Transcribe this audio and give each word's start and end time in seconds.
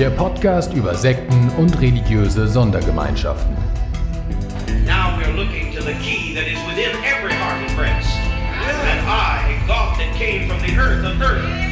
Der 0.00 0.08
Podcast 0.08 0.72
über 0.72 0.94
Sekten 0.94 1.50
und 1.58 1.78
religiöse 1.78 2.48
Sondergemeinschaften. 2.48 3.54
Now 4.86 5.18
we're 5.18 5.30
looking 5.36 5.74
to 5.74 5.82
the 5.82 5.92
key 6.02 6.34
that 6.34 6.46
is 6.46 6.58
within 6.66 6.96
every 7.04 7.34
heart 7.34 7.60
and 7.68 7.76
breast. 7.76 8.08
And 8.16 9.06
I, 9.06 9.60
God 9.68 9.98
that 9.98 10.16
came 10.16 10.48
from 10.48 10.58
the 10.62 10.74
earth 10.80 11.04
of 11.04 11.20
earth. 11.20 11.70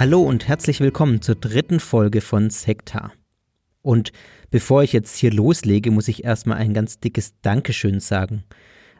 Hallo 0.00 0.22
und 0.22 0.48
herzlich 0.48 0.80
willkommen 0.80 1.20
zur 1.20 1.34
dritten 1.34 1.78
Folge 1.78 2.22
von 2.22 2.48
Sekta. 2.48 3.12
Und 3.82 4.12
bevor 4.50 4.82
ich 4.82 4.94
jetzt 4.94 5.14
hier 5.14 5.30
loslege, 5.30 5.90
muss 5.90 6.08
ich 6.08 6.24
erstmal 6.24 6.56
ein 6.56 6.72
ganz 6.72 7.00
dickes 7.00 7.34
Dankeschön 7.42 8.00
sagen. 8.00 8.44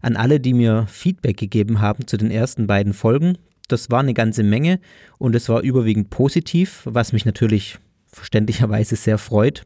An 0.03 0.17
alle, 0.17 0.41
die 0.41 0.53
mir 0.53 0.87
Feedback 0.89 1.39
gegeben 1.39 1.81
haben 1.81 2.07
zu 2.07 2.19
den 2.19 2.31
ersten 2.31 2.67
beiden 2.67 2.93
Folgen. 2.93 3.39
Das 3.69 3.91
war 3.91 4.01
eine 4.01 4.13
ganze 4.13 4.43
Menge 4.43 4.79
und 5.17 5.35
es 5.35 5.49
war 5.49 5.63
überwiegend 5.63 6.11
positiv, 6.11 6.83
was 6.85 7.15
mich 7.15 7.25
natürlich 7.25 7.79
verständlicherweise 8.05 8.95
sehr 8.95 9.17
freut. 9.17 9.63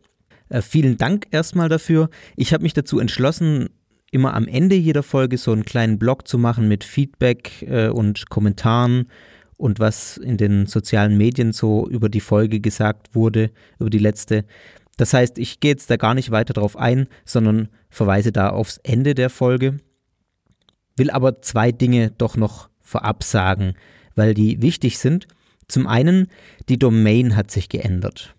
Äh, 0.50 0.62
vielen 0.62 0.98
Dank 0.98 1.26
erstmal 1.32 1.68
dafür. 1.68 2.10
Ich 2.36 2.52
habe 2.52 2.62
mich 2.62 2.74
dazu 2.74 3.00
entschlossen, 3.00 3.70
immer 4.12 4.34
am 4.34 4.46
Ende 4.46 4.76
jeder 4.76 5.02
Folge 5.02 5.36
so 5.36 5.50
einen 5.50 5.64
kleinen 5.64 5.98
Blog 5.98 6.28
zu 6.28 6.38
machen 6.38 6.68
mit 6.68 6.84
Feedback 6.84 7.62
äh, 7.62 7.88
und 7.88 8.30
Kommentaren 8.30 9.08
und 9.56 9.80
was 9.80 10.16
in 10.16 10.36
den 10.36 10.66
sozialen 10.66 11.16
Medien 11.16 11.52
so 11.52 11.88
über 11.88 12.08
die 12.08 12.20
Folge 12.20 12.60
gesagt 12.60 13.14
wurde, 13.14 13.50
über 13.78 13.90
die 13.90 13.98
letzte. 13.98 14.44
Das 14.96 15.12
heißt, 15.12 15.38
ich 15.38 15.60
gehe 15.60 15.72
jetzt 15.72 15.90
da 15.90 15.96
gar 15.96 16.14
nicht 16.14 16.30
weiter 16.30 16.54
drauf 16.54 16.76
ein, 16.76 17.08
sondern 17.24 17.68
verweise 17.90 18.32
da 18.32 18.50
aufs 18.50 18.78
Ende 18.78 19.14
der 19.14 19.30
Folge. 19.30 19.78
Will 20.96 21.10
aber 21.10 21.42
zwei 21.42 21.72
Dinge 21.72 22.12
doch 22.12 22.36
noch 22.36 22.68
vorab 22.80 23.24
sagen, 23.24 23.74
weil 24.14 24.34
die 24.34 24.62
wichtig 24.62 24.98
sind. 24.98 25.26
Zum 25.66 25.86
einen, 25.86 26.28
die 26.68 26.78
Domain 26.78 27.36
hat 27.36 27.50
sich 27.50 27.68
geändert. 27.68 28.34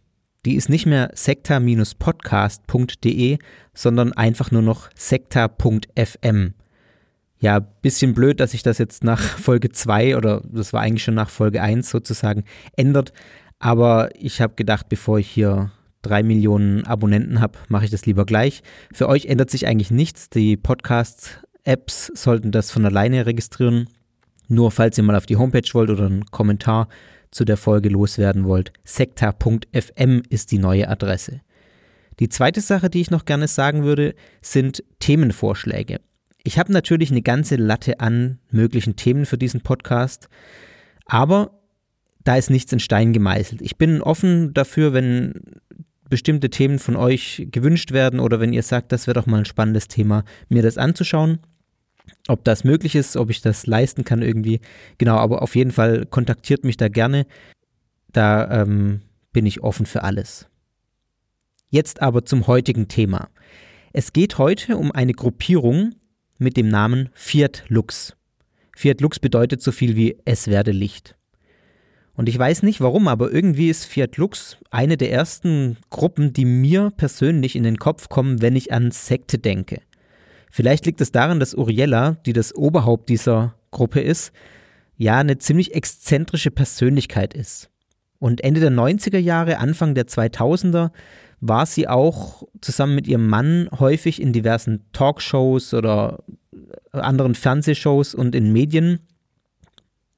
Die 0.45 0.55
ist 0.55 0.69
nicht 0.69 0.85
mehr 0.85 1.11
sekta-podcast.de, 1.13 3.39
sondern 3.73 4.13
einfach 4.13 4.51
nur 4.51 4.61
noch 4.61 4.89
sekta.fm. 4.95 6.53
Ja, 7.39 7.59
bisschen 7.59 8.13
blöd, 8.13 8.39
dass 8.39 8.51
sich 8.51 8.63
das 8.63 8.77
jetzt 8.77 9.03
nach 9.03 9.19
Folge 9.19 9.69
2 9.69 10.17
oder 10.17 10.41
das 10.45 10.73
war 10.73 10.81
eigentlich 10.81 11.03
schon 11.03 11.15
nach 11.15 11.29
Folge 11.29 11.61
1 11.61 11.89
sozusagen 11.89 12.43
ändert. 12.75 13.11
Aber 13.59 14.09
ich 14.15 14.41
habe 14.41 14.55
gedacht, 14.55 14.89
bevor 14.89 15.19
ich 15.19 15.29
hier 15.29 15.71
drei 16.01 16.23
Millionen 16.23 16.85
Abonnenten 16.85 17.41
habe, 17.41 17.57
mache 17.67 17.85
ich 17.85 17.91
das 17.91 18.05
lieber 18.05 18.25
gleich. 18.25 18.61
Für 18.93 19.09
euch 19.09 19.25
ändert 19.25 19.49
sich 19.49 19.67
eigentlich 19.67 19.91
nichts. 19.91 20.29
Die 20.29 20.55
Podcast-Apps 20.55 22.11
sollten 22.13 22.51
das 22.51 22.71
von 22.71 22.85
alleine 22.85 23.25
registrieren. 23.25 23.89
Nur 24.47 24.71
falls 24.71 24.97
ihr 24.97 25.03
mal 25.03 25.15
auf 25.15 25.25
die 25.25 25.37
Homepage 25.37 25.67
wollt 25.73 25.89
oder 25.89 26.05
einen 26.05 26.25
Kommentar 26.25 26.87
zu 27.31 27.43
der 27.43 27.57
Folge 27.57 27.89
loswerden 27.89 28.45
wollt, 28.45 28.71
sekta.fm 28.83 30.21
ist 30.29 30.51
die 30.51 30.59
neue 30.59 30.87
Adresse. 30.87 31.41
Die 32.19 32.29
zweite 32.29 32.61
Sache, 32.61 32.89
die 32.89 33.01
ich 33.01 33.11
noch 33.11 33.25
gerne 33.25 33.47
sagen 33.47 33.83
würde, 33.83 34.15
sind 34.41 34.83
Themenvorschläge. 34.99 35.99
Ich 36.47 36.59
habe 36.59 36.71
natürlich 36.71 37.09
eine 37.09 37.23
ganze 37.23 37.55
Latte 37.55 37.99
an 37.99 38.37
möglichen 38.51 38.95
Themen 38.95 39.25
für 39.25 39.37
diesen 39.37 39.61
Podcast, 39.61 40.29
aber 41.07 41.59
da 42.23 42.35
ist 42.37 42.51
nichts 42.51 42.71
in 42.71 42.79
Stein 42.79 43.13
gemeißelt. 43.13 43.63
Ich 43.63 43.77
bin 43.77 43.99
offen 43.99 44.53
dafür, 44.53 44.93
wenn 44.93 45.33
bestimmte 46.07 46.51
Themen 46.51 46.77
von 46.77 46.95
euch 46.97 47.47
gewünscht 47.49 47.93
werden 47.93 48.19
oder 48.19 48.39
wenn 48.39 48.53
ihr 48.53 48.61
sagt, 48.61 48.91
das 48.91 49.07
wäre 49.07 49.15
doch 49.15 49.25
mal 49.25 49.39
ein 49.39 49.45
spannendes 49.45 49.87
Thema, 49.87 50.23
mir 50.47 50.61
das 50.61 50.77
anzuschauen. 50.77 51.39
Ob 52.27 52.43
das 52.43 52.63
möglich 52.63 52.93
ist, 52.93 53.17
ob 53.17 53.31
ich 53.31 53.41
das 53.41 53.65
leisten 53.65 54.03
kann 54.03 54.21
irgendwie. 54.21 54.59
Genau, 54.99 55.17
aber 55.17 55.41
auf 55.41 55.55
jeden 55.55 55.71
Fall 55.71 56.05
kontaktiert 56.05 56.63
mich 56.63 56.77
da 56.77 56.89
gerne. 56.89 57.25
Da 58.11 58.61
ähm, 58.61 59.01
bin 59.33 59.47
ich 59.47 59.63
offen 59.63 59.87
für 59.87 60.03
alles. 60.03 60.47
Jetzt 61.71 62.03
aber 62.03 62.23
zum 62.23 62.45
heutigen 62.45 62.87
Thema. 62.87 63.29
Es 63.93 64.13
geht 64.13 64.37
heute 64.37 64.77
um 64.77 64.91
eine 64.91 65.13
Gruppierung, 65.13 65.95
mit 66.37 66.57
dem 66.57 66.67
Namen 66.67 67.09
Fiat 67.13 67.63
Lux. 67.67 68.15
Fiat 68.75 69.01
Lux 69.01 69.19
bedeutet 69.19 69.61
so 69.61 69.71
viel 69.71 69.95
wie 69.95 70.17
es 70.25 70.47
werde 70.47 70.71
Licht. 70.71 71.15
Und 72.13 72.29
ich 72.29 72.39
weiß 72.39 72.63
nicht 72.63 72.81
warum, 72.81 73.07
aber 73.07 73.31
irgendwie 73.31 73.69
ist 73.69 73.85
Fiat 73.85 74.17
Lux 74.17 74.57
eine 74.71 74.97
der 74.97 75.11
ersten 75.11 75.77
Gruppen, 75.89 76.33
die 76.33 76.45
mir 76.45 76.91
persönlich 76.95 77.55
in 77.55 77.63
den 77.63 77.77
Kopf 77.77 78.09
kommen, 78.09 78.41
wenn 78.41 78.55
ich 78.55 78.71
an 78.71 78.91
Sekte 78.91 79.37
denke. 79.37 79.81
Vielleicht 80.49 80.85
liegt 80.85 81.01
es 81.01 81.11
daran, 81.11 81.39
dass 81.39 81.53
Uriella, 81.53 82.11
die 82.25 82.31
das 82.31 82.55
Oberhaupt 82.55 83.09
dieser 83.09 83.55
Gruppe 83.71 83.99
ist, 83.99 84.31
ja 84.97 85.17
eine 85.17 85.37
ziemlich 85.37 85.75
exzentrische 85.75 86.51
Persönlichkeit 86.51 87.33
ist. 87.33 87.69
Und 88.19 88.41
Ende 88.41 88.61
der 88.61 88.71
90er 88.71 89.17
Jahre, 89.17 89.57
Anfang 89.57 89.93
der 89.95 90.07
2000er 90.07 90.91
war 91.39 91.65
sie 91.65 91.87
auch 91.87 92.43
zusammen 92.61 92.95
mit 92.95 93.07
ihrem 93.07 93.27
Mann 93.27 93.69
häufig 93.79 94.21
in 94.21 94.33
diversen 94.33 94.85
Talkshows 94.93 95.73
oder 95.73 96.23
anderen 96.91 97.35
Fernsehshows 97.35 98.15
und 98.15 98.35
in 98.35 98.51
Medien 98.53 98.99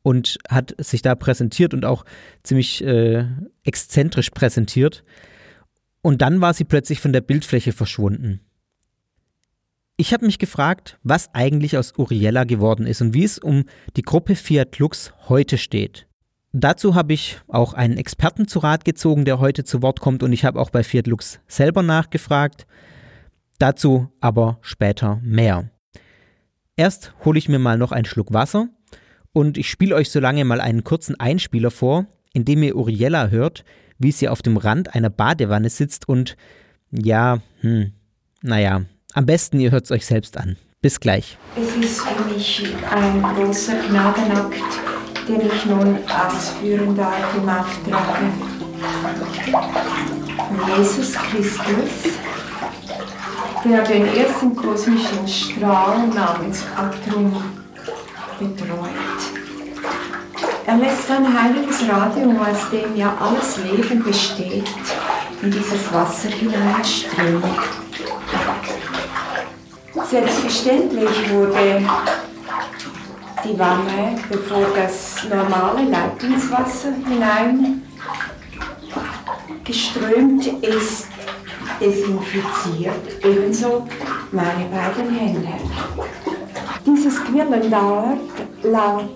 und 0.03 0.37
hat 0.47 0.73
sich 0.77 1.01
da 1.01 1.15
präsentiert 1.15 1.73
und 1.73 1.83
auch 1.83 2.05
ziemlich 2.43 2.83
äh, 2.83 3.25
exzentrisch 3.63 4.29
präsentiert. 4.29 5.03
Und 6.01 6.21
dann 6.21 6.39
war 6.39 6.53
sie 6.53 6.63
plötzlich 6.63 7.01
von 7.01 7.11
der 7.11 7.21
Bildfläche 7.21 7.73
verschwunden. 7.73 8.39
Ich 9.97 10.13
habe 10.13 10.25
mich 10.25 10.39
gefragt, 10.39 10.99
was 11.03 11.33
eigentlich 11.33 11.77
aus 11.77 11.93
Uriella 11.97 12.43
geworden 12.43 12.85
ist 12.85 13.01
und 13.01 13.13
wie 13.13 13.23
es 13.23 13.39
um 13.39 13.65
die 13.95 14.03
Gruppe 14.03 14.35
Fiat 14.35 14.77
Lux 14.79 15.11
heute 15.27 15.57
steht. 15.57 16.06
Dazu 16.59 16.95
habe 16.95 17.13
ich 17.13 17.39
auch 17.47 17.75
einen 17.75 17.97
Experten 17.97 18.47
zu 18.47 18.57
Rat 18.57 18.83
gezogen, 18.83 19.25
der 19.25 19.39
heute 19.39 19.63
zu 19.63 19.83
Wort 19.83 19.99
kommt 19.99 20.23
und 20.23 20.33
ich 20.33 20.43
habe 20.43 20.59
auch 20.59 20.71
bei 20.71 20.83
Fiat 20.83 21.05
Lux 21.05 21.39
selber 21.47 21.83
nachgefragt. 21.83 22.65
Dazu 23.59 24.09
aber 24.21 24.57
später 24.61 25.19
mehr. 25.21 25.69
Erst 26.75 27.13
hole 27.23 27.37
ich 27.37 27.47
mir 27.47 27.59
mal 27.59 27.77
noch 27.77 27.91
einen 27.91 28.05
Schluck 28.05 28.33
Wasser 28.33 28.69
und 29.33 29.59
ich 29.59 29.69
spiele 29.69 29.93
euch 29.93 30.09
so 30.09 30.19
lange 30.19 30.45
mal 30.45 30.59
einen 30.59 30.83
kurzen 30.83 31.19
Einspieler 31.19 31.69
vor, 31.69 32.07
in 32.33 32.43
dem 32.43 32.63
ihr 32.63 32.75
Uriella 32.75 33.27
hört, 33.27 33.63
wie 33.99 34.11
sie 34.11 34.27
auf 34.27 34.41
dem 34.41 34.57
Rand 34.57 34.95
einer 34.95 35.11
Badewanne 35.11 35.69
sitzt 35.69 36.09
und 36.09 36.37
ja, 36.89 37.37
hm, 37.61 37.91
naja, 38.41 38.81
am 39.13 39.27
besten 39.27 39.59
ihr 39.59 39.69
hört 39.69 39.85
es 39.85 39.91
euch 39.91 40.07
selbst 40.07 40.37
an. 40.37 40.57
Bis 40.81 40.99
gleich. 40.99 41.37
Es 41.55 41.75
ist 41.75 42.01
für 42.01 42.33
mich 42.33 42.63
ein 42.89 43.21
großer 43.21 43.75
Gnadenakt, 43.89 44.96
den 45.27 45.41
ich 45.41 45.65
nun 45.65 45.99
ausführen 46.07 46.95
darf 46.95 47.35
im 47.35 47.49
Auftrag 47.49 48.17
von 50.47 50.77
Jesus 50.77 51.13
Christus, 51.13 52.13
der 53.65 53.81
den 53.83 54.15
ersten 54.15 54.55
kosmischen 54.55 55.27
Strahl 55.27 56.07
namens 56.07 56.63
Atrum 56.75 57.43
betreut. 58.39 58.87
Er 60.65 60.77
lässt 60.77 61.07
sein 61.07 61.25
heiliges 61.25 61.81
Radium, 61.89 62.37
aus 62.39 62.69
dem 62.71 62.95
ja 62.95 63.13
alles 63.19 63.57
Leben 63.57 64.03
besteht, 64.03 64.69
in 65.41 65.51
dieses 65.51 65.93
Wasser 65.93 66.29
hineinströmen. 66.29 67.43
Selbstverständlich 70.09 71.31
wurde 71.31 71.81
die 73.47 73.57
Wanne, 73.57 74.19
bevor 74.29 74.67
das 74.75 75.23
normale 75.29 75.89
Leitungswasser 75.89 76.93
hinein 77.07 77.83
geströmt 79.63 80.45
ist, 80.63 81.07
desinfiziert, 81.79 83.23
ebenso 83.23 83.87
meine 84.31 84.65
beiden 84.65 85.15
Hände. 85.15 85.53
Dieses 86.85 87.23
Quillen 87.23 87.69
dauert 87.69 88.19
laut 88.63 89.11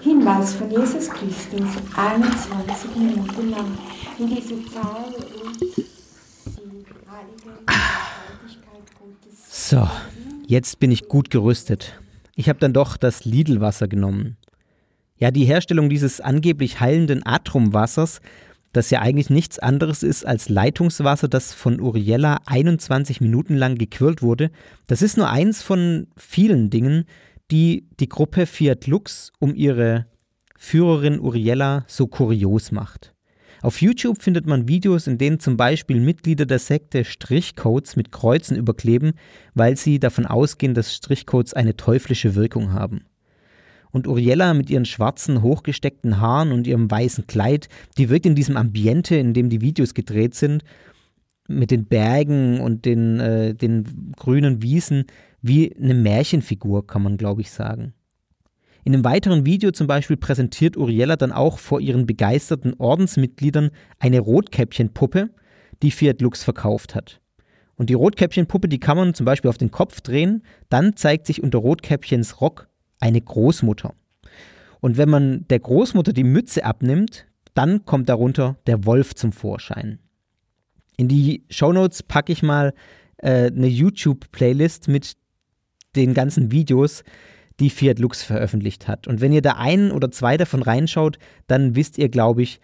Hinweis 0.00 0.54
von 0.54 0.70
Jesus 0.70 1.10
Christus 1.10 1.68
21 1.96 2.96
Minuten 2.96 3.50
lang. 3.50 3.78
In 4.18 4.28
diese 4.28 4.64
Zahl 4.70 5.12
und 5.14 5.60
die 5.60 5.86
heilige 7.10 7.58
Gottes. 8.98 9.68
So, 9.68 9.88
jetzt 10.46 10.78
bin 10.78 10.90
ich 10.90 11.08
gut 11.08 11.30
gerüstet. 11.30 12.00
Ich 12.36 12.50
habe 12.50 12.58
dann 12.58 12.74
doch 12.74 12.98
das 12.98 13.24
Lidl-Wasser 13.24 13.88
genommen. 13.88 14.36
Ja, 15.16 15.30
die 15.30 15.46
Herstellung 15.46 15.88
dieses 15.88 16.20
angeblich 16.20 16.80
heilenden 16.80 17.24
Atrumwassers, 17.24 18.20
das 18.72 18.90
ja 18.90 19.00
eigentlich 19.00 19.30
nichts 19.30 19.58
anderes 19.58 20.02
ist 20.02 20.26
als 20.26 20.50
Leitungswasser, 20.50 21.28
das 21.28 21.54
von 21.54 21.80
Uriella 21.80 22.38
21 22.44 23.22
Minuten 23.22 23.56
lang 23.56 23.76
gequirlt 23.76 24.20
wurde, 24.20 24.50
das 24.86 25.00
ist 25.00 25.16
nur 25.16 25.30
eins 25.30 25.62
von 25.62 26.08
vielen 26.18 26.68
Dingen, 26.68 27.06
die 27.50 27.88
die 27.98 28.08
Gruppe 28.08 28.44
Fiat 28.44 28.86
Lux 28.86 29.32
um 29.38 29.54
ihre 29.54 30.04
Führerin 30.58 31.18
Uriella 31.18 31.84
so 31.86 32.06
kurios 32.06 32.70
macht. 32.70 33.15
Auf 33.66 33.80
YouTube 33.82 34.22
findet 34.22 34.46
man 34.46 34.68
Videos, 34.68 35.08
in 35.08 35.18
denen 35.18 35.40
zum 35.40 35.56
Beispiel 35.56 35.98
Mitglieder 35.98 36.46
der 36.46 36.60
Sekte 36.60 37.04
Strichcodes 37.04 37.96
mit 37.96 38.12
Kreuzen 38.12 38.56
überkleben, 38.56 39.14
weil 39.54 39.76
sie 39.76 39.98
davon 39.98 40.24
ausgehen, 40.24 40.72
dass 40.72 40.94
Strichcodes 40.94 41.52
eine 41.52 41.76
teuflische 41.76 42.36
Wirkung 42.36 42.72
haben. 42.72 43.06
Und 43.90 44.06
Uriella 44.06 44.54
mit 44.54 44.70
ihren 44.70 44.84
schwarzen, 44.84 45.42
hochgesteckten 45.42 46.20
Haaren 46.20 46.52
und 46.52 46.68
ihrem 46.68 46.88
weißen 46.88 47.26
Kleid, 47.26 47.68
die 47.98 48.08
wirkt 48.08 48.26
in 48.26 48.36
diesem 48.36 48.56
Ambiente, 48.56 49.16
in 49.16 49.34
dem 49.34 49.50
die 49.50 49.62
Videos 49.62 49.94
gedreht 49.94 50.36
sind, 50.36 50.62
mit 51.48 51.72
den 51.72 51.86
Bergen 51.86 52.60
und 52.60 52.84
den, 52.84 53.18
äh, 53.18 53.52
den 53.52 54.12
grünen 54.14 54.62
Wiesen, 54.62 55.06
wie 55.42 55.74
eine 55.74 55.94
Märchenfigur, 55.94 56.86
kann 56.86 57.02
man 57.02 57.16
glaube 57.16 57.40
ich 57.40 57.50
sagen. 57.50 57.94
In 58.86 58.94
einem 58.94 59.04
weiteren 59.04 59.44
Video 59.44 59.72
zum 59.72 59.88
Beispiel 59.88 60.16
präsentiert 60.16 60.76
Uriella 60.76 61.16
dann 61.16 61.32
auch 61.32 61.58
vor 61.58 61.80
ihren 61.80 62.06
begeisterten 62.06 62.72
Ordensmitgliedern 62.78 63.70
eine 63.98 64.20
Rotkäppchenpuppe, 64.20 65.30
die 65.82 65.90
Fiat 65.90 66.20
Lux 66.20 66.44
verkauft 66.44 66.94
hat. 66.94 67.20
Und 67.74 67.90
die 67.90 67.94
Rotkäppchenpuppe, 67.94 68.68
die 68.68 68.78
kann 68.78 68.96
man 68.96 69.12
zum 69.12 69.26
Beispiel 69.26 69.48
auf 69.48 69.58
den 69.58 69.72
Kopf 69.72 70.02
drehen, 70.02 70.44
dann 70.68 70.94
zeigt 70.94 71.26
sich 71.26 71.42
unter 71.42 71.58
Rotkäppchens 71.58 72.40
Rock 72.40 72.68
eine 73.00 73.20
Großmutter. 73.20 73.92
Und 74.78 74.96
wenn 74.96 75.10
man 75.10 75.48
der 75.48 75.58
Großmutter 75.58 76.12
die 76.12 76.22
Mütze 76.22 76.64
abnimmt, 76.64 77.26
dann 77.54 77.84
kommt 77.86 78.08
darunter 78.08 78.56
der 78.68 78.84
Wolf 78.84 79.16
zum 79.16 79.32
Vorschein. 79.32 79.98
In 80.96 81.08
die 81.08 81.44
Shownotes 81.50 82.04
packe 82.04 82.30
ich 82.30 82.44
mal 82.44 82.72
äh, 83.16 83.46
eine 83.46 83.66
YouTube-Playlist 83.66 84.86
mit 84.86 85.16
den 85.96 86.14
ganzen 86.14 86.52
Videos, 86.52 87.02
die 87.60 87.70
Fiat 87.70 87.98
Lux 87.98 88.22
veröffentlicht 88.22 88.88
hat. 88.88 89.06
Und 89.06 89.20
wenn 89.20 89.32
ihr 89.32 89.42
da 89.42 89.52
ein 89.52 89.90
oder 89.90 90.10
zwei 90.10 90.36
davon 90.36 90.62
reinschaut, 90.62 91.18
dann 91.46 91.74
wisst 91.74 91.98
ihr, 91.98 92.08
glaube 92.08 92.42
ich, 92.42 92.60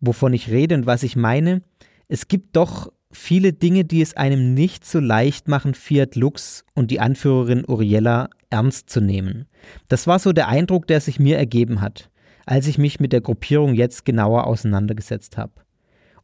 wovon 0.00 0.32
ich 0.32 0.50
rede 0.50 0.74
und 0.74 0.86
was 0.86 1.02
ich 1.02 1.16
meine. 1.16 1.62
Es 2.08 2.28
gibt 2.28 2.56
doch 2.56 2.92
viele 3.10 3.52
Dinge, 3.52 3.84
die 3.84 4.02
es 4.02 4.16
einem 4.16 4.54
nicht 4.54 4.84
so 4.84 5.00
leicht 5.00 5.48
machen, 5.48 5.74
Fiat 5.74 6.16
Lux 6.16 6.64
und 6.74 6.90
die 6.90 7.00
Anführerin 7.00 7.64
Uriella 7.66 8.28
ernst 8.50 8.90
zu 8.90 9.00
nehmen. 9.00 9.46
Das 9.88 10.06
war 10.06 10.18
so 10.18 10.32
der 10.32 10.48
Eindruck, 10.48 10.86
der 10.86 11.00
sich 11.00 11.18
mir 11.18 11.38
ergeben 11.38 11.80
hat, 11.80 12.10
als 12.44 12.66
ich 12.66 12.76
mich 12.76 13.00
mit 13.00 13.12
der 13.12 13.20
Gruppierung 13.20 13.74
jetzt 13.74 14.04
genauer 14.04 14.46
auseinandergesetzt 14.46 15.38
habe. 15.38 15.52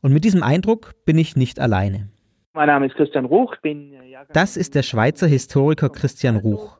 Und 0.02 0.12
mit 0.12 0.24
diesem 0.24 0.42
Eindruck 0.42 0.94
bin 1.04 1.18
ich 1.18 1.36
nicht 1.36 1.60
alleine. 1.60 2.08
Mein 2.52 2.66
Name 2.66 2.86
ist 2.86 2.96
Christian 2.96 3.26
Ruch. 3.26 3.56
Bin 3.62 3.92
das 4.32 4.56
ist 4.56 4.74
der 4.74 4.82
Schweizer 4.82 5.26
Historiker 5.26 5.88
Christian 5.88 6.36
Ruch. 6.36 6.79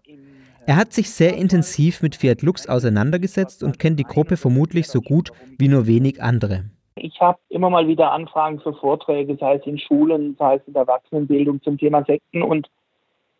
Er 0.70 0.76
hat 0.76 0.92
sich 0.92 1.10
sehr 1.10 1.36
intensiv 1.36 2.00
mit 2.00 2.14
Fiat 2.14 2.42
Lux 2.42 2.68
auseinandergesetzt 2.68 3.64
und 3.64 3.80
kennt 3.80 3.98
die 3.98 4.04
Gruppe 4.04 4.36
vermutlich 4.36 4.86
so 4.86 5.00
gut 5.00 5.32
wie 5.58 5.66
nur 5.66 5.88
wenig 5.88 6.22
andere. 6.22 6.62
Ich 6.94 7.20
habe 7.20 7.40
immer 7.48 7.70
mal 7.70 7.88
wieder 7.88 8.12
Anfragen 8.12 8.60
für 8.60 8.72
Vorträge, 8.74 9.36
sei 9.40 9.56
es 9.56 9.66
in 9.66 9.80
Schulen, 9.80 10.36
sei 10.38 10.54
es 10.54 10.62
in 10.68 10.74
der 10.74 10.82
Erwachsenenbildung 10.82 11.60
zum 11.62 11.76
Thema 11.76 12.04
Sekten 12.04 12.44
und 12.44 12.68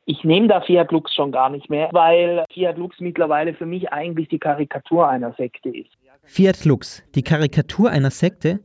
ich 0.07 0.25
nehme 0.25 0.49
da 0.49 0.61
Fiat 0.61 0.91
Lux 0.91 1.15
schon 1.15 1.31
gar 1.31 1.51
nicht 1.51 1.71
mehr, 1.71 1.89
weil 1.93 2.45
Fiat 2.53 2.77
Lux 2.77 2.99
mittlerweile 2.99 3.55
für 3.55 3.67
mich 3.67 3.93
eigentlich 3.93 4.27
die 4.27 4.41
Karikatur 4.41 5.09
einer 5.09 5.33
Sekte 5.35 5.69
ist. 5.69 5.91
Fiat 6.25 6.65
Lux, 6.65 7.05
die 7.15 7.23
Karikatur 7.23 7.91
einer 7.91 8.11
Sekte? 8.11 8.59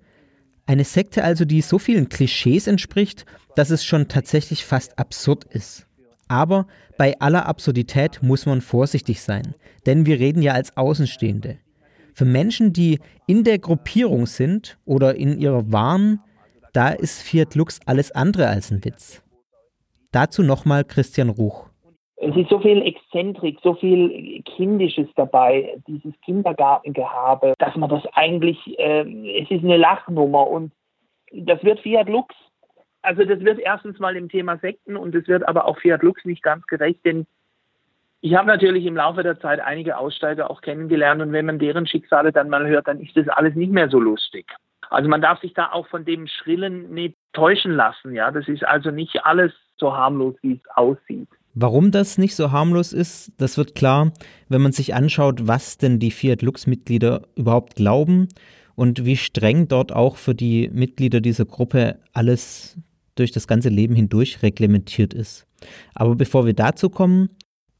Eine 0.66 0.86
Sekte 0.86 1.24
also, 1.24 1.46
die 1.46 1.62
so 1.62 1.78
vielen 1.78 2.10
Klischees 2.10 2.66
entspricht, 2.66 3.28
dass 3.56 3.70
es 3.70 3.86
schon 3.86 4.08
tatsächlich 4.08 4.66
fast 4.66 4.98
absurd 4.98 5.44
ist. 5.44 5.88
Aber 6.28 6.68
bei 6.98 7.14
aller 7.20 7.46
Absurdität 7.46 8.22
muss 8.24 8.46
man 8.46 8.62
vorsichtig 8.62 9.22
sein, 9.22 9.56
denn 9.86 10.06
wir 10.06 10.20
reden 10.20 10.42
ja 10.42 10.54
als 10.54 10.76
Außenstehende. 10.76 11.58
Für 12.14 12.26
Menschen, 12.26 12.72
die 12.72 13.00
in 13.28 13.44
der 13.44 13.60
Gruppierung 13.60 14.26
sind 14.26 14.78
oder 14.86 15.16
in 15.16 15.38
ihrer 15.38 15.72
Waren, 15.72 16.22
da 16.74 16.90
ist 16.90 17.22
Fiat 17.22 17.56
Lux 17.56 17.80
alles 17.86 18.12
andere 18.12 18.48
als 18.48 18.72
ein 18.72 18.84
Witz. 18.84 19.22
Dazu 20.12 20.44
nochmal 20.44 20.86
Christian 20.86 21.30
Ruch. 21.30 21.68
Es 22.18 22.36
ist 22.38 22.50
so 22.50 22.60
viel 22.60 22.82
Exzentrik, 22.82 23.60
so 23.62 23.74
viel 23.76 24.42
Kindisches 24.44 25.08
dabei, 25.16 25.78
dieses 25.88 26.14
Kindergartengehabe, 26.22 27.54
dass 27.60 27.76
man 27.76 27.90
das 27.90 28.04
eigentlich, 28.14 28.58
äh, 28.80 29.02
es 29.42 29.52
ist 29.52 29.64
eine 29.64 29.78
Lachnummer 29.78 30.48
und 30.48 30.72
das 31.34 31.62
wird 31.64 31.82
Fiat 31.82 32.08
Lux. 32.08 32.34
Also 33.06 33.24
das 33.24 33.40
wird 33.42 33.60
erstens 33.60 34.00
mal 34.00 34.16
im 34.16 34.30
Thema 34.30 34.58
Sekten 34.58 34.98
und 34.98 35.14
es 35.16 35.28
wird 35.28 35.48
aber 35.48 35.66
auch 35.66 35.78
Fiat 35.80 36.04
Lux 36.04 36.26
nicht 36.26 36.44
ganz 36.44 36.66
gerecht, 36.68 37.06
denn 37.06 37.26
ich 38.22 38.34
habe 38.34 38.48
natürlich 38.48 38.86
im 38.86 38.96
Laufe 38.96 39.22
der 39.22 39.40
Zeit 39.40 39.60
einige 39.60 39.98
Aussteiger 39.98 40.50
auch 40.50 40.62
kennengelernt 40.62 41.22
und 41.22 41.32
wenn 41.32 41.46
man 41.46 41.60
deren 41.60 41.86
Schicksale 41.86 42.32
dann 42.32 42.50
mal 42.50 42.66
hört, 42.68 42.88
dann 42.88 43.00
ist 43.00 43.16
das 43.16 43.28
alles 43.28 43.54
nicht 43.56 43.72
mehr 43.72 43.90
so 43.90 44.00
lustig. 44.00 44.48
Also 44.90 45.10
man 45.10 45.22
darf 45.22 45.40
sich 45.42 45.54
da 45.54 45.72
auch 45.72 45.88
von 45.88 46.06
dem 46.06 46.28
Schrillen 46.28 46.92
nicht 46.92 47.16
täuschen 47.34 47.72
lassen, 47.72 48.14
ja. 48.14 48.32
Das 48.32 48.48
ist 48.48 48.66
also 48.66 48.92
nicht 48.92 49.26
alles 49.26 49.52
so 49.78 49.96
harmlos, 49.96 50.36
wie 50.42 50.54
es 50.54 50.70
aussieht. 50.76 51.30
Warum 51.54 51.92
das 51.92 52.18
nicht 52.18 52.36
so 52.36 52.52
harmlos 52.52 52.94
ist, 52.94 53.40
das 53.40 53.58
wird 53.58 53.76
klar, 53.76 54.12
wenn 54.50 54.62
man 54.62 54.72
sich 54.72 54.94
anschaut, 54.94 55.48
was 55.48 55.78
denn 55.78 56.00
die 56.00 56.12
Fiat 56.12 56.42
Lux-Mitglieder 56.42 57.22
überhaupt 57.36 57.76
glauben 57.76 58.28
und 58.76 59.06
wie 59.06 59.18
streng 59.18 59.68
dort 59.68 59.94
auch 59.94 60.18
für 60.18 60.36
die 60.36 60.70
Mitglieder 60.74 61.22
dieser 61.22 61.46
Gruppe 61.46 62.00
alles 62.14 62.78
durch 63.16 63.32
das 63.32 63.48
ganze 63.48 63.70
Leben 63.70 63.96
hindurch 63.96 64.44
reglementiert 64.44 65.14
ist. 65.14 65.48
Aber 65.94 66.16
bevor 66.16 66.46
wir 66.46 66.54
dazu 66.54 66.90
kommen, 66.90 67.30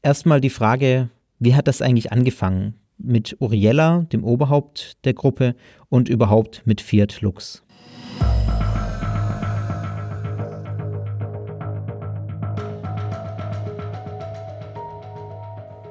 erstmal 0.02 0.40
die 0.40 0.50
Frage, 0.50 1.10
wie 1.38 1.54
hat 1.54 1.68
das 1.68 1.82
eigentlich 1.82 2.12
angefangen? 2.12 2.74
Mit 2.98 3.36
Uriella, 3.40 4.06
dem 4.12 4.24
Oberhaupt 4.24 5.04
der 5.04 5.12
Gruppe, 5.12 5.54
und 5.88 6.08
überhaupt 6.08 6.62
mit 6.64 6.80
Fiat 6.80 7.20
Lux. 7.20 7.62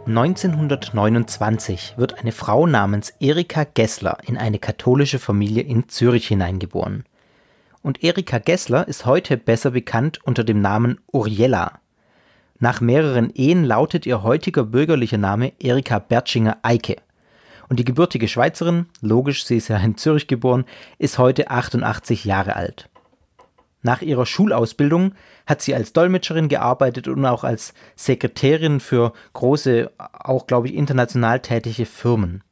1929 0.07 1.95
wird 1.97 2.19
eine 2.19 2.31
Frau 2.31 2.67
namens 2.67 3.15
Erika 3.19 3.63
Gessler 3.63 4.19
in 4.23 4.37
eine 4.37 4.59
katholische 4.59 5.17
Familie 5.17 5.63
in 5.63 5.89
Zürich 5.89 6.27
hineingeboren. 6.27 7.05
Und 7.85 8.03
Erika 8.03 8.39
Gessler 8.39 8.87
ist 8.87 9.05
heute 9.05 9.37
besser 9.37 9.69
bekannt 9.69 10.17
unter 10.23 10.43
dem 10.43 10.59
Namen 10.59 10.97
Uriella. 11.13 11.73
Nach 12.57 12.81
mehreren 12.81 13.29
Ehen 13.29 13.63
lautet 13.63 14.07
ihr 14.07 14.23
heutiger 14.23 14.63
bürgerlicher 14.63 15.19
Name 15.19 15.53
Erika 15.59 15.99
Bertschinger 15.99 16.57
Eike. 16.63 16.95
Und 17.69 17.77
die 17.77 17.85
gebürtige 17.85 18.27
Schweizerin, 18.27 18.87
logisch, 19.01 19.45
sie 19.45 19.57
ist 19.57 19.67
ja 19.67 19.77
in 19.77 19.97
Zürich 19.97 20.25
geboren, 20.25 20.65
ist 20.97 21.19
heute 21.19 21.51
88 21.51 22.25
Jahre 22.25 22.55
alt. 22.55 22.89
Nach 23.83 24.01
ihrer 24.01 24.25
Schulausbildung 24.25 25.13
hat 25.45 25.61
sie 25.61 25.75
als 25.75 25.93
Dolmetscherin 25.93 26.49
gearbeitet 26.49 27.07
und 27.07 27.23
auch 27.23 27.43
als 27.43 27.75
Sekretärin 27.95 28.79
für 28.79 29.13
große, 29.33 29.91
auch 29.99 30.47
glaube 30.47 30.69
ich 30.69 30.73
international 30.73 31.39
tätige 31.39 31.85
Firmen. 31.85 32.43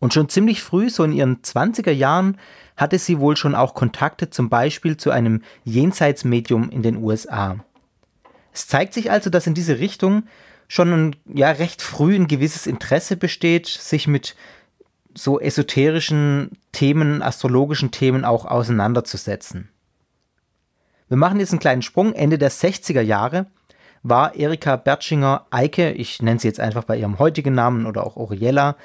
Und 0.00 0.14
schon 0.14 0.28
ziemlich 0.28 0.62
früh, 0.62 0.90
so 0.90 1.04
in 1.04 1.12
ihren 1.12 1.42
20er 1.42 1.90
Jahren, 1.90 2.38
hatte 2.76 2.98
sie 2.98 3.18
wohl 3.18 3.36
schon 3.36 3.54
auch 3.54 3.74
Kontakte 3.74 4.30
zum 4.30 4.48
Beispiel 4.48 4.96
zu 4.96 5.10
einem 5.10 5.42
Jenseitsmedium 5.64 6.70
in 6.70 6.82
den 6.82 6.96
USA. 6.96 7.56
Es 8.52 8.68
zeigt 8.68 8.94
sich 8.94 9.10
also, 9.10 9.30
dass 9.30 9.46
in 9.46 9.54
diese 9.54 9.78
Richtung 9.78 10.24
schon 10.68 11.16
ja 11.26 11.50
recht 11.50 11.82
früh 11.82 12.14
ein 12.14 12.28
gewisses 12.28 12.66
Interesse 12.66 13.16
besteht, 13.16 13.66
sich 13.66 14.06
mit 14.06 14.36
so 15.14 15.40
esoterischen 15.40 16.52
Themen, 16.72 17.22
astrologischen 17.22 17.90
Themen 17.90 18.24
auch 18.24 18.44
auseinanderzusetzen. 18.44 19.70
Wir 21.08 21.16
machen 21.16 21.40
jetzt 21.40 21.52
einen 21.52 21.60
kleinen 21.60 21.82
Sprung. 21.82 22.12
Ende 22.12 22.38
der 22.38 22.50
60er 22.50 23.00
Jahre 23.00 23.46
war 24.02 24.36
Erika 24.36 24.76
Bertschinger 24.76 25.46
Eike, 25.50 25.90
ich 25.92 26.22
nenne 26.22 26.38
sie 26.38 26.46
jetzt 26.46 26.60
einfach 26.60 26.84
bei 26.84 26.96
ihrem 26.96 27.18
heutigen 27.18 27.54
Namen 27.54 27.86
oder 27.86 28.06
auch 28.06 28.16
Oriella, 28.16 28.76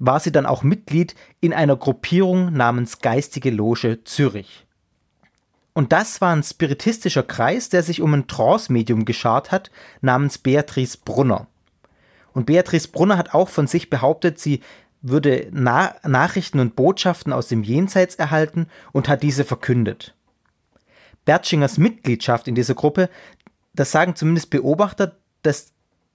war 0.00 0.20
sie 0.20 0.32
dann 0.32 0.46
auch 0.46 0.62
Mitglied 0.62 1.14
in 1.40 1.52
einer 1.52 1.76
Gruppierung 1.76 2.52
namens 2.52 3.00
Geistige 3.00 3.50
Loge 3.50 4.04
Zürich. 4.04 4.66
Und 5.72 5.92
das 5.92 6.20
war 6.20 6.34
ein 6.34 6.42
spiritistischer 6.42 7.22
Kreis, 7.22 7.68
der 7.68 7.82
sich 7.82 8.02
um 8.02 8.12
ein 8.14 8.26
Trance-Medium 8.26 9.04
geschart 9.04 9.52
hat, 9.52 9.70
namens 10.00 10.38
Beatrice 10.38 10.98
Brunner. 11.04 11.46
Und 12.32 12.46
Beatrice 12.46 12.88
Brunner 12.88 13.16
hat 13.16 13.34
auch 13.34 13.48
von 13.48 13.66
sich 13.66 13.90
behauptet, 13.90 14.38
sie 14.38 14.60
würde 15.02 15.48
Na 15.52 15.94
Nachrichten 16.02 16.58
und 16.58 16.74
Botschaften 16.74 17.32
aus 17.32 17.48
dem 17.48 17.62
Jenseits 17.62 18.16
erhalten 18.16 18.66
und 18.92 19.08
hat 19.08 19.22
diese 19.22 19.44
verkündet. 19.44 20.14
Bertschingers 21.24 21.78
Mitgliedschaft 21.78 22.48
in 22.48 22.54
dieser 22.54 22.74
Gruppe, 22.74 23.08
das 23.74 23.92
sagen 23.92 24.16
zumindest 24.16 24.50
Beobachter, 24.50 25.16
dass 25.42 25.72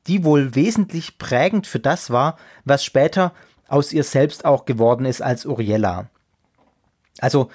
die 0.08 0.25
wohl 0.25 0.56
wesentlich 0.56 1.18
prägend 1.18 1.68
für 1.68 1.80
das 1.80 2.10
war, 2.10 2.38
was 2.66 2.84
später 2.84 3.34
aus 3.74 3.92
ihr 3.92 4.03
selbst 4.03 4.46
auch 4.46 4.65
geworden 4.65 5.06
ist 5.06 5.22
als 5.22 5.48
Uriella. 5.48 6.08
Also, 7.20 7.50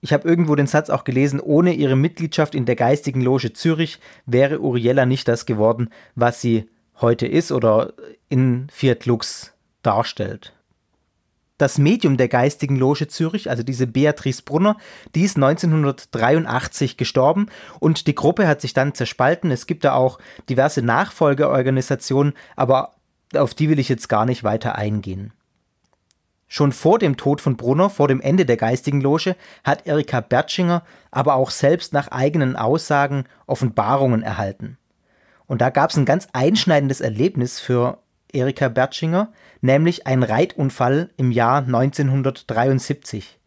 ich 0.00 0.12
habe 0.12 0.28
irgendwo 0.28 0.54
den 0.54 0.68
Satz 0.68 0.88
auch 0.88 1.02
gelesen, 1.02 1.40
ohne 1.40 1.72
ihre 1.72 1.96
Mitgliedschaft 1.96 2.54
in 2.54 2.64
der 2.64 2.76
geistigen 2.76 3.20
Loge 3.20 3.52
Zürich 3.52 3.98
wäre 4.24 4.60
Uriella 4.60 5.04
nicht 5.04 5.26
das 5.26 5.44
geworden, 5.44 5.90
was 6.14 6.40
sie 6.40 6.70
heute 7.00 7.26
ist 7.26 7.50
oder 7.50 7.94
in 8.28 8.68
Fiat 8.70 9.04
Lux 9.06 9.52
darstellt. 9.82 10.52
Das 11.58 11.78
Medium 11.78 12.18
der 12.18 12.28
geistigen 12.28 12.76
Loge 12.76 13.08
Zürich, 13.08 13.50
also 13.50 13.64
diese 13.64 13.86
Beatrice 13.88 14.42
Brunner, 14.42 14.76
die 15.14 15.22
ist 15.22 15.36
1983 15.36 16.96
gestorben 16.96 17.46
und 17.80 18.06
die 18.06 18.14
Gruppe 18.14 18.46
hat 18.46 18.60
sich 18.60 18.74
dann 18.74 18.94
zerspalten. 18.94 19.50
Es 19.50 19.66
gibt 19.66 19.82
da 19.82 19.94
auch 19.94 20.18
diverse 20.48 20.82
Nachfolgeorganisationen, 20.82 22.34
aber 22.54 22.95
auf 23.34 23.54
die 23.54 23.68
will 23.68 23.78
ich 23.78 23.88
jetzt 23.88 24.08
gar 24.08 24.26
nicht 24.26 24.44
weiter 24.44 24.76
eingehen. 24.76 25.32
Schon 26.48 26.72
vor 26.72 26.98
dem 26.98 27.16
Tod 27.16 27.40
von 27.40 27.56
Brunner, 27.56 27.90
vor 27.90 28.06
dem 28.06 28.20
Ende 28.20 28.46
der 28.46 28.56
geistigen 28.56 29.00
Loge, 29.00 29.34
hat 29.64 29.86
Erika 29.86 30.20
Bertschinger 30.20 30.84
aber 31.10 31.34
auch 31.34 31.50
selbst 31.50 31.92
nach 31.92 32.08
eigenen 32.08 32.54
Aussagen 32.54 33.24
Offenbarungen 33.46 34.22
erhalten. 34.22 34.78
Und 35.46 35.60
da 35.60 35.70
gab 35.70 35.90
es 35.90 35.96
ein 35.96 36.04
ganz 36.04 36.28
einschneidendes 36.32 37.00
Erlebnis 37.00 37.58
für 37.58 37.98
Erika 38.32 38.68
Bertschinger, 38.68 39.32
nämlich 39.60 40.06
ein 40.06 40.22
Reitunfall 40.22 41.10
im 41.16 41.32
Jahr 41.32 41.58
1973. 41.58 43.38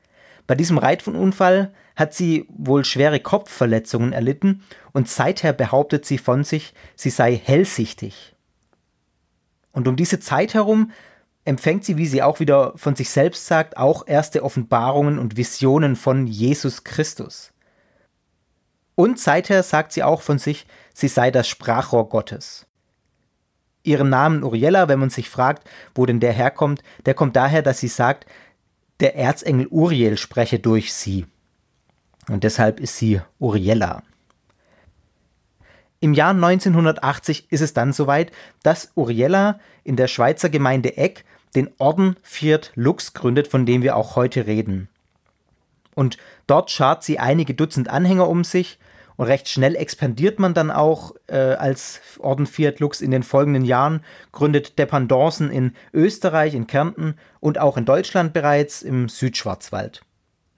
Bei 0.48 0.56
diesem 0.56 0.78
Reitunfall 0.78 1.72
hat 1.96 2.14
sie 2.14 2.48
wohl 2.50 2.84
schwere 2.84 3.20
Kopfverletzungen 3.20 4.14
erlitten 4.14 4.64
und 4.94 5.08
seither 5.08 5.54
behauptet 5.54 6.06
sie 6.06 6.18
von 6.18 6.44
sich, 6.44 6.74
sie 6.96 7.12
sei 7.12 7.36
hellsichtig. 7.36 8.36
Und 9.72 9.88
um 9.88 9.96
diese 9.96 10.20
Zeit 10.20 10.54
herum 10.54 10.92
empfängt 11.46 11.86
sie, 11.86 11.98
wie 11.98 12.06
sie 12.06 12.22
auch 12.22 12.40
wieder 12.40 12.74
von 12.76 12.96
sich 12.96 13.10
selbst 13.10 13.48
sagt, 13.48 13.78
auch 13.78 14.08
erste 14.08 14.44
Offenbarungen 14.44 15.20
und 15.20 15.38
Visionen 15.38 15.96
von 15.96 16.28
Jesus 16.28 16.84
Christus. 16.84 17.52
Und 18.96 19.20
seither 19.20 19.64
sagt 19.64 19.94
sie 19.94 20.04
auch 20.04 20.22
von 20.22 20.40
sich, 20.40 20.68
sie 20.94 21.08
sei 21.08 21.32
das 21.32 21.48
Sprachrohr 21.48 22.10
Gottes. 22.10 22.68
Ihren 23.84 24.10
Namen 24.10 24.44
Uriella, 24.44 24.90
wenn 24.90 25.00
man 25.00 25.10
sich 25.10 25.30
fragt, 25.30 25.70
wo 25.96 26.06
denn 26.06 26.20
der 26.20 26.34
herkommt, 26.34 26.84
der 27.06 27.14
kommt 27.14 27.36
daher, 27.36 27.62
dass 27.62 27.80
sie 27.80 27.88
sagt, 27.88 28.26
der 29.00 29.16
Erzengel 29.16 29.68
Uriel 29.68 30.18
spreche 30.18 30.60
durch 30.60 30.94
sie. 30.94 31.26
Und 32.28 32.44
deshalb 32.44 32.80
ist 32.80 32.98
sie 32.98 33.22
Uriella. 33.40 34.04
Im 36.02 36.14
Jahr 36.14 36.32
1980 36.32 37.52
ist 37.52 37.62
es 37.62 37.74
dann 37.74 37.92
soweit, 37.92 38.32
dass 38.64 38.92
Uriella 38.96 39.60
in 39.84 39.98
der 39.98 40.08
Schweizer 40.08 40.50
Gemeinde 40.50 40.96
Eck 40.96 41.26
den 41.56 41.70
Orden 41.78 42.16
Fiat 42.22 42.72
Lux 42.76 43.14
gründet, 43.14 43.48
von 43.48 43.66
dem 43.66 43.82
wir 43.82 43.96
auch 43.98 44.16
heute 44.16 44.48
reden. 44.48 44.88
Und 45.96 46.18
dort 46.48 46.72
schart 46.72 47.04
sie 47.04 47.20
einige 47.20 47.54
Dutzend 47.54 47.90
Anhänger 47.90 48.30
um 48.30 48.46
sich 48.46 48.80
und 49.18 49.28
recht 49.28 49.50
schnell 49.50 49.76
expandiert 49.76 50.40
man 50.40 50.54
dann 50.54 50.72
auch 50.72 51.14
äh, 51.28 51.36
als 51.36 52.00
Orden 52.20 52.48
Fiat 52.48 52.80
Lux 52.80 53.02
in 53.02 53.12
den 53.12 53.24
folgenden 53.24 53.66
Jahren, 53.66 54.02
gründet 54.32 54.80
Dependancen 54.80 55.52
in 55.52 55.76
Österreich, 55.94 56.54
in 56.54 56.68
Kärnten 56.68 57.16
und 57.42 57.60
auch 57.60 57.76
in 57.76 57.84
Deutschland 57.84 58.32
bereits 58.32 58.82
im 58.82 59.10
Südschwarzwald. 59.10 60.04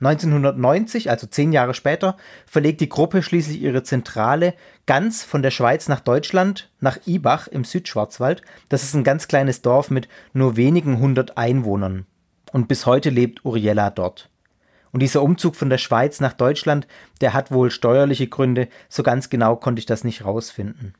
1990, 0.01 1.11
also 1.11 1.27
zehn 1.27 1.53
Jahre 1.53 1.75
später, 1.75 2.17
verlegt 2.47 2.81
die 2.81 2.89
Gruppe 2.89 3.21
schließlich 3.21 3.61
ihre 3.61 3.83
Zentrale 3.83 4.55
ganz 4.87 5.23
von 5.23 5.43
der 5.43 5.51
Schweiz 5.51 5.87
nach 5.87 5.99
Deutschland, 5.99 6.71
nach 6.79 6.97
Ibach 7.05 7.47
im 7.47 7.63
Südschwarzwald. 7.63 8.41
Das 8.69 8.83
ist 8.83 8.95
ein 8.95 9.03
ganz 9.03 9.27
kleines 9.27 9.61
Dorf 9.61 9.91
mit 9.91 10.07
nur 10.33 10.57
wenigen 10.57 10.99
hundert 10.99 11.37
Einwohnern. 11.37 12.07
Und 12.51 12.67
bis 12.67 12.87
heute 12.87 13.11
lebt 13.11 13.45
Uriella 13.45 13.91
dort. 13.91 14.29
Und 14.91 15.01
dieser 15.01 15.21
Umzug 15.21 15.55
von 15.55 15.69
der 15.69 15.77
Schweiz 15.77 16.19
nach 16.19 16.33
Deutschland, 16.33 16.87
der 17.21 17.33
hat 17.33 17.51
wohl 17.51 17.69
steuerliche 17.69 18.27
Gründe, 18.27 18.67
so 18.89 19.03
ganz 19.03 19.29
genau 19.29 19.55
konnte 19.55 19.79
ich 19.79 19.85
das 19.85 20.03
nicht 20.03 20.25
rausfinden. 20.25 20.95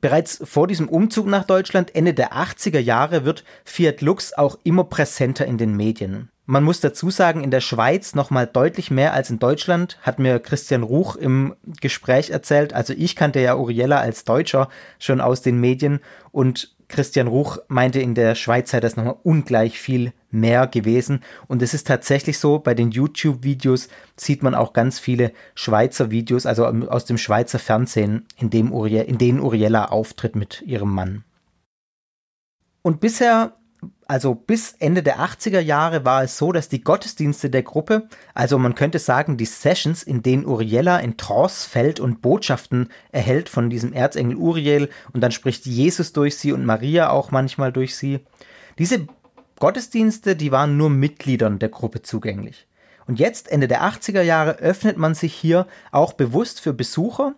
Bereits 0.00 0.40
vor 0.44 0.66
diesem 0.66 0.88
Umzug 0.88 1.26
nach 1.26 1.44
Deutschland 1.44 1.94
Ende 1.94 2.14
der 2.14 2.32
80er 2.32 2.78
Jahre 2.78 3.24
wird 3.24 3.44
Fiat 3.64 4.00
Lux 4.00 4.32
auch 4.32 4.58
immer 4.64 4.84
präsenter 4.84 5.44
in 5.44 5.58
den 5.58 5.76
Medien. 5.76 6.30
Man 6.50 6.64
muss 6.64 6.80
dazu 6.80 7.10
sagen, 7.10 7.44
in 7.44 7.50
der 7.50 7.60
Schweiz 7.60 8.14
noch 8.14 8.30
mal 8.30 8.46
deutlich 8.46 8.90
mehr 8.90 9.12
als 9.12 9.28
in 9.28 9.38
Deutschland, 9.38 9.98
hat 10.00 10.18
mir 10.18 10.38
Christian 10.38 10.82
Ruch 10.82 11.14
im 11.14 11.54
Gespräch 11.82 12.30
erzählt. 12.30 12.72
Also 12.72 12.94
ich 12.96 13.16
kannte 13.16 13.38
ja 13.40 13.54
Uriella 13.54 13.98
als 13.98 14.24
Deutscher 14.24 14.70
schon 14.98 15.20
aus 15.20 15.42
den 15.42 15.60
Medien 15.60 16.00
und 16.32 16.74
Christian 16.88 17.26
Ruch 17.26 17.58
meinte, 17.68 18.00
in 18.00 18.14
der 18.14 18.34
Schweiz 18.34 18.70
sei 18.70 18.80
das 18.80 18.96
nochmal 18.96 19.18
ungleich 19.24 19.78
viel 19.78 20.14
mehr 20.30 20.66
gewesen. 20.66 21.22
Und 21.48 21.60
es 21.60 21.74
ist 21.74 21.86
tatsächlich 21.86 22.38
so, 22.38 22.60
bei 22.60 22.72
den 22.72 22.92
YouTube-Videos 22.92 23.90
sieht 24.16 24.42
man 24.42 24.54
auch 24.54 24.72
ganz 24.72 24.98
viele 24.98 25.32
Schweizer 25.54 26.10
Videos, 26.10 26.46
also 26.46 26.64
aus 26.64 27.04
dem 27.04 27.18
Schweizer 27.18 27.58
Fernsehen, 27.58 28.26
in, 28.38 28.48
dem 28.48 28.72
Uri 28.72 29.00
in 29.00 29.18
denen 29.18 29.40
Uriella 29.40 29.84
auftritt 29.90 30.34
mit 30.34 30.62
ihrem 30.62 30.94
Mann. 30.94 31.24
Und 32.80 33.00
bisher 33.00 33.52
also 34.08 34.34
bis 34.34 34.74
Ende 34.78 35.02
der 35.02 35.18
80er 35.18 35.60
Jahre 35.60 36.06
war 36.06 36.22
es 36.22 36.38
so, 36.38 36.50
dass 36.50 36.70
die 36.70 36.82
Gottesdienste 36.82 37.50
der 37.50 37.62
Gruppe, 37.62 38.08
also 38.32 38.58
man 38.58 38.74
könnte 38.74 38.98
sagen 38.98 39.36
die 39.36 39.44
Sessions, 39.44 40.02
in 40.02 40.22
denen 40.22 40.46
Uriella 40.46 40.98
in 40.98 41.18
Trance 41.18 41.68
fällt 41.68 42.00
und 42.00 42.22
Botschaften 42.22 42.88
erhält 43.12 43.50
von 43.50 43.68
diesem 43.68 43.92
Erzengel 43.92 44.38
Uriel 44.38 44.88
und 45.12 45.20
dann 45.20 45.30
spricht 45.30 45.66
Jesus 45.66 46.14
durch 46.14 46.38
sie 46.38 46.52
und 46.52 46.64
Maria 46.64 47.10
auch 47.10 47.30
manchmal 47.30 47.70
durch 47.70 47.96
sie. 47.96 48.20
Diese 48.78 49.06
Gottesdienste, 49.60 50.36
die 50.36 50.52
waren 50.52 50.78
nur 50.78 50.88
Mitgliedern 50.88 51.58
der 51.58 51.68
Gruppe 51.68 52.00
zugänglich. 52.00 52.66
Und 53.06 53.18
jetzt, 53.18 53.50
Ende 53.50 53.68
der 53.68 53.82
80er 53.82 54.22
Jahre, 54.22 54.58
öffnet 54.58 54.96
man 54.96 55.14
sich 55.14 55.34
hier 55.34 55.66
auch 55.92 56.14
bewusst 56.14 56.60
für 56.60 56.72
Besucher, 56.72 57.34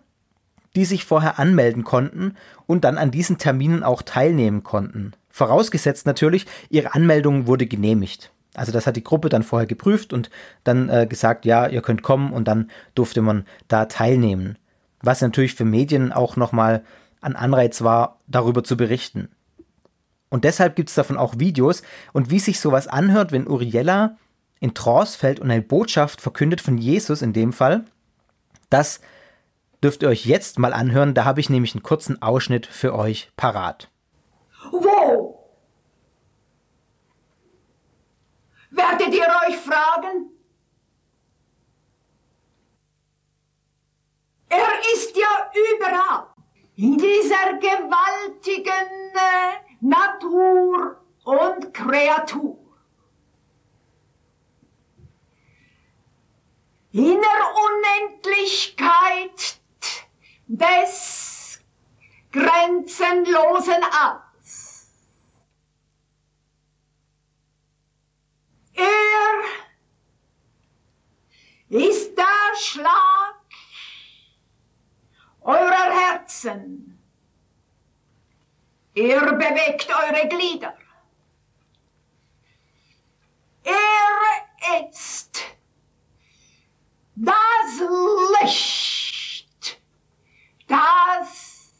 die 0.77 0.85
sich 0.85 1.03
vorher 1.03 1.37
anmelden 1.37 1.83
konnten 1.83 2.37
und 2.65 2.85
dann 2.85 2.97
an 2.97 3.11
diesen 3.11 3.37
Terminen 3.37 3.83
auch 3.83 4.03
teilnehmen 4.03 4.63
konnten. 4.63 5.13
Vorausgesetzt 5.31 6.05
natürlich, 6.05 6.45
ihre 6.69 6.93
Anmeldung 6.93 7.47
wurde 7.47 7.67
genehmigt. 7.67 8.31
Also 8.53 8.71
das 8.71 8.85
hat 8.85 8.97
die 8.97 9.03
Gruppe 9.03 9.29
dann 9.29 9.43
vorher 9.43 9.67
geprüft 9.67 10.11
und 10.13 10.29
dann 10.63 10.89
äh, 10.89 11.07
gesagt, 11.07 11.45
ja, 11.45 11.67
ihr 11.67 11.81
könnt 11.81 12.03
kommen 12.03 12.33
und 12.33 12.47
dann 12.47 12.69
durfte 12.95 13.21
man 13.21 13.45
da 13.67 13.85
teilnehmen. 13.85 14.57
Was 15.01 15.21
natürlich 15.21 15.55
für 15.55 15.65
Medien 15.65 16.11
auch 16.11 16.35
nochmal 16.35 16.83
ein 17.21 17.35
Anreiz 17.35 17.81
war, 17.81 18.19
darüber 18.27 18.63
zu 18.63 18.75
berichten. 18.75 19.29
Und 20.29 20.43
deshalb 20.43 20.75
gibt 20.75 20.89
es 20.89 20.95
davon 20.95 21.17
auch 21.17 21.39
Videos 21.39 21.83
und 22.13 22.29
wie 22.29 22.39
sich 22.39 22.59
sowas 22.59 22.87
anhört, 22.87 23.31
wenn 23.31 23.47
Uriella 23.47 24.17
in 24.59 24.73
Trance 24.73 25.17
fällt 25.17 25.39
und 25.39 25.51
eine 25.51 25.61
Botschaft 25.61 26.21
verkündet 26.21 26.61
von 26.61 26.77
Jesus 26.77 27.21
in 27.21 27.33
dem 27.33 27.51
Fall, 27.51 27.83
das 28.69 29.01
dürft 29.83 30.03
ihr 30.03 30.09
euch 30.09 30.25
jetzt 30.25 30.59
mal 30.59 30.73
anhören. 30.73 31.13
Da 31.13 31.25
habe 31.25 31.39
ich 31.39 31.49
nämlich 31.49 31.73
einen 31.73 31.83
kurzen 31.83 32.21
Ausschnitt 32.21 32.65
für 32.65 32.95
euch 32.95 33.31
parat. 33.35 33.90
Werdet 38.71 39.13
ihr 39.13 39.27
euch 39.47 39.57
fragen? 39.57 40.29
Er 44.47 44.79
ist 44.93 45.15
ja 45.15 45.51
überall. 45.77 46.27
In 46.75 46.97
dieser 46.97 47.53
gewaltigen 47.59 49.13
äh, 49.13 49.59
Natur 49.81 51.01
und 51.23 51.73
Kreatur. 51.73 52.57
In 56.91 57.21
der 57.21 57.43
Unendlichkeit 57.67 59.61
des 60.47 61.61
grenzenlosen 62.31 63.83
Alls. 63.83 64.30
Er 68.81 69.43
ist 71.69 72.17
der 72.17 72.55
Schlag 72.57 73.35
eurer 75.41 75.91
Herzen. 75.93 76.99
Er 78.95 79.33
bewegt 79.33 79.87
eure 79.89 80.27
Glieder. 80.27 80.75
Er 83.63 84.79
ist 84.89 85.43
das 87.15 87.79
Licht, 88.41 89.81
das 90.67 91.71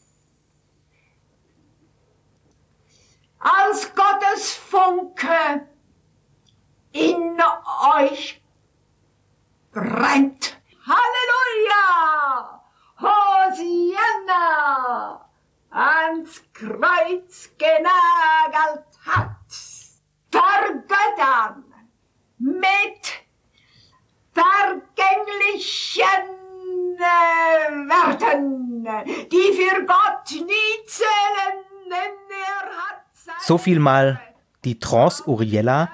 als 3.39 3.95
Gottes 3.95 4.55
in 6.93 7.37
euch 7.97 8.41
brennt. 9.71 10.57
Halleluja! 10.85 12.61
Hosianna 13.01 14.45
ans 15.71 16.43
Kreuz 16.53 17.49
genagelt 17.57 18.85
hat, 19.05 19.27
vergöttern 20.29 21.63
mit 22.37 23.23
vergänglichen 24.33 26.27
äh, 26.97 27.71
Werten, 27.87 28.83
die 29.31 29.53
für 29.53 29.85
Gott 29.85 30.31
nie 30.31 30.85
zählen, 30.85 31.63
denn 31.89 32.15
er 32.29 32.65
hat 32.77 33.05
So 33.39 33.57
viel 33.57 33.79
mal 33.79 34.21
die 34.63 34.79
Trance 34.79 35.23
Uriella 35.27 35.91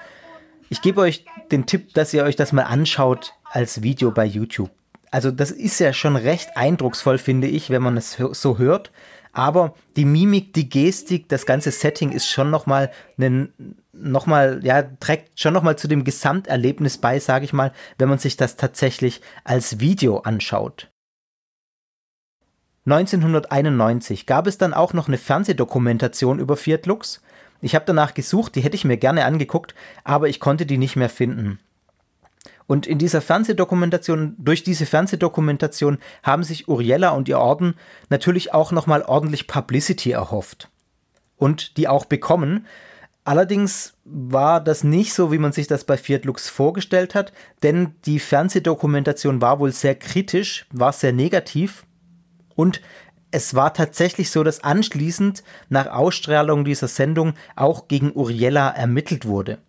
ich 0.69 0.81
gebe 0.81 1.01
euch 1.01 1.25
den 1.51 1.65
Tipp, 1.65 1.93
dass 1.93 2.13
ihr 2.13 2.24
euch 2.24 2.36
das 2.36 2.51
mal 2.51 2.63
anschaut 2.63 3.33
als 3.45 3.81
Video 3.83 4.12
bei 4.12 4.25
YouTube. 4.25 4.71
Also 5.12 5.31
das 5.31 5.51
ist 5.51 5.79
ja 5.79 5.93
schon 5.93 6.15
recht 6.15 6.50
eindrucksvoll, 6.55 7.17
finde 7.17 7.47
ich, 7.47 7.69
wenn 7.69 7.81
man 7.81 7.95
es 7.95 8.17
so 8.31 8.57
hört. 8.57 8.91
Aber 9.31 9.75
die 9.95 10.05
Mimik, 10.05 10.53
die 10.53 10.67
Gestik, 10.67 11.29
das 11.29 11.45
ganze 11.45 11.71
Setting 11.71 12.12
ist 12.12 12.27
schon 12.27 12.50
nochmal 12.50 12.91
noch 13.93 14.25
mal, 14.25 14.59
ja, 14.63 14.83
trägt 14.83 15.39
schon 15.39 15.53
nochmal 15.53 15.77
zu 15.77 15.88
dem 15.88 16.03
Gesamterlebnis 16.03 16.97
bei, 16.97 17.19
sage 17.19 17.45
ich 17.45 17.53
mal, 17.53 17.71
wenn 17.97 18.09
man 18.09 18.19
sich 18.19 18.36
das 18.36 18.57
tatsächlich 18.57 19.21
als 19.43 19.79
Video 19.79 20.19
anschaut. 20.19 20.89
1991 22.86 24.25
gab 24.25 24.47
es 24.47 24.57
dann 24.57 24.74
auch 24.74 24.93
noch 24.93 25.07
eine 25.07 25.17
Fernsehdokumentation 25.17 26.39
über 26.39 26.55
Fiat 26.55 26.86
Lux. 26.86 27.21
Ich 27.61 27.75
habe 27.75 27.85
danach 27.85 28.13
gesucht, 28.13 28.55
die 28.55 28.61
hätte 28.61 28.75
ich 28.75 28.85
mir 28.85 28.97
gerne 28.97 29.25
angeguckt, 29.25 29.73
aber 30.03 30.29
ich 30.29 30.39
konnte 30.39 30.65
die 30.65 30.77
nicht 30.77 30.95
mehr 30.95 31.09
finden. 31.09 31.59
Und 32.67 32.85
in 32.85 32.97
dieser 32.97 33.21
Fernsehdokumentation, 33.21 34.35
durch 34.37 34.61
diese 34.63 34.85
Fernsehdokumentation 34.85 35.99
haben 36.21 36.43
sich 36.43 36.67
Uriella 36.67 37.09
und 37.09 37.29
ihr 37.29 37.39
Orden 37.39 37.75
natürlich 38.09 38.53
auch 38.53 38.71
nochmal 38.71 39.03
ordentlich 39.03 39.47
Publicity 39.47 40.11
erhofft. 40.11 40.69
Und 41.37 41.77
die 41.77 41.87
auch 41.87 42.05
bekommen. 42.05 42.65
Allerdings 43.23 43.93
war 44.03 44.61
das 44.61 44.83
nicht 44.83 45.13
so, 45.13 45.31
wie 45.31 45.37
man 45.37 45.51
sich 45.53 45.67
das 45.67 45.83
bei 45.83 45.97
Fiat 45.97 46.25
Lux 46.25 46.49
vorgestellt 46.49 47.15
hat, 47.15 47.31
denn 47.63 47.95
die 48.05 48.19
Fernsehdokumentation 48.19 49.41
war 49.41 49.59
wohl 49.59 49.71
sehr 49.71 49.95
kritisch, 49.95 50.65
war 50.71 50.93
sehr 50.93 51.13
negativ 51.13 51.85
und 52.55 52.81
es 53.31 53.55
war 53.55 53.74
tatsächlich 53.74 54.31
so, 54.31 54.43
dass 54.43 54.63
anschließend 54.63 55.43
nach 55.69 55.88
Ausstrahlung 55.88 56.65
dieser 56.65 56.88
Sendung 56.88 57.34
auch 57.55 57.88
gegen 57.88 58.13
Uriella 58.13 58.69
ermittelt 58.69 59.25
wurde. 59.25 59.60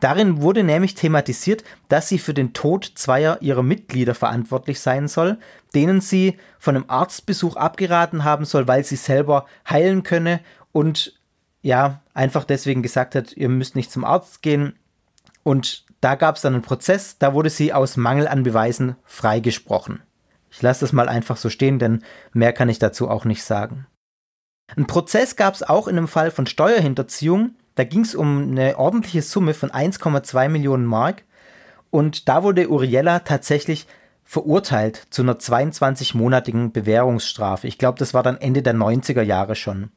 Darin 0.00 0.42
wurde 0.42 0.64
nämlich 0.64 0.94
thematisiert, 0.94 1.64
dass 1.88 2.08
sie 2.08 2.18
für 2.18 2.34
den 2.34 2.52
Tod 2.52 2.92
zweier 2.94 3.40
ihrer 3.40 3.62
Mitglieder 3.62 4.14
verantwortlich 4.14 4.80
sein 4.80 5.08
soll, 5.08 5.38
denen 5.74 6.00
sie 6.00 6.36
von 6.58 6.76
einem 6.76 6.84
Arztbesuch 6.88 7.56
abgeraten 7.56 8.24
haben 8.24 8.44
soll, 8.44 8.68
weil 8.68 8.84
sie 8.84 8.96
selber 8.96 9.46
heilen 9.68 10.02
könne 10.02 10.40
und 10.72 11.18
ja, 11.62 12.02
einfach 12.12 12.44
deswegen 12.44 12.82
gesagt 12.82 13.14
hat, 13.14 13.32
ihr 13.32 13.48
müsst 13.48 13.76
nicht 13.76 13.90
zum 13.90 14.04
Arzt 14.04 14.42
gehen. 14.42 14.74
Und 15.42 15.86
da 16.02 16.16
gab 16.16 16.36
es 16.36 16.42
dann 16.42 16.52
einen 16.52 16.62
Prozess, 16.62 17.16
da 17.18 17.32
wurde 17.32 17.48
sie 17.48 17.72
aus 17.72 17.96
Mangel 17.96 18.28
an 18.28 18.42
Beweisen 18.42 18.96
freigesprochen. 19.04 20.02
Ich 20.54 20.62
lasse 20.62 20.82
das 20.82 20.92
mal 20.92 21.08
einfach 21.08 21.36
so 21.36 21.50
stehen, 21.50 21.80
denn 21.80 22.04
mehr 22.32 22.52
kann 22.52 22.68
ich 22.68 22.78
dazu 22.78 23.10
auch 23.10 23.24
nicht 23.24 23.42
sagen. 23.42 23.88
Ein 24.76 24.86
Prozess 24.86 25.34
gab 25.34 25.52
es 25.54 25.64
auch 25.64 25.88
in 25.88 25.98
einem 25.98 26.06
Fall 26.06 26.30
von 26.30 26.46
Steuerhinterziehung. 26.46 27.56
Da 27.74 27.82
ging 27.82 28.02
es 28.02 28.14
um 28.14 28.52
eine 28.52 28.78
ordentliche 28.78 29.22
Summe 29.22 29.52
von 29.52 29.70
1,2 29.70 30.48
Millionen 30.48 30.86
Mark. 30.86 31.24
Und 31.90 32.28
da 32.28 32.44
wurde 32.44 32.70
Uriella 32.70 33.18
tatsächlich 33.20 33.86
verurteilt 34.22 35.08
zu 35.10 35.22
einer 35.22 35.34
22-monatigen 35.34 36.72
Bewährungsstrafe. 36.72 37.66
Ich 37.66 37.76
glaube, 37.76 37.98
das 37.98 38.14
war 38.14 38.22
dann 38.22 38.40
Ende 38.40 38.62
der 38.62 38.74
90er 38.74 39.22
Jahre 39.22 39.56
schon. 39.56 39.90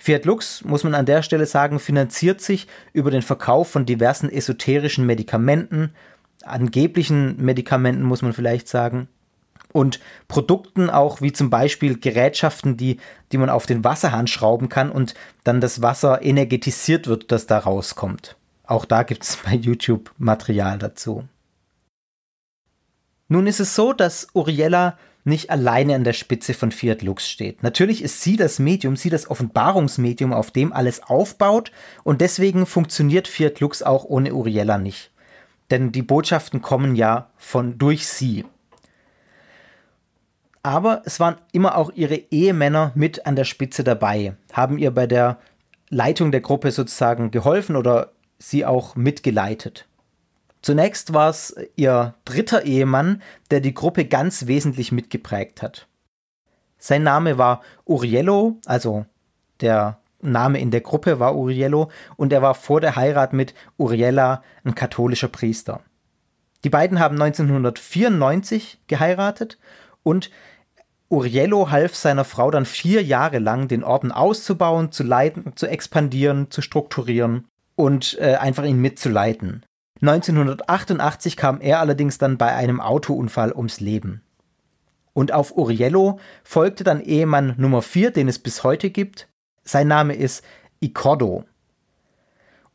Fiat 0.00 0.24
Lux, 0.24 0.64
muss 0.64 0.82
man 0.82 0.94
an 0.94 1.06
der 1.06 1.22
Stelle 1.22 1.44
sagen, 1.44 1.78
finanziert 1.78 2.40
sich 2.40 2.68
über 2.94 3.10
den 3.10 3.22
Verkauf 3.22 3.70
von 3.70 3.84
diversen 3.84 4.30
esoterischen 4.30 5.04
Medikamenten, 5.04 5.92
angeblichen 6.42 7.36
Medikamenten 7.36 8.04
muss 8.04 8.22
man 8.22 8.32
vielleicht 8.32 8.68
sagen, 8.68 9.08
und 9.72 10.00
Produkten 10.28 10.90
auch 10.90 11.20
wie 11.20 11.32
zum 11.32 11.50
Beispiel 11.50 11.98
Gerätschaften, 11.98 12.76
die, 12.76 12.98
die 13.32 13.38
man 13.38 13.50
auf 13.50 13.66
den 13.66 13.84
Wasserhahn 13.84 14.26
schrauben 14.26 14.68
kann 14.68 14.90
und 14.90 15.14
dann 15.44 15.60
das 15.60 15.82
Wasser 15.82 16.22
energetisiert 16.22 17.06
wird, 17.06 17.30
das 17.32 17.46
da 17.46 17.58
rauskommt. 17.58 18.36
Auch 18.64 18.84
da 18.84 19.02
gibt 19.02 19.24
es 19.24 19.36
bei 19.44 19.54
YouTube 19.54 20.12
Material 20.18 20.78
dazu. 20.78 21.24
Nun 23.28 23.46
ist 23.46 23.60
es 23.60 23.74
so, 23.74 23.92
dass 23.92 24.28
Uriella 24.32 24.96
nicht 25.24 25.50
alleine 25.50 25.94
an 25.94 26.04
der 26.04 26.14
Spitze 26.14 26.54
von 26.54 26.72
Fiat 26.72 27.02
Lux 27.02 27.28
steht. 27.28 27.62
Natürlich 27.62 28.02
ist 28.02 28.22
sie 28.22 28.36
das 28.36 28.58
Medium, 28.58 28.96
sie 28.96 29.10
das 29.10 29.30
Offenbarungsmedium, 29.30 30.32
auf 30.32 30.50
dem 30.50 30.72
alles 30.72 31.02
aufbaut 31.02 31.70
und 32.02 32.22
deswegen 32.22 32.64
funktioniert 32.64 33.28
Fiat 33.28 33.60
Lux 33.60 33.82
auch 33.82 34.04
ohne 34.04 34.32
Uriella 34.32 34.78
nicht. 34.78 35.10
Denn 35.70 35.92
die 35.92 36.02
Botschaften 36.02 36.62
kommen 36.62 36.96
ja 36.96 37.30
von 37.36 37.76
durch 37.76 38.08
sie 38.08 38.46
aber 40.62 41.02
es 41.04 41.20
waren 41.20 41.36
immer 41.52 41.76
auch 41.76 41.90
ihre 41.94 42.16
Ehemänner 42.16 42.92
mit 42.94 43.26
an 43.26 43.36
der 43.36 43.44
Spitze 43.44 43.84
dabei, 43.84 44.34
haben 44.52 44.78
ihr 44.78 44.90
bei 44.90 45.06
der 45.06 45.38
Leitung 45.90 46.32
der 46.32 46.40
Gruppe 46.40 46.70
sozusagen 46.70 47.30
geholfen 47.30 47.76
oder 47.76 48.12
sie 48.38 48.64
auch 48.64 48.96
mitgeleitet. 48.96 49.86
Zunächst 50.62 51.14
war 51.14 51.30
es 51.30 51.56
ihr 51.76 52.14
dritter 52.24 52.64
Ehemann, 52.64 53.22
der 53.50 53.60
die 53.60 53.74
Gruppe 53.74 54.04
ganz 54.04 54.46
wesentlich 54.46 54.92
mitgeprägt 54.92 55.62
hat. 55.62 55.86
Sein 56.78 57.02
Name 57.02 57.38
war 57.38 57.62
Uriello, 57.84 58.58
also 58.66 59.06
der 59.60 59.98
Name 60.20 60.60
in 60.60 60.70
der 60.70 60.80
Gruppe 60.80 61.20
war 61.20 61.36
Uriello 61.36 61.90
und 62.16 62.32
er 62.32 62.42
war 62.42 62.54
vor 62.54 62.80
der 62.80 62.96
Heirat 62.96 63.32
mit 63.32 63.54
Uriella 63.76 64.42
ein 64.64 64.74
katholischer 64.74 65.28
Priester. 65.28 65.80
Die 66.64 66.70
beiden 66.70 66.98
haben 66.98 67.20
1994 67.20 68.80
geheiratet 68.88 69.58
und 70.08 70.30
Uriello 71.10 71.70
half 71.70 71.94
seiner 71.94 72.24
Frau 72.24 72.50
dann 72.50 72.64
vier 72.64 73.02
Jahre 73.02 73.38
lang, 73.38 73.68
den 73.68 73.84
Orden 73.84 74.10
auszubauen, 74.10 74.90
zu 74.90 75.02
leiten, 75.02 75.54
zu 75.54 75.66
expandieren, 75.66 76.50
zu 76.50 76.62
strukturieren 76.62 77.46
und 77.76 78.18
äh, 78.18 78.36
einfach 78.36 78.64
ihn 78.64 78.80
mitzuleiten. 78.80 79.64
1988 80.00 81.36
kam 81.36 81.60
er 81.60 81.80
allerdings 81.80 82.16
dann 82.16 82.38
bei 82.38 82.54
einem 82.54 82.80
Autounfall 82.80 83.52
ums 83.52 83.80
Leben. 83.80 84.22
Und 85.12 85.32
auf 85.32 85.56
Uriello 85.56 86.20
folgte 86.42 86.84
dann 86.84 87.00
Ehemann 87.02 87.54
Nummer 87.58 87.82
4, 87.82 88.10
den 88.10 88.28
es 88.28 88.38
bis 88.38 88.64
heute 88.64 88.88
gibt. 88.88 89.28
Sein 89.64 89.88
Name 89.88 90.14
ist 90.14 90.42
Icordo. 90.80 91.44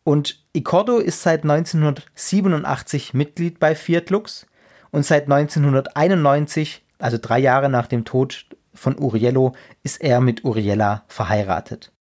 Und 0.04 0.44
Icordo 0.54 0.98
ist 0.98 1.24
seit 1.24 1.44
1987 1.44 3.14
Mitglied 3.14 3.60
bei 3.60 3.74
Fiat 3.74 4.10
Lux 4.12 4.46
und 4.92 5.06
seit 5.06 5.32
1991 5.32 6.84
also 7.00 7.18
drei 7.22 7.40
Jahre 7.40 7.70
nach 7.70 7.88
dem 7.88 8.06
Tod 8.06 8.46
von 8.74 8.98
Uriello, 8.98 9.54
ist 9.84 10.02
er 10.02 10.20
mit 10.20 10.44
Uriella 10.44 11.04
verheiratet. 11.08 11.92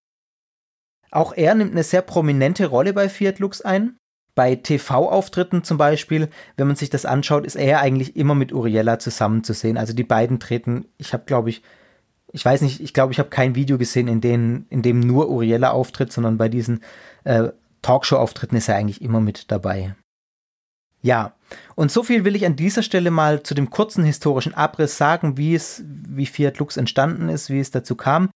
Auch 1.11 1.35
er 1.35 1.55
nimmt 1.55 1.73
eine 1.73 1.83
sehr 1.83 2.03
prominente 2.03 2.67
Rolle 2.67 2.93
bei 2.93 3.09
Fiat 3.09 3.39
Lux 3.39 3.61
ein. 3.61 3.99
Bei 4.35 4.57
TV-Auftritten 4.57 5.63
zum 5.63 5.77
Beispiel, 5.77 6.31
wenn 6.57 6.67
man 6.67 6.77
sich 6.77 6.89
das 6.89 7.05
anschaut, 7.05 7.45
ist 7.45 7.57
er 7.57 7.81
eigentlich 7.81 8.17
immer 8.17 8.35
mit 8.35 8.53
Uriella 8.53 8.99
zusammenzusehen. 8.99 9.77
Also 9.77 9.93
die 9.93 10.05
beiden 10.05 10.41
treten, 10.41 10.87
ich 10.97 11.13
habe 11.13 11.25
glaube 11.27 11.51
ich, 11.51 11.63
ich 12.33 12.43
weiß 12.43 12.63
nicht, 12.63 12.81
ich 12.81 12.95
glaube, 12.95 13.13
ich 13.13 13.19
habe 13.19 13.29
kein 13.29 13.55
Video 13.55 13.77
gesehen, 13.77 14.09
in, 14.09 14.23
denen, 14.23 14.67
in 14.71 14.81
dem 14.81 15.01
nur 15.01 15.29
Uriella 15.29 15.73
auftritt, 15.73 16.11
sondern 16.11 16.39
bei 16.39 16.49
diesen 16.49 16.83
äh, 17.25 17.51
Talkshow-Auftritten 17.83 18.57
ist 18.57 18.69
er 18.69 18.77
eigentlich 18.77 19.03
immer 19.03 19.21
mit 19.21 19.51
dabei. 19.51 19.95
Ja, 21.03 21.35
und 21.75 21.91
so 21.91 22.03
viel 22.03 22.25
will 22.25 22.37
ich 22.37 22.47
an 22.47 22.57
dieser 22.57 22.83
Stelle 22.83 23.11
mal 23.11 23.43
zu 23.43 23.55
dem 23.55 23.71
kurzen 23.71 24.05
historischen 24.05 24.55
Abriss 24.55 24.97
sagen, 24.97 25.37
wie 25.37 25.55
es, 25.55 25.83
wie 25.87 26.27
Fiat 26.27 26.59
Lux 26.59 26.77
entstanden 26.77 27.29
ist, 27.29 27.51
wie 27.51 27.61
es 27.61 27.71
dazu 27.71 27.97
kam. 27.97 28.31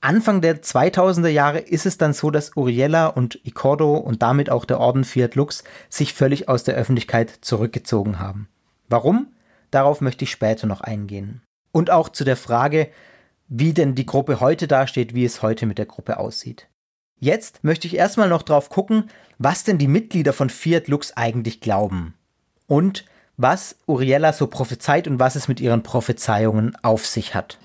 Anfang 0.00 0.40
der 0.40 0.62
2000er 0.62 1.28
Jahre 1.28 1.58
ist 1.58 1.84
es 1.84 1.98
dann 1.98 2.12
so, 2.12 2.30
dass 2.30 2.56
Uriella 2.56 3.08
und 3.08 3.40
Icordo 3.44 3.96
und 3.96 4.22
damit 4.22 4.48
auch 4.48 4.64
der 4.64 4.78
Orden 4.78 5.04
Fiat 5.04 5.34
Lux 5.34 5.64
sich 5.88 6.14
völlig 6.14 6.48
aus 6.48 6.62
der 6.62 6.76
Öffentlichkeit 6.76 7.30
zurückgezogen 7.40 8.20
haben. 8.20 8.48
Warum? 8.88 9.32
Darauf 9.70 10.00
möchte 10.00 10.24
ich 10.24 10.30
später 10.30 10.66
noch 10.66 10.80
eingehen. 10.80 11.42
Und 11.72 11.90
auch 11.90 12.08
zu 12.08 12.24
der 12.24 12.36
Frage, 12.36 12.88
wie 13.48 13.72
denn 13.72 13.94
die 13.94 14.06
Gruppe 14.06 14.40
heute 14.40 14.68
dasteht, 14.68 15.14
wie 15.14 15.24
es 15.24 15.42
heute 15.42 15.66
mit 15.66 15.78
der 15.78 15.86
Gruppe 15.86 16.18
aussieht. 16.18 16.68
Jetzt 17.18 17.64
möchte 17.64 17.88
ich 17.88 17.96
erstmal 17.96 18.28
noch 18.28 18.42
drauf 18.42 18.70
gucken, 18.70 19.10
was 19.38 19.64
denn 19.64 19.78
die 19.78 19.88
Mitglieder 19.88 20.32
von 20.32 20.50
Fiat 20.50 20.86
Lux 20.88 21.16
eigentlich 21.16 21.60
glauben. 21.60 22.14
Und 22.68 23.06
was 23.38 23.82
Uriella 23.86 24.34
so 24.34 24.46
prophezeit 24.46 25.08
und 25.08 25.18
was 25.18 25.36
es 25.36 25.48
mit 25.48 25.58
ihren 25.58 25.82
Prophezeiungen 25.82 26.76
auf 26.82 27.06
sich 27.06 27.34
hat. 27.34 27.58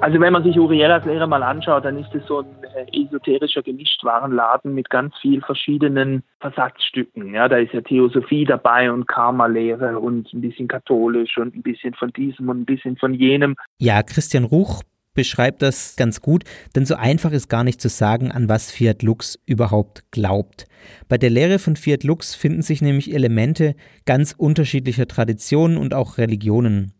Also 0.00 0.20
wenn 0.20 0.32
man 0.32 0.44
sich 0.44 0.56
Uriellas 0.56 1.04
Lehre 1.04 1.26
mal 1.26 1.42
anschaut, 1.42 1.84
dann 1.84 1.98
ist 1.98 2.14
es 2.14 2.24
so 2.26 2.42
ein 2.42 2.46
äh, 2.76 3.02
esoterischer 3.02 3.62
Gemischtwarenladen 3.62 4.72
mit 4.72 4.88
ganz 4.88 5.12
vielen 5.20 5.40
verschiedenen 5.40 6.22
Versatzstücken. 6.38 7.34
Ja, 7.34 7.48
da 7.48 7.56
ist 7.56 7.72
ja 7.72 7.80
Theosophie 7.80 8.44
dabei 8.44 8.92
und 8.92 9.08
Karma-Lehre 9.08 9.98
und 9.98 10.32
ein 10.32 10.40
bisschen 10.42 10.68
katholisch 10.68 11.36
und 11.38 11.56
ein 11.56 11.62
bisschen 11.62 11.94
von 11.94 12.12
diesem 12.12 12.48
und 12.48 12.60
ein 12.60 12.64
bisschen 12.64 12.96
von 12.96 13.14
jenem. 13.14 13.56
Ja, 13.78 14.04
Christian 14.04 14.44
Ruch 14.44 14.82
beschreibt 15.16 15.62
das 15.62 15.96
ganz 15.96 16.20
gut, 16.20 16.44
denn 16.76 16.86
so 16.86 16.94
einfach 16.94 17.32
ist 17.32 17.48
gar 17.48 17.64
nicht 17.64 17.80
zu 17.80 17.88
sagen, 17.88 18.30
an 18.30 18.48
was 18.48 18.70
Fiat 18.70 19.02
Lux 19.02 19.40
überhaupt 19.46 20.04
glaubt. 20.12 20.66
Bei 21.08 21.18
der 21.18 21.30
Lehre 21.30 21.58
von 21.58 21.74
Fiat 21.74 22.04
Lux 22.04 22.36
finden 22.36 22.62
sich 22.62 22.80
nämlich 22.80 23.12
Elemente 23.12 23.74
ganz 24.04 24.34
unterschiedlicher 24.36 25.08
Traditionen 25.08 25.76
und 25.76 25.94
auch 25.94 26.18
Religionen. 26.18 26.92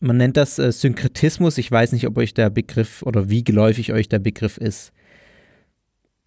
Man 0.00 0.16
nennt 0.16 0.36
das 0.36 0.58
äh, 0.58 0.72
Synkretismus. 0.72 1.58
Ich 1.58 1.70
weiß 1.70 1.92
nicht, 1.92 2.06
ob 2.06 2.16
euch 2.16 2.32
der 2.34 2.50
Begriff 2.50 3.02
oder 3.02 3.28
wie 3.28 3.44
geläufig 3.44 3.92
euch 3.92 4.08
der 4.08 4.18
Begriff 4.18 4.56
ist. 4.56 4.92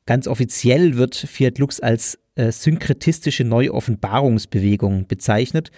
Ganz 0.06 0.28
offiziell 0.28 0.96
wird 0.96 1.16
Fiat 1.16 1.58
Lux 1.58 1.80
als 1.80 2.20
äh, 2.36 2.52
synkretistische 2.52 3.44
Neuoffenbarungsbewegung 3.44 5.08
bezeichnet, 5.08 5.72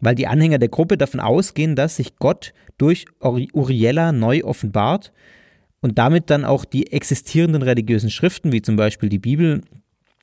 weil 0.00 0.14
die 0.14 0.26
Anhänger 0.26 0.58
der 0.58 0.68
Gruppe 0.68 0.96
davon 0.98 1.20
ausgehen, 1.20 1.76
dass 1.76 1.96
sich 1.96 2.16
Gott 2.16 2.52
durch 2.78 3.06
Uriella 3.20 4.12
neu 4.12 4.42
offenbart 4.44 5.12
und 5.80 5.98
damit 5.98 6.30
dann 6.30 6.44
auch 6.44 6.64
die 6.64 6.92
existierenden 6.92 7.62
religiösen 7.62 8.10
Schriften, 8.10 8.52
wie 8.52 8.62
zum 8.62 8.76
Beispiel 8.76 9.08
die 9.08 9.18
Bibel, 9.18 9.62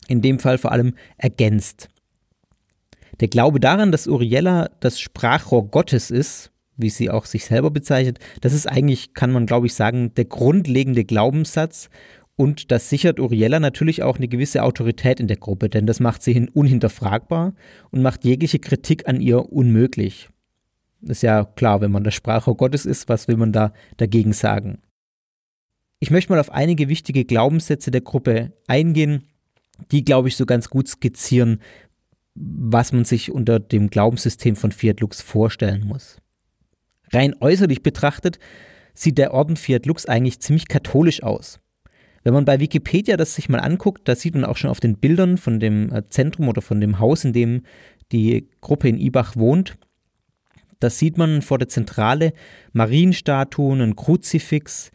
in 0.07 0.21
dem 0.21 0.39
Fall 0.39 0.57
vor 0.57 0.71
allem 0.71 0.95
ergänzt. 1.17 1.87
Der 3.19 3.27
Glaube 3.27 3.59
daran, 3.59 3.91
dass 3.91 4.07
Uriella 4.07 4.69
das 4.79 4.99
Sprachrohr 4.99 5.67
Gottes 5.67 6.09
ist, 6.09 6.51
wie 6.77 6.89
sie 6.89 7.09
auch 7.09 7.25
sich 7.25 7.45
selber 7.45 7.69
bezeichnet, 7.69 8.19
das 8.41 8.53
ist 8.53 8.67
eigentlich, 8.67 9.13
kann 9.13 9.31
man 9.31 9.45
glaube 9.45 9.67
ich 9.67 9.75
sagen, 9.75 10.13
der 10.15 10.25
grundlegende 10.25 11.03
Glaubenssatz 11.03 11.89
und 12.41 12.71
das 12.71 12.89
sichert 12.89 13.19
Uriella 13.19 13.59
natürlich 13.59 14.01
auch 14.01 14.17
eine 14.17 14.27
gewisse 14.27 14.63
Autorität 14.63 15.19
in 15.19 15.27
der 15.27 15.37
Gruppe, 15.37 15.69
denn 15.69 15.85
das 15.85 15.99
macht 15.99 16.23
sie 16.23 16.33
hin 16.33 16.49
unhinterfragbar 16.49 17.53
und 17.91 18.01
macht 18.01 18.25
jegliche 18.25 18.57
Kritik 18.57 19.07
an 19.07 19.21
ihr 19.21 19.53
unmöglich. 19.53 20.27
Ist 21.03 21.21
ja 21.21 21.45
klar, 21.45 21.81
wenn 21.81 21.91
man 21.91 22.03
das 22.03 22.15
Sprachrohr 22.15 22.57
Gottes 22.57 22.87
ist, 22.87 23.09
was 23.09 23.27
will 23.27 23.37
man 23.37 23.51
da 23.51 23.73
dagegen 23.97 24.33
sagen? 24.33 24.79
Ich 25.99 26.09
möchte 26.09 26.31
mal 26.31 26.39
auf 26.39 26.51
einige 26.51 26.89
wichtige 26.89 27.25
Glaubenssätze 27.25 27.91
der 27.91 28.01
Gruppe 28.01 28.53
eingehen, 28.65 29.27
die, 29.91 30.03
glaube 30.03 30.27
ich, 30.27 30.35
so 30.35 30.47
ganz 30.47 30.67
gut 30.71 30.87
skizzieren, 30.87 31.61
was 32.33 32.91
man 32.91 33.05
sich 33.05 33.31
unter 33.31 33.59
dem 33.59 33.91
Glaubenssystem 33.91 34.55
von 34.55 34.71
Fiat 34.71 34.99
Lux 34.99 35.21
vorstellen 35.21 35.85
muss. 35.85 36.17
Rein 37.13 37.35
äußerlich 37.39 37.83
betrachtet 37.83 38.39
sieht 38.95 39.19
der 39.19 39.31
Orden 39.31 39.57
Fiat 39.57 39.85
Lux 39.85 40.07
eigentlich 40.07 40.39
ziemlich 40.39 40.67
katholisch 40.67 41.21
aus. 41.21 41.59
Wenn 42.23 42.33
man 42.33 42.45
bei 42.45 42.59
Wikipedia 42.59 43.17
das 43.17 43.35
sich 43.35 43.49
mal 43.49 43.59
anguckt, 43.59 44.07
da 44.07 44.15
sieht 44.15 44.35
man 44.35 44.45
auch 44.45 44.57
schon 44.57 44.69
auf 44.69 44.79
den 44.79 44.97
Bildern 44.97 45.37
von 45.37 45.59
dem 45.59 45.91
äh, 45.91 46.07
Zentrum 46.09 46.49
oder 46.49 46.61
von 46.61 46.79
dem 46.79 46.99
Haus, 46.99 47.23
in 47.23 47.33
dem 47.33 47.63
die 48.11 48.47
Gruppe 48.61 48.89
in 48.89 48.97
Ibach 48.97 49.35
wohnt, 49.35 49.77
da 50.81 50.89
sieht 50.89 51.17
man 51.17 51.41
vor 51.41 51.59
der 51.59 51.69
Zentrale 51.69 52.33
Marienstatuen, 52.73 53.81
ein 53.81 53.95
Kruzifix. 53.95 54.91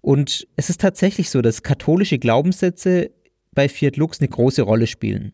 Und 0.00 0.46
es 0.56 0.70
ist 0.70 0.80
tatsächlich 0.80 1.28
so, 1.28 1.42
dass 1.42 1.62
katholische 1.62 2.18
Glaubenssätze 2.18 3.10
bei 3.52 3.68
Fiat 3.68 3.96
Lux 3.96 4.20
eine 4.20 4.28
große 4.28 4.62
Rolle 4.62 4.86
spielen. 4.86 5.32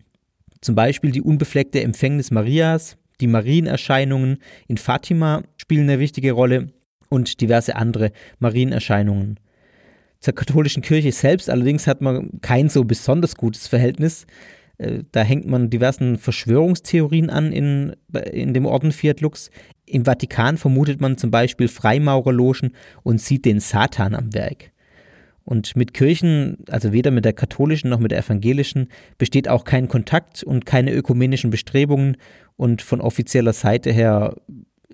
Zum 0.62 0.74
Beispiel 0.74 1.12
die 1.12 1.22
unbefleckte 1.22 1.82
Empfängnis 1.82 2.30
Marias, 2.30 2.96
die 3.20 3.26
Marienerscheinungen 3.26 4.38
in 4.68 4.78
Fatima 4.78 5.42
spielen 5.58 5.88
eine 5.88 6.00
wichtige 6.00 6.32
Rolle 6.32 6.72
und 7.10 7.40
diverse 7.40 7.76
andere 7.76 8.12
Marienerscheinungen. 8.38 9.38
Zur 10.20 10.34
katholischen 10.34 10.82
Kirche 10.82 11.12
selbst 11.12 11.48
allerdings 11.48 11.86
hat 11.86 12.02
man 12.02 12.40
kein 12.42 12.68
so 12.68 12.84
besonders 12.84 13.36
gutes 13.36 13.66
Verhältnis. 13.66 14.26
Äh, 14.76 15.04
da 15.12 15.22
hängt 15.22 15.46
man 15.46 15.70
diversen 15.70 16.18
Verschwörungstheorien 16.18 17.30
an 17.30 17.52
in, 17.52 17.96
in 18.30 18.52
dem 18.52 18.66
Orden 18.66 18.92
Fiat 18.92 19.22
Lux. 19.22 19.50
Im 19.86 20.04
Vatikan 20.04 20.58
vermutet 20.58 21.00
man 21.00 21.16
zum 21.16 21.30
Beispiel 21.30 21.68
Freimaurerlogen 21.68 22.74
und 23.02 23.20
sieht 23.20 23.46
den 23.46 23.60
Satan 23.60 24.14
am 24.14 24.34
Werk. 24.34 24.72
Und 25.44 25.74
mit 25.74 25.94
Kirchen, 25.94 26.58
also 26.68 26.92
weder 26.92 27.10
mit 27.10 27.24
der 27.24 27.32
katholischen 27.32 27.90
noch 27.90 27.98
mit 27.98 28.10
der 28.10 28.18
evangelischen, 28.18 28.88
besteht 29.16 29.48
auch 29.48 29.64
kein 29.64 29.88
Kontakt 29.88 30.44
und 30.44 30.66
keine 30.66 30.92
ökumenischen 30.92 31.50
Bestrebungen. 31.50 32.18
Und 32.56 32.82
von 32.82 33.00
offizieller 33.00 33.54
Seite 33.54 33.90
her 33.90 34.36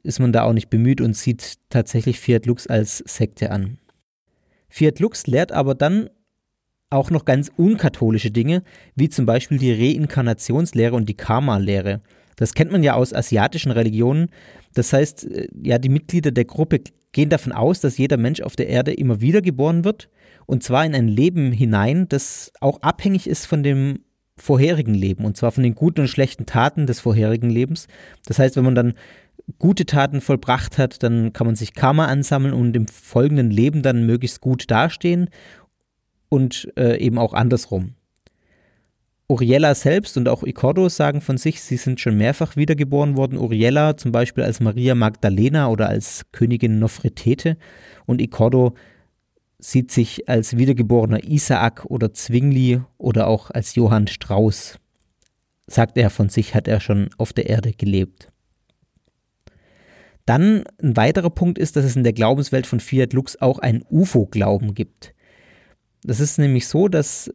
ist 0.04 0.20
man 0.20 0.32
da 0.32 0.44
auch 0.44 0.52
nicht 0.52 0.70
bemüht 0.70 1.00
und 1.00 1.16
sieht 1.16 1.54
tatsächlich 1.68 2.20
Fiat 2.20 2.46
Lux 2.46 2.68
als 2.68 2.98
Sekte 2.98 3.50
an. 3.50 3.78
Fiat 4.76 5.00
Lux 5.00 5.26
lehrt 5.26 5.52
aber 5.52 5.74
dann 5.74 6.10
auch 6.90 7.10
noch 7.10 7.24
ganz 7.24 7.50
unkatholische 7.56 8.30
Dinge, 8.30 8.62
wie 8.94 9.08
zum 9.08 9.24
Beispiel 9.24 9.56
die 9.56 9.72
Reinkarnationslehre 9.72 10.94
und 10.94 11.08
die 11.08 11.16
Karma-Lehre. 11.16 12.02
Das 12.36 12.52
kennt 12.52 12.72
man 12.72 12.82
ja 12.82 12.92
aus 12.92 13.14
asiatischen 13.14 13.72
Religionen. 13.72 14.28
Das 14.74 14.92
heißt, 14.92 15.24
äh, 15.30 15.48
ja, 15.62 15.78
die 15.78 15.88
Mitglieder 15.88 16.30
der 16.30 16.44
Gruppe 16.44 16.80
gehen 17.12 17.30
davon 17.30 17.52
aus, 17.52 17.80
dass 17.80 17.96
jeder 17.96 18.18
Mensch 18.18 18.42
auf 18.42 18.54
der 18.54 18.68
Erde 18.68 18.92
immer 18.92 19.22
wieder 19.22 19.40
geboren 19.40 19.86
wird 19.86 20.10
und 20.44 20.62
zwar 20.62 20.84
in 20.84 20.94
ein 20.94 21.08
Leben 21.08 21.52
hinein, 21.52 22.06
das 22.10 22.52
auch 22.60 22.82
abhängig 22.82 23.26
ist 23.26 23.46
von 23.46 23.62
dem 23.62 24.00
vorherigen 24.36 24.92
Leben 24.92 25.24
und 25.24 25.38
zwar 25.38 25.52
von 25.52 25.62
den 25.62 25.74
guten 25.74 26.02
und 26.02 26.08
schlechten 26.08 26.44
Taten 26.44 26.86
des 26.86 27.00
vorherigen 27.00 27.48
Lebens. 27.48 27.88
Das 28.26 28.38
heißt, 28.38 28.56
wenn 28.56 28.64
man 28.64 28.74
dann 28.74 28.92
gute 29.58 29.86
Taten 29.86 30.20
vollbracht 30.20 30.78
hat, 30.78 31.02
dann 31.02 31.32
kann 31.32 31.46
man 31.46 31.56
sich 31.56 31.74
Karma 31.74 32.06
ansammeln 32.06 32.52
und 32.52 32.76
im 32.76 32.88
folgenden 32.88 33.50
Leben 33.50 33.82
dann 33.82 34.06
möglichst 34.06 34.40
gut 34.40 34.70
dastehen 34.70 35.30
und 36.28 36.68
äh, 36.76 36.98
eben 36.98 37.18
auch 37.18 37.32
andersrum. 37.32 37.94
Uriella 39.28 39.74
selbst 39.74 40.16
und 40.16 40.28
auch 40.28 40.44
Icordo 40.44 40.88
sagen 40.88 41.20
von 41.20 41.36
sich, 41.36 41.60
sie 41.60 41.76
sind 41.76 42.00
schon 42.00 42.16
mehrfach 42.16 42.54
wiedergeboren 42.54 43.16
worden. 43.16 43.38
Uriella 43.38 43.96
zum 43.96 44.12
Beispiel 44.12 44.44
als 44.44 44.60
Maria 44.60 44.94
Magdalena 44.94 45.68
oder 45.68 45.88
als 45.88 46.26
Königin 46.30 46.78
Nofretete 46.78 47.56
und 48.06 48.20
Icordo 48.20 48.74
sieht 49.58 49.90
sich 49.90 50.28
als 50.28 50.56
wiedergeborener 50.56 51.24
Isaak 51.24 51.86
oder 51.86 52.12
Zwingli 52.12 52.80
oder 52.98 53.26
auch 53.26 53.50
als 53.50 53.74
Johann 53.74 54.06
Strauß. 54.06 54.78
Sagt 55.66 55.98
er 55.98 56.10
von 56.10 56.28
sich, 56.28 56.54
hat 56.54 56.68
er 56.68 56.78
schon 56.78 57.10
auf 57.18 57.32
der 57.32 57.48
Erde 57.48 57.72
gelebt. 57.72 58.30
Dann 60.26 60.64
ein 60.82 60.96
weiterer 60.96 61.30
Punkt 61.30 61.56
ist, 61.56 61.76
dass 61.76 61.84
es 61.84 61.96
in 61.96 62.02
der 62.02 62.12
Glaubenswelt 62.12 62.66
von 62.66 62.80
Fiat 62.80 63.12
Lux 63.12 63.40
auch 63.40 63.60
einen 63.60 63.84
UFO-Glauben 63.88 64.74
gibt. 64.74 65.14
Das 66.02 66.20
ist 66.20 66.38
nämlich 66.38 66.66
so, 66.66 66.88
dass 66.88 67.32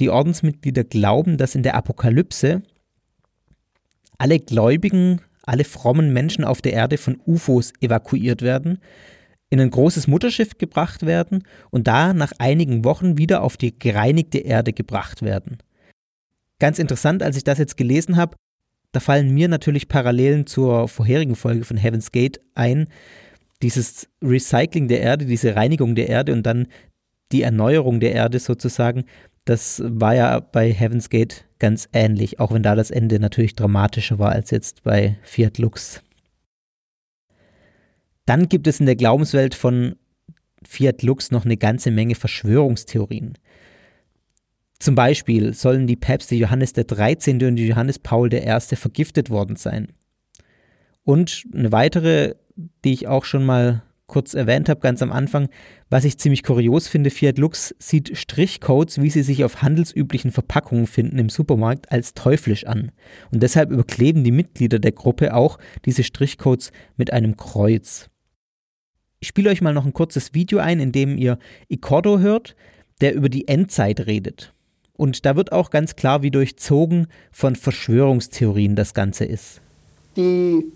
die 0.00 0.08
Ordensmitglieder 0.08 0.84
glauben, 0.84 1.36
dass 1.36 1.54
in 1.54 1.62
der 1.62 1.74
Apokalypse 1.74 2.62
alle 4.16 4.38
Gläubigen, 4.38 5.20
alle 5.42 5.64
frommen 5.64 6.12
Menschen 6.12 6.44
auf 6.44 6.62
der 6.62 6.72
Erde 6.72 6.98
von 6.98 7.20
UFOs 7.26 7.72
evakuiert 7.80 8.42
werden, 8.42 8.78
in 9.50 9.60
ein 9.60 9.70
großes 9.70 10.06
Mutterschiff 10.06 10.56
gebracht 10.58 11.04
werden 11.04 11.44
und 11.70 11.88
da 11.88 12.14
nach 12.14 12.32
einigen 12.38 12.84
Wochen 12.84 13.18
wieder 13.18 13.42
auf 13.42 13.56
die 13.56 13.78
gereinigte 13.78 14.38
Erde 14.38 14.72
gebracht 14.72 15.22
werden. 15.22 15.58
Ganz 16.58 16.78
interessant, 16.78 17.22
als 17.22 17.36
ich 17.36 17.44
das 17.44 17.58
jetzt 17.58 17.76
gelesen 17.76 18.16
habe, 18.16 18.36
da 18.92 19.00
fallen 19.00 19.30
mir 19.30 19.48
natürlich 19.48 19.88
Parallelen 19.88 20.46
zur 20.46 20.88
vorherigen 20.88 21.36
Folge 21.36 21.64
von 21.64 21.76
Heaven's 21.76 22.12
Gate 22.12 22.40
ein. 22.54 22.88
Dieses 23.62 24.08
Recycling 24.22 24.88
der 24.88 25.00
Erde, 25.00 25.26
diese 25.26 25.54
Reinigung 25.54 25.94
der 25.94 26.08
Erde 26.08 26.32
und 26.32 26.44
dann 26.44 26.66
die 27.30 27.42
Erneuerung 27.42 28.00
der 28.00 28.12
Erde 28.12 28.38
sozusagen, 28.38 29.04
das 29.44 29.82
war 29.84 30.14
ja 30.14 30.40
bei 30.40 30.72
Heaven's 30.72 31.10
Gate 31.10 31.44
ganz 31.58 31.88
ähnlich, 31.92 32.40
auch 32.40 32.52
wenn 32.52 32.62
da 32.62 32.74
das 32.74 32.90
Ende 32.90 33.20
natürlich 33.20 33.54
dramatischer 33.54 34.18
war 34.18 34.32
als 34.32 34.50
jetzt 34.50 34.82
bei 34.82 35.18
Fiat 35.22 35.58
Lux. 35.58 36.02
Dann 38.26 38.48
gibt 38.48 38.66
es 38.66 38.80
in 38.80 38.86
der 38.86 38.96
Glaubenswelt 38.96 39.54
von 39.54 39.96
Fiat 40.66 41.02
Lux 41.02 41.30
noch 41.30 41.44
eine 41.44 41.56
ganze 41.56 41.90
Menge 41.90 42.14
Verschwörungstheorien. 42.14 43.34
Zum 44.80 44.94
Beispiel 44.94 45.52
sollen 45.52 45.86
die 45.86 45.96
Päpste 45.96 46.34
Johannes 46.34 46.72
der 46.72 46.84
13. 46.84 47.44
und 47.44 47.58
Johannes 47.58 47.98
Paul 47.98 48.32
I. 48.32 48.76
vergiftet 48.76 49.28
worden 49.28 49.56
sein. 49.56 49.88
Und 51.04 51.44
eine 51.54 51.70
weitere, 51.70 52.34
die 52.84 52.94
ich 52.94 53.06
auch 53.06 53.26
schon 53.26 53.44
mal 53.44 53.82
kurz 54.06 54.32
erwähnt 54.32 54.70
habe, 54.70 54.80
ganz 54.80 55.02
am 55.02 55.12
Anfang, 55.12 55.50
was 55.90 56.04
ich 56.04 56.18
ziemlich 56.18 56.42
kurios 56.42 56.88
finde, 56.88 57.10
Fiat 57.10 57.36
Lux 57.36 57.74
sieht 57.78 58.16
Strichcodes, 58.16 59.02
wie 59.02 59.10
sie 59.10 59.22
sich 59.22 59.44
auf 59.44 59.60
handelsüblichen 59.60 60.32
Verpackungen 60.32 60.86
finden 60.86 61.18
im 61.18 61.28
Supermarkt, 61.28 61.92
als 61.92 62.14
teuflisch 62.14 62.64
an. 62.64 62.90
Und 63.30 63.42
deshalb 63.42 63.70
überkleben 63.70 64.24
die 64.24 64.32
Mitglieder 64.32 64.78
der 64.78 64.92
Gruppe 64.92 65.34
auch 65.34 65.58
diese 65.84 66.04
Strichcodes 66.04 66.72
mit 66.96 67.12
einem 67.12 67.36
Kreuz. 67.36 68.08
Ich 69.20 69.28
spiele 69.28 69.50
euch 69.50 69.60
mal 69.60 69.74
noch 69.74 69.84
ein 69.84 69.92
kurzes 69.92 70.32
Video 70.32 70.58
ein, 70.58 70.80
in 70.80 70.90
dem 70.90 71.18
ihr 71.18 71.38
Icordo 71.68 72.18
hört, 72.18 72.56
der 73.02 73.14
über 73.14 73.28
die 73.28 73.46
Endzeit 73.46 74.06
redet. 74.06 74.54
Und 75.00 75.24
da 75.24 75.34
wird 75.34 75.50
auch 75.50 75.70
ganz 75.70 75.96
klar, 75.96 76.20
wie 76.20 76.30
durchzogen 76.30 77.06
von 77.32 77.56
Verschwörungstheorien 77.56 78.76
das 78.76 78.92
Ganze 78.92 79.24
ist. 79.24 79.62
Die 80.14 80.70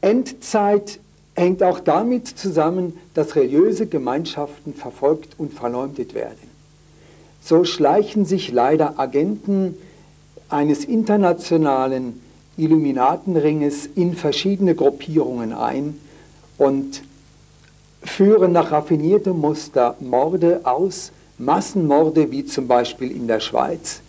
Endzeit 0.00 0.98
hängt 1.36 1.62
auch 1.62 1.78
damit 1.78 2.26
zusammen, 2.26 2.94
dass 3.14 3.36
religiöse 3.36 3.86
Gemeinschaften 3.86 4.74
verfolgt 4.74 5.38
und 5.38 5.52
verleumdet 5.52 6.12
werden. 6.14 6.50
So 7.40 7.62
schleichen 7.62 8.24
sich 8.24 8.50
leider 8.50 8.98
Agenten 8.98 9.76
eines 10.48 10.84
internationalen 10.84 12.20
Illuminatenringes 12.56 13.86
in 13.94 14.14
verschiedene 14.14 14.74
Gruppierungen 14.74 15.52
ein 15.52 16.00
und 16.56 17.04
führen 18.02 18.50
nach 18.50 18.72
raffiniertem 18.72 19.38
Muster 19.38 19.94
Morde 20.00 20.62
aus, 20.64 21.12
Massenmorde 21.38 22.30
wie 22.30 22.44
zum 22.44 22.66
Beispiel 22.66 23.10
in 23.10 23.28
der 23.28 23.40
Schweiz 23.40 24.00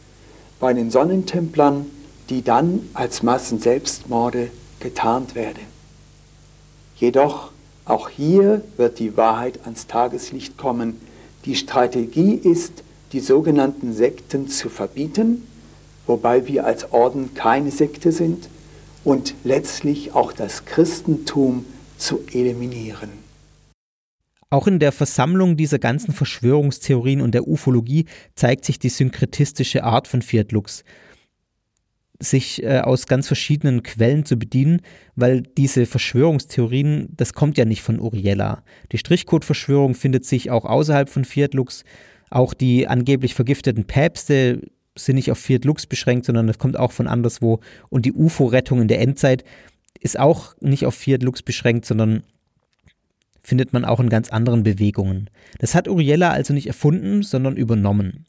bei 0.59 0.73
den 0.73 0.91
Sonnentemplern, 0.91 1.85
die 2.29 2.43
dann 2.43 2.89
als 2.93 3.23
Massenselbstmorde 3.23 4.49
getarnt 4.79 5.35
werden. 5.35 5.63
Jedoch 6.95 7.51
auch 7.85 8.09
hier 8.09 8.61
wird 8.77 8.99
die 8.99 9.17
Wahrheit 9.17 9.61
ans 9.63 9.87
Tageslicht 9.87 10.57
kommen. 10.57 10.99
Die 11.45 11.55
Strategie 11.55 12.33
ist, 12.33 12.83
die 13.13 13.19
sogenannten 13.19 13.93
Sekten 13.93 14.47
zu 14.47 14.69
verbieten, 14.69 15.47
wobei 16.05 16.47
wir 16.47 16.65
als 16.65 16.91
Orden 16.91 17.33
keine 17.33 17.71
Sekte 17.71 18.11
sind, 18.11 18.49
und 19.05 19.33
letztlich 19.43 20.13
auch 20.13 20.33
das 20.33 20.65
Christentum 20.65 21.65
zu 21.97 22.19
eliminieren. 22.31 23.09
Auch 24.51 24.65
in 24.65 24.79
der 24.79 24.91
Versammlung 24.91 25.57
dieser 25.57 25.77
ganzen 25.77 26.11
Verschwörungstheorien 26.11 27.21
und 27.21 27.35
der 27.35 27.47
Ufologie 27.47 28.05
zeigt 28.33 28.65
sich 28.65 28.79
die 28.79 28.89
synkretistische 28.89 29.83
Art 29.83 30.07
von 30.07 30.23
Fiat 30.23 30.51
Lux, 30.51 30.83
sich 32.19 32.63
äh, 32.63 32.79
aus 32.79 33.05
ganz 33.05 33.27
verschiedenen 33.27 33.83
Quellen 33.83 34.25
zu 34.25 34.37
bedienen, 34.37 34.81
weil 35.15 35.41
diese 35.41 35.85
Verschwörungstheorien, 35.85 37.09
das 37.15 37.33
kommt 37.33 37.59
ja 37.59 37.65
nicht 37.65 37.83
von 37.83 37.99
Uriella. 37.99 38.63
Die 38.91 38.97
Strichcode-Verschwörung 38.97 39.93
findet 39.93 40.25
sich 40.25 40.49
auch 40.49 40.65
außerhalb 40.65 41.09
von 41.09 41.25
Fiat 41.25 41.53
Lux. 41.53 41.83
Auch 42.31 42.55
die 42.55 42.87
angeblich 42.87 43.35
vergifteten 43.35 43.85
Päpste 43.85 44.61
sind 44.97 45.15
nicht 45.15 45.31
auf 45.31 45.37
Fiat 45.37 45.63
Lux 45.63 45.85
beschränkt, 45.85 46.25
sondern 46.25 46.47
das 46.47 46.57
kommt 46.57 46.77
auch 46.77 46.91
von 46.91 47.07
anderswo. 47.07 47.59
Und 47.89 48.05
die 48.05 48.13
UFO-Rettung 48.13 48.81
in 48.81 48.87
der 48.87 48.99
Endzeit 48.99 49.43
ist 49.99 50.19
auch 50.19 50.55
nicht 50.59 50.87
auf 50.87 50.95
Fiat 50.95 51.21
Lux 51.21 51.43
beschränkt, 51.43 51.85
sondern 51.85 52.23
findet 53.41 53.73
man 53.73 53.85
auch 53.85 53.99
in 53.99 54.09
ganz 54.09 54.29
anderen 54.29 54.63
Bewegungen. 54.63 55.29
Das 55.59 55.75
hat 55.75 55.87
Uriella 55.87 56.31
also 56.31 56.53
nicht 56.53 56.67
erfunden, 56.67 57.23
sondern 57.23 57.57
übernommen. 57.57 58.25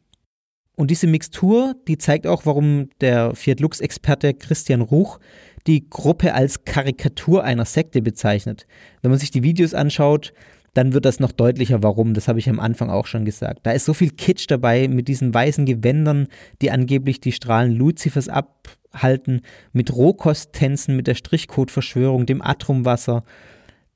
Und 0.76 0.90
diese 0.90 1.06
Mixtur, 1.06 1.74
die 1.88 1.98
zeigt 1.98 2.26
auch, 2.26 2.46
warum 2.46 2.88
der 3.00 3.34
Fiat 3.34 3.60
Lux-Experte 3.60 4.32
Christian 4.32 4.80
Ruch 4.80 5.18
die 5.66 5.88
Gruppe 5.90 6.32
als 6.32 6.64
Karikatur 6.64 7.44
einer 7.44 7.66
Sekte 7.66 8.00
bezeichnet. 8.00 8.66
Wenn 9.02 9.10
man 9.10 9.20
sich 9.20 9.30
die 9.30 9.42
Videos 9.42 9.74
anschaut, 9.74 10.32
dann 10.74 10.92
wird 10.92 11.04
das 11.04 11.20
noch 11.20 11.32
deutlicher, 11.32 11.82
warum. 11.82 12.14
Das 12.14 12.28
habe 12.28 12.38
ich 12.38 12.48
am 12.48 12.60
Anfang 12.60 12.90
auch 12.90 13.06
schon 13.06 13.24
gesagt. 13.24 13.60
Da 13.64 13.72
ist 13.72 13.84
so 13.84 13.92
viel 13.92 14.10
Kitsch 14.10 14.46
dabei 14.48 14.88
mit 14.88 15.08
diesen 15.08 15.34
weißen 15.34 15.66
Gewändern, 15.66 16.28
die 16.62 16.70
angeblich 16.70 17.20
die 17.20 17.32
Strahlen 17.32 17.72
Luzifers 17.72 18.28
abhalten, 18.28 19.42
mit 19.72 19.94
Rohkosttänzen, 19.94 20.96
mit 20.96 21.08
der 21.08 21.14
Strichcode-Verschwörung, 21.14 22.24
dem 22.24 22.40
Atrumwasser 22.40 23.24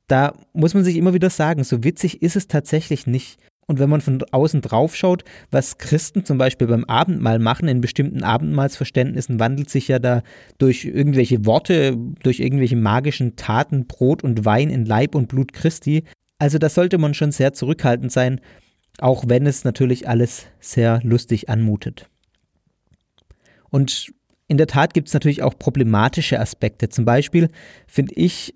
da 0.06 0.34
muss 0.52 0.74
man 0.74 0.84
sich 0.84 0.96
immer 0.96 1.14
wieder 1.14 1.30
sagen, 1.30 1.64
so 1.64 1.84
witzig 1.84 2.22
ist 2.22 2.36
es 2.36 2.48
tatsächlich 2.48 3.06
nicht. 3.06 3.38
Und 3.66 3.78
wenn 3.78 3.88
man 3.88 4.02
von 4.02 4.22
außen 4.30 4.60
drauf 4.60 4.94
schaut, 4.94 5.24
was 5.50 5.78
Christen 5.78 6.24
zum 6.24 6.36
Beispiel 6.36 6.66
beim 6.66 6.84
Abendmahl 6.84 7.38
machen, 7.38 7.66
in 7.66 7.80
bestimmten 7.80 8.22
Abendmahlsverständnissen 8.22 9.40
wandelt 9.40 9.70
sich 9.70 9.88
ja 9.88 9.98
da 9.98 10.22
durch 10.58 10.84
irgendwelche 10.84 11.46
Worte, 11.46 11.96
durch 12.22 12.40
irgendwelche 12.40 12.76
magischen 12.76 13.36
Taten 13.36 13.86
Brot 13.86 14.22
und 14.22 14.44
Wein 14.44 14.68
in 14.68 14.84
Leib 14.84 15.14
und 15.14 15.28
Blut 15.28 15.54
Christi. 15.54 16.04
Also 16.38 16.58
da 16.58 16.68
sollte 16.68 16.98
man 16.98 17.14
schon 17.14 17.32
sehr 17.32 17.54
zurückhaltend 17.54 18.12
sein, 18.12 18.40
auch 18.98 19.24
wenn 19.28 19.46
es 19.46 19.64
natürlich 19.64 20.08
alles 20.08 20.46
sehr 20.60 21.00
lustig 21.02 21.48
anmutet. 21.48 22.10
Und 23.70 24.12
in 24.46 24.58
der 24.58 24.66
Tat 24.66 24.92
gibt 24.92 25.08
es 25.08 25.14
natürlich 25.14 25.42
auch 25.42 25.58
problematische 25.58 26.38
Aspekte. 26.38 26.90
Zum 26.90 27.06
Beispiel 27.06 27.48
finde 27.86 28.14
ich 28.14 28.54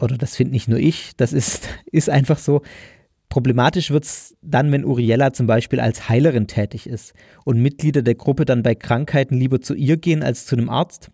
oder 0.00 0.16
das 0.16 0.36
finde 0.36 0.52
nicht 0.52 0.68
nur 0.68 0.78
ich, 0.78 1.12
das 1.16 1.32
ist, 1.32 1.68
ist 1.92 2.10
einfach 2.10 2.38
so. 2.38 2.62
Problematisch 3.28 3.90
wird 3.90 4.04
es 4.04 4.36
dann, 4.40 4.70
wenn 4.70 4.84
Uriella 4.84 5.32
zum 5.32 5.46
Beispiel 5.46 5.80
als 5.80 6.08
Heilerin 6.08 6.46
tätig 6.46 6.86
ist 6.86 7.12
und 7.44 7.60
Mitglieder 7.60 8.02
der 8.02 8.14
Gruppe 8.14 8.44
dann 8.44 8.62
bei 8.62 8.74
Krankheiten 8.74 9.36
lieber 9.36 9.60
zu 9.60 9.74
ihr 9.74 9.96
gehen 9.96 10.22
als 10.22 10.46
zu 10.46 10.56
einem 10.56 10.70
Arzt. 10.70 11.10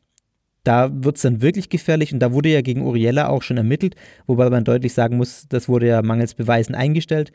Da 0.63 0.91
wird 0.93 1.17
es 1.17 1.23
dann 1.23 1.43
wirklich 1.43 1.71
gefährlich 1.71 2.13
und 2.13 2.21
da 2.21 2.33
wurde 2.33 2.51
ja 2.51 2.61
gegen 2.61 2.83
Uriella 2.83 3.29
auch 3.29 3.43
schon 3.43 3.57
ermittelt, 3.57 3.97
wobei 4.27 4.51
man 4.51 4.65
deutlich 4.65 4.93
sagen 4.93 5.17
muss, 5.17 5.47
das 5.49 5.69
wurde 5.69 5.89
ja 5.89 6.03
mangels 6.03 6.35
Beweisen 6.35 6.75
eingestellt. 6.75 7.33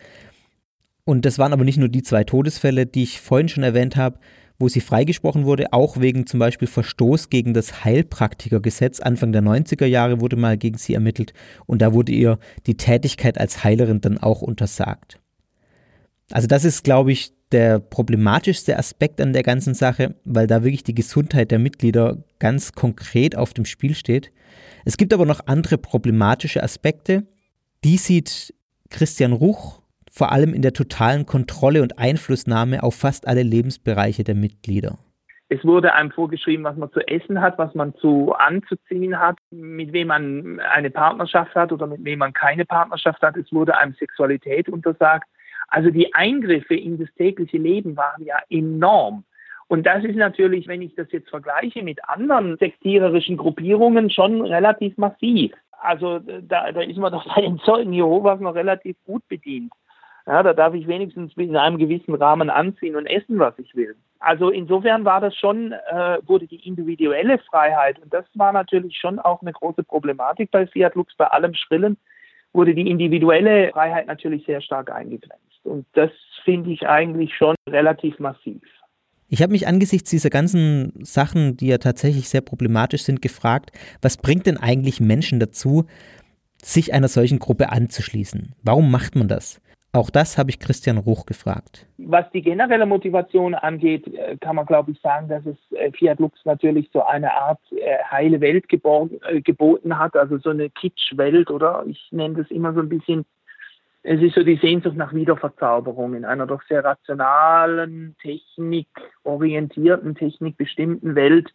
Und 1.03 1.25
das 1.25 1.39
waren 1.39 1.53
aber 1.53 1.63
nicht 1.63 1.77
nur 1.77 1.89
die 1.89 2.03
zwei 2.03 2.23
Todesfälle, 2.23 2.85
die 2.85 3.03
ich 3.03 3.19
vorhin 3.19 3.49
schon 3.49 3.63
erwähnt 3.63 3.95
habe, 3.95 4.19
wo 4.59 4.67
sie 4.67 4.81
freigesprochen 4.81 5.45
wurde, 5.45 5.73
auch 5.73 5.99
wegen 5.99 6.25
zum 6.25 6.39
Beispiel 6.39 6.67
Verstoß 6.67 7.29
gegen 7.29 7.53
das 7.53 7.83
Heilpraktikergesetz. 7.83 8.99
Anfang 8.99 9.31
der 9.31 9.43
90er 9.43 9.85
Jahre 9.85 10.19
wurde 10.19 10.35
mal 10.35 10.57
gegen 10.57 10.77
sie 10.77 10.93
ermittelt 10.93 11.33
und 11.65 11.81
da 11.81 11.93
wurde 11.93 12.11
ihr 12.11 12.39
die 12.65 12.77
Tätigkeit 12.77 13.39
als 13.39 13.63
Heilerin 13.63 14.01
dann 14.01 14.17
auch 14.17 14.41
untersagt. 14.41 15.19
Also 16.31 16.47
das 16.47 16.65
ist, 16.65 16.83
glaube 16.83 17.11
ich, 17.11 17.31
der 17.51 17.79
problematischste 17.79 18.77
Aspekt 18.77 19.21
an 19.21 19.31
der 19.31 19.43
ganzen 19.43 19.73
Sache, 19.73 20.15
weil 20.25 20.47
da 20.47 20.63
wirklich 20.63 20.83
die 20.83 20.95
Gesundheit 20.95 21.51
der 21.51 21.59
Mitglieder 21.59 22.23
ganz 22.39 22.73
konkret 22.73 23.37
auf 23.37 23.53
dem 23.53 23.65
Spiel 23.65 23.95
steht. 23.95 24.31
Es 24.83 24.97
gibt 24.97 25.13
aber 25.13 25.25
noch 25.25 25.47
andere 25.47 25.77
problematische 25.77 26.61
Aspekte. 26.61 27.25
Die 27.83 27.97
sieht 27.97 28.53
Christian 28.89 29.31
Ruch 29.31 29.81
vor 30.17 30.31
allem 30.31 30.53
in 30.53 30.63
der 30.63 30.73
totalen 30.73 31.25
Kontrolle 31.25 31.83
und 31.83 31.99
Einflussnahme 31.99 32.81
auf 32.81 32.95
fast 32.95 33.27
alle 33.27 33.43
Lebensbereiche 33.43 34.23
der 34.23 34.35
Mitglieder. 34.35 34.97
Es 35.49 35.63
wurde 35.63 35.93
einem 35.93 36.11
vorgeschrieben, 36.11 36.65
was 36.65 36.75
man 36.75 36.91
zu 36.91 36.99
essen 37.07 37.39
hat, 37.39 37.57
was 37.57 37.73
man 37.73 37.95
zu 37.95 38.33
anzuziehen 38.33 39.17
hat, 39.17 39.37
mit 39.51 39.93
wem 39.93 40.07
man 40.07 40.59
eine 40.59 40.89
Partnerschaft 40.89 41.55
hat 41.55 41.71
oder 41.71 41.87
mit 41.87 42.03
wem 42.03 42.19
man 42.19 42.33
keine 42.33 42.65
Partnerschaft 42.65 43.21
hat. 43.21 43.37
Es 43.37 43.53
wurde 43.53 43.77
einem 43.77 43.93
Sexualität 43.93 44.67
untersagt. 44.67 45.29
Also 45.69 45.89
die 45.89 46.13
Eingriffe 46.13 46.75
in 46.75 46.97
das 46.97 47.07
tägliche 47.15 47.57
Leben 47.57 47.95
waren 47.95 48.25
ja 48.25 48.39
enorm. 48.49 49.23
Und 49.67 49.85
das 49.85 50.03
ist 50.03 50.15
natürlich, 50.15 50.67
wenn 50.67 50.81
ich 50.81 50.95
das 50.95 51.11
jetzt 51.11 51.29
vergleiche 51.29 51.83
mit 51.83 51.99
anderen 52.09 52.57
sektiererischen 52.57 53.37
Gruppierungen, 53.37 54.09
schon 54.09 54.41
relativ 54.41 54.97
massiv. 54.97 55.53
Also 55.79 56.19
da, 56.19 56.71
da 56.71 56.81
ist 56.81 56.97
man 56.97 57.11
doch 57.11 57.35
bei 57.35 57.41
den 57.41 57.59
Zeugen 57.59 57.93
Jehovas 57.93 58.39
noch 58.39 58.55
relativ 58.55 58.97
gut 59.05 59.25
bedient. 59.27 59.71
Ja, 60.27 60.43
da 60.43 60.53
darf 60.53 60.73
ich 60.73 60.87
wenigstens 60.87 61.31
in 61.37 61.55
einem 61.55 61.77
gewissen 61.77 62.13
Rahmen 62.13 62.49
anziehen 62.49 62.97
und 62.97 63.07
essen, 63.07 63.39
was 63.39 63.57
ich 63.57 63.73
will. 63.75 63.95
Also 64.19 64.49
insofern 64.49 65.05
war 65.05 65.21
das 65.21 65.33
schon, 65.35 65.71
äh, 65.71 66.17
wurde 66.25 66.47
die 66.47 66.67
individuelle 66.67 67.37
Freiheit, 67.39 67.97
und 67.99 68.13
das 68.13 68.25
war 68.33 68.51
natürlich 68.51 68.97
schon 68.97 69.19
auch 69.19 69.41
eine 69.41 69.53
große 69.53 69.83
Problematik 69.83 70.51
bei 70.51 70.67
Fiat 70.67 70.95
Lux, 70.95 71.15
bei 71.15 71.27
allem 71.27 71.53
Schrillen, 71.53 71.97
wurde 72.51 72.75
die 72.75 72.89
individuelle 72.89 73.69
Freiheit 73.71 74.07
natürlich 74.07 74.45
sehr 74.45 74.59
stark 74.59 74.91
eingegrenzt. 74.91 75.63
Und 75.63 75.85
das 75.93 76.11
finde 76.43 76.71
ich 76.71 76.87
eigentlich 76.87 77.33
schon 77.35 77.55
relativ 77.69 78.19
massiv. 78.19 78.61
Ich 79.29 79.41
habe 79.41 79.51
mich 79.51 79.67
angesichts 79.67 80.09
dieser 80.09 80.29
ganzen 80.29 80.93
Sachen, 81.05 81.55
die 81.55 81.67
ja 81.67 81.77
tatsächlich 81.77 82.27
sehr 82.27 82.41
problematisch 82.41 83.03
sind, 83.03 83.21
gefragt, 83.21 83.71
was 84.01 84.17
bringt 84.17 84.45
denn 84.45 84.57
eigentlich 84.57 84.99
Menschen 84.99 85.39
dazu, 85.39 85.85
sich 86.61 86.93
einer 86.93 87.07
solchen 87.07 87.39
Gruppe 87.39 87.69
anzuschließen? 87.69 88.55
Warum 88.63 88.89
macht 88.89 89.15
man 89.15 89.27
das? 89.27 89.61
Auch 89.97 90.11
das 90.11 90.37
habe 90.37 90.51
ich 90.51 90.59
Christian 90.59 90.99
Ruch 90.99 91.25
gefragt. 91.25 91.87
Was 91.97 92.29
die 92.29 92.43
generelle 92.43 92.85
Motivation 92.85 93.55
angeht, 93.55 94.05
äh, 94.13 94.37
kann 94.37 94.55
man, 94.55 94.67
glaube 94.67 94.91
ich, 94.91 95.01
sagen, 95.01 95.27
dass 95.27 95.43
es 95.47 95.57
äh, 95.75 95.91
Fiat 95.91 96.19
Lux 96.19 96.39
natürlich 96.45 96.87
so 96.93 97.03
eine 97.03 97.33
Art 97.33 97.59
äh, 97.71 97.97
heile 98.11 98.39
Welt 98.39 98.69
geboten 98.69 99.97
hat, 99.97 100.15
also 100.15 100.37
so 100.37 100.51
eine 100.51 100.69
Kitschwelt, 100.69 101.49
oder? 101.49 101.83
Ich 101.87 102.09
nenne 102.11 102.35
das 102.35 102.51
immer 102.51 102.75
so 102.75 102.81
ein 102.81 102.89
bisschen, 102.89 103.25
es 104.03 104.21
ist 104.21 104.35
so 104.35 104.43
die 104.43 104.57
Sehnsucht 104.57 104.95
nach 104.95 105.13
Wiederverzauberung 105.13 106.13
in 106.13 106.25
einer 106.25 106.45
doch 106.45 106.61
sehr 106.69 106.83
rationalen, 106.83 108.15
technikorientierten, 108.21 110.13
technikbestimmten 110.13 111.15
Welt 111.15 111.51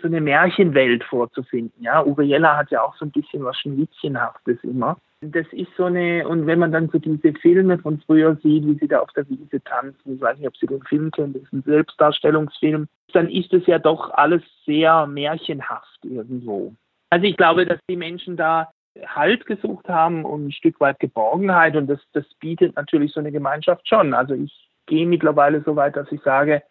so 0.00 0.08
eine 0.08 0.20
Märchenwelt 0.20 1.04
vorzufinden. 1.04 1.82
Ja, 1.82 2.02
Uriella 2.02 2.56
hat 2.56 2.70
ja 2.70 2.82
auch 2.82 2.96
so 2.96 3.04
ein 3.04 3.10
bisschen 3.10 3.44
was 3.44 3.56
Schneewittchenhaftes 3.58 4.62
immer. 4.64 4.96
Das 5.20 5.46
ist 5.52 5.70
so 5.76 5.86
eine, 5.86 6.26
und 6.28 6.46
wenn 6.46 6.60
man 6.60 6.70
dann 6.70 6.88
so 6.90 6.98
diese 6.98 7.32
Filme 7.40 7.78
von 7.78 8.00
früher 8.06 8.36
sieht, 8.36 8.64
wie 8.66 8.78
sie 8.78 8.86
da 8.86 9.00
auf 9.00 9.12
der 9.14 9.28
Wiese 9.28 9.62
tanzen, 9.64 10.14
ich 10.14 10.20
weiß 10.20 10.38
nicht, 10.38 10.46
ob 10.46 10.56
Sie 10.56 10.66
den 10.66 10.82
Film 10.82 11.10
kennen, 11.10 11.32
das 11.32 11.42
ist 11.42 11.52
ein 11.52 11.62
Selbstdarstellungsfilm, 11.62 12.86
dann 13.12 13.28
ist 13.28 13.52
es 13.52 13.66
ja 13.66 13.80
doch 13.80 14.10
alles 14.12 14.42
sehr 14.64 15.06
märchenhaft 15.08 15.98
irgendwo. 16.04 16.72
Also 17.10 17.26
ich 17.26 17.36
glaube, 17.36 17.66
dass 17.66 17.80
die 17.90 17.96
Menschen 17.96 18.36
da 18.36 18.68
Halt 19.06 19.46
gesucht 19.46 19.88
haben 19.88 20.24
und 20.24 20.48
ein 20.48 20.52
Stück 20.52 20.80
weit 20.80 20.98
Geborgenheit 20.98 21.76
und 21.76 21.88
das, 21.88 22.00
das 22.12 22.24
bietet 22.40 22.74
natürlich 22.76 23.12
so 23.12 23.20
eine 23.20 23.30
Gemeinschaft 23.30 23.88
schon. 23.88 24.12
Also 24.12 24.34
ich 24.34 24.68
gehe 24.86 25.06
mittlerweile 25.06 25.62
so 25.62 25.76
weit, 25.76 25.96
dass 25.96 26.10
ich 26.10 26.20
sage, 26.22 26.62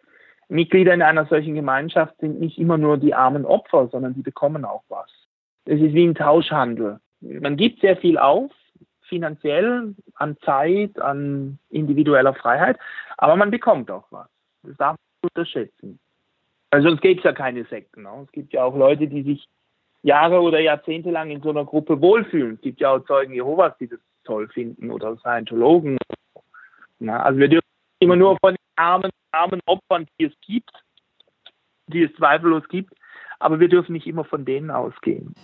Mitglieder 0.48 0.94
in 0.94 1.02
einer 1.02 1.26
solchen 1.26 1.54
Gemeinschaft 1.54 2.18
sind 2.20 2.40
nicht 2.40 2.58
immer 2.58 2.78
nur 2.78 2.96
die 2.96 3.14
armen 3.14 3.44
Opfer, 3.44 3.88
sondern 3.88 4.14
die 4.14 4.22
bekommen 4.22 4.64
auch 4.64 4.82
was. 4.88 5.10
Es 5.66 5.80
ist 5.80 5.92
wie 5.92 6.06
ein 6.06 6.14
Tauschhandel. 6.14 7.00
man 7.20 7.56
gibt 7.56 7.80
sehr 7.80 7.96
viel 7.96 8.16
auf, 8.16 8.50
finanziell, 9.02 9.94
an 10.14 10.36
Zeit, 10.44 10.98
an 11.00 11.58
individueller 11.70 12.34
Freiheit, 12.34 12.78
aber 13.18 13.36
man 13.36 13.50
bekommt 13.50 13.90
auch 13.90 14.04
was. 14.10 14.28
Das 14.62 14.76
darf 14.76 14.92
man 14.92 15.30
unterschätzen. 15.30 15.98
Also 16.70 16.88
sonst 16.88 17.00
gäbe 17.00 17.18
es 17.18 17.24
ja 17.24 17.32
keine 17.32 17.64
Sekten. 17.64 18.02
Ne? 18.02 18.10
Es 18.24 18.32
gibt 18.32 18.52
ja 18.52 18.64
auch 18.64 18.76
Leute, 18.76 19.08
die 19.08 19.22
sich 19.22 19.48
Jahre 20.02 20.40
oder 20.40 20.60
Jahrzehnte 20.60 21.10
lang 21.10 21.30
in 21.30 21.42
so 21.42 21.50
einer 21.50 21.64
Gruppe 21.64 22.00
wohlfühlen. 22.00 22.54
Es 22.54 22.60
gibt 22.60 22.80
ja 22.80 22.90
auch 22.90 23.04
Zeugen 23.04 23.34
Jehovas, 23.34 23.76
die 23.78 23.88
das 23.88 23.98
toll 24.24 24.48
finden 24.48 24.90
oder 24.90 25.16
Scientologen. 25.18 25.98
Na, 26.98 27.22
also 27.22 27.38
wir 27.38 27.48
dürfen 27.48 27.66
immer 28.00 28.16
nur 28.16 28.36
von 28.40 28.54
den 28.54 28.67
armen, 28.78 29.10
armen 29.32 29.60
Opfern, 29.66 30.06
die 30.18 30.26
es 30.26 30.32
gibt, 30.46 30.70
die 31.88 32.04
es 32.04 32.12
zweifellos 32.16 32.62
gibt, 32.68 32.94
aber 33.40 33.60
wir 33.60 33.68
dürfen 33.68 33.92
nicht 33.92 34.06
immer 34.06 34.24
von 34.24 34.44
denen 34.44 34.70
ausgehen. 34.70 35.34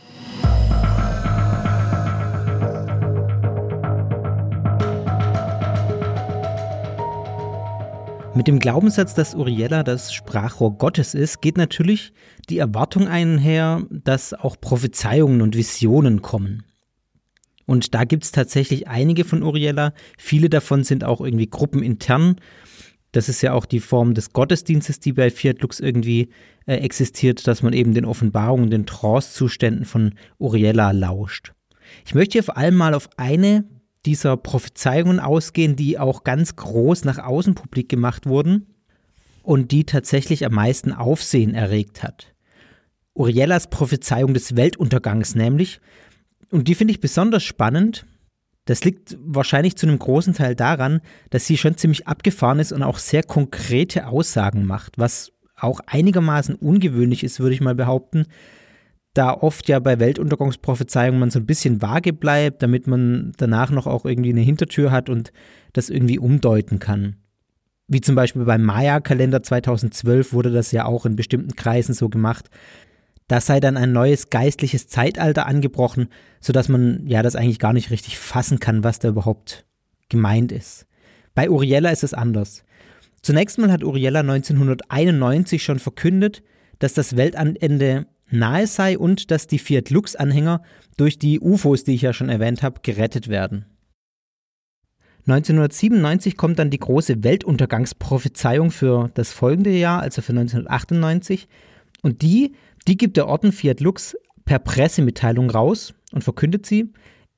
Mit 8.36 8.48
dem 8.48 8.58
Glaubenssatz, 8.58 9.14
dass 9.14 9.36
Uriella 9.36 9.84
das 9.84 10.12
Sprachrohr 10.12 10.76
Gottes 10.76 11.14
ist, 11.14 11.40
geht 11.40 11.56
natürlich 11.56 12.12
die 12.48 12.58
Erwartung 12.58 13.06
einher, 13.06 13.82
dass 13.90 14.34
auch 14.34 14.60
Prophezeiungen 14.60 15.40
und 15.40 15.56
Visionen 15.56 16.20
kommen. 16.20 16.64
Und 17.66 17.94
da 17.94 18.04
gibt 18.04 18.24
es 18.24 18.32
tatsächlich 18.32 18.88
einige 18.88 19.24
von 19.24 19.42
Uriella. 19.44 19.92
Viele 20.18 20.50
davon 20.50 20.82
sind 20.82 21.04
auch 21.04 21.20
irgendwie 21.20 21.48
gruppenintern. 21.48 22.36
Das 23.14 23.28
ist 23.28 23.42
ja 23.42 23.52
auch 23.52 23.64
die 23.64 23.78
Form 23.78 24.14
des 24.14 24.32
Gottesdienstes, 24.32 24.98
die 24.98 25.12
bei 25.12 25.30
Fiat 25.30 25.62
Lux 25.62 25.78
irgendwie 25.78 26.30
äh, 26.66 26.74
existiert, 26.74 27.46
dass 27.46 27.62
man 27.62 27.72
eben 27.72 27.94
den 27.94 28.04
Offenbarungen, 28.04 28.70
den 28.70 28.86
Trance-Zuständen 28.86 29.84
von 29.84 30.14
Uriella 30.38 30.90
lauscht. 30.90 31.52
Ich 32.04 32.16
möchte 32.16 32.32
hier 32.32 32.42
vor 32.42 32.56
allem 32.56 32.74
mal 32.74 32.92
auf 32.92 33.08
eine 33.16 33.64
dieser 34.04 34.36
Prophezeiungen 34.36 35.20
ausgehen, 35.20 35.76
die 35.76 35.96
auch 35.96 36.24
ganz 36.24 36.56
groß 36.56 37.04
nach 37.04 37.18
außen 37.18 37.54
publik 37.54 37.88
gemacht 37.88 38.26
wurden 38.26 38.66
und 39.44 39.70
die 39.70 39.84
tatsächlich 39.84 40.44
am 40.44 40.54
meisten 40.54 40.92
Aufsehen 40.92 41.54
erregt 41.54 42.02
hat. 42.02 42.34
Uriellas 43.14 43.70
Prophezeiung 43.70 44.34
des 44.34 44.56
Weltuntergangs 44.56 45.36
nämlich, 45.36 45.80
und 46.50 46.66
die 46.66 46.74
finde 46.74 46.92
ich 46.92 47.00
besonders 47.00 47.44
spannend. 47.44 48.06
Das 48.64 48.84
liegt 48.84 49.16
wahrscheinlich 49.20 49.76
zu 49.76 49.86
einem 49.86 49.98
großen 49.98 50.34
Teil 50.34 50.54
daran, 50.54 51.00
dass 51.30 51.46
sie 51.46 51.56
schon 51.56 51.76
ziemlich 51.76 52.06
abgefahren 52.06 52.60
ist 52.60 52.72
und 52.72 52.82
auch 52.82 52.98
sehr 52.98 53.22
konkrete 53.22 54.06
Aussagen 54.06 54.64
macht, 54.64 54.98
was 54.98 55.32
auch 55.56 55.80
einigermaßen 55.86 56.54
ungewöhnlich 56.54 57.24
ist, 57.24 57.40
würde 57.40 57.54
ich 57.54 57.60
mal 57.60 57.74
behaupten, 57.74 58.26
da 59.14 59.32
oft 59.32 59.68
ja 59.68 59.78
bei 59.78 60.00
Weltuntergangsprophezeiungen 60.00 61.20
man 61.20 61.30
so 61.30 61.38
ein 61.38 61.46
bisschen 61.46 61.80
vage 61.80 62.12
bleibt, 62.12 62.62
damit 62.62 62.86
man 62.88 63.32
danach 63.36 63.70
noch 63.70 63.86
auch 63.86 64.04
irgendwie 64.04 64.30
eine 64.30 64.40
Hintertür 64.40 64.90
hat 64.90 65.08
und 65.08 65.32
das 65.72 65.88
irgendwie 65.88 66.18
umdeuten 66.18 66.80
kann. 66.80 67.16
Wie 67.86 68.00
zum 68.00 68.14
Beispiel 68.16 68.44
beim 68.44 68.62
Maya-Kalender 68.62 69.42
2012 69.42 70.32
wurde 70.32 70.50
das 70.50 70.72
ja 70.72 70.86
auch 70.86 71.06
in 71.06 71.16
bestimmten 71.16 71.54
Kreisen 71.54 71.94
so 71.94 72.08
gemacht. 72.08 72.48
Da 73.28 73.40
sei 73.40 73.60
dann 73.60 73.76
ein 73.76 73.92
neues 73.92 74.28
geistliches 74.30 74.86
Zeitalter 74.86 75.46
angebrochen, 75.46 76.08
sodass 76.40 76.68
man 76.68 77.06
ja 77.06 77.22
das 77.22 77.36
eigentlich 77.36 77.58
gar 77.58 77.72
nicht 77.72 77.90
richtig 77.90 78.18
fassen 78.18 78.60
kann, 78.60 78.84
was 78.84 78.98
da 78.98 79.08
überhaupt 79.08 79.64
gemeint 80.08 80.52
ist. 80.52 80.86
Bei 81.34 81.48
Uriella 81.48 81.90
ist 81.90 82.04
es 82.04 82.14
anders. 82.14 82.64
Zunächst 83.22 83.58
mal 83.58 83.72
hat 83.72 83.82
Uriella 83.82 84.20
1991 84.20 85.62
schon 85.62 85.78
verkündet, 85.78 86.42
dass 86.78 86.92
das 86.92 87.16
Weltende 87.16 88.06
nahe 88.30 88.66
sei 88.66 88.98
und 88.98 89.30
dass 89.30 89.46
die 89.46 89.58
Fiat 89.58 89.90
Lux-Anhänger 89.90 90.62
durch 90.96 91.18
die 91.18 91.40
UFOs, 91.40 91.84
die 91.84 91.94
ich 91.94 92.02
ja 92.02 92.12
schon 92.12 92.28
erwähnt 92.28 92.62
habe, 92.62 92.80
gerettet 92.82 93.28
werden. 93.28 93.64
1997 95.26 96.36
kommt 96.36 96.58
dann 96.58 96.68
die 96.68 96.78
große 96.78 97.24
Weltuntergangsprophezeiung 97.24 98.70
für 98.70 99.10
das 99.14 99.32
folgende 99.32 99.70
Jahr, 99.70 100.02
also 100.02 100.20
für 100.20 100.32
1998. 100.32 101.48
Und 102.02 102.20
die, 102.20 102.52
die 102.86 102.96
gibt 102.96 103.16
der 103.16 103.28
Orden 103.28 103.52
Fiat 103.52 103.80
Lux 103.80 104.16
per 104.44 104.58
Pressemitteilung 104.58 105.50
raus 105.50 105.94
und 106.12 106.22
verkündet 106.22 106.66
sie. 106.66 106.92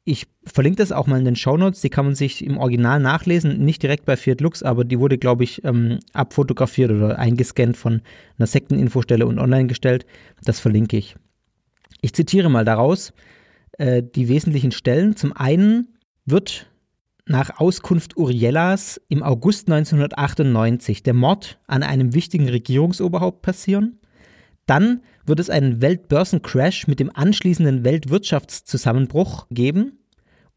Ich 0.05 0.29
verlinke 0.45 0.79
das 0.79 0.93
auch 0.93 1.09
mal 1.09 1.19
in 1.19 1.25
den 1.25 1.37
Show 1.37 1.57
Notes. 1.57 1.81
Die 1.81 1.91
kann 1.91 2.05
man 2.05 2.15
sich 2.15 2.45
im 2.45 2.59
Original 2.59 3.01
nachlesen. 3.01 3.65
Nicht 3.65 3.83
direkt 3.83 4.05
bei 4.05 4.17
Fiat 4.17 4.41
Lux, 4.41 4.63
aber 4.63 4.85
die 4.85 5.01
wurde, 5.01 5.19
glaube 5.19 5.43
ich, 5.43 5.65
ähm, 5.65 5.99
abfotografiert 6.13 6.93
oder 6.93 7.19
eingescannt 7.19 7.77
von 7.77 8.03
einer 8.39 8.47
Sekteninfostelle 8.47 9.27
und 9.27 9.41
online 9.41 9.67
gestellt. 9.67 10.07
Das 10.45 10.61
verlinke 10.61 10.97
ich. 10.97 11.17
Ich 12.03 12.13
zitiere 12.13 12.49
mal 12.49 12.65
daraus 12.65 13.13
äh, 13.79 14.03
die 14.03 14.29
wesentlichen 14.29 14.71
Stellen. 14.71 15.17
Zum 15.17 15.33
einen 15.33 15.89
wird 16.25 16.71
nach 17.27 17.59
Auskunft 17.59 18.17
Uriellas 18.17 19.01
im 19.09 19.25
August 19.25 19.69
1998 19.69 21.03
der 21.03 21.15
Mord 21.15 21.59
an 21.67 21.83
einem 21.83 22.15
wichtigen 22.15 22.49
Regierungsoberhaupt 22.49 23.43
passieren. 23.43 23.99
Dann 24.67 25.03
wird 25.27 25.41
es 25.41 25.51
einen 25.51 25.83
Weltbörsencrash 25.83 26.87
mit 26.87 27.01
dem 27.01 27.11
anschließenden 27.15 27.85
Weltwirtschaftszusammenbruch 27.85 29.47
geben 29.51 29.99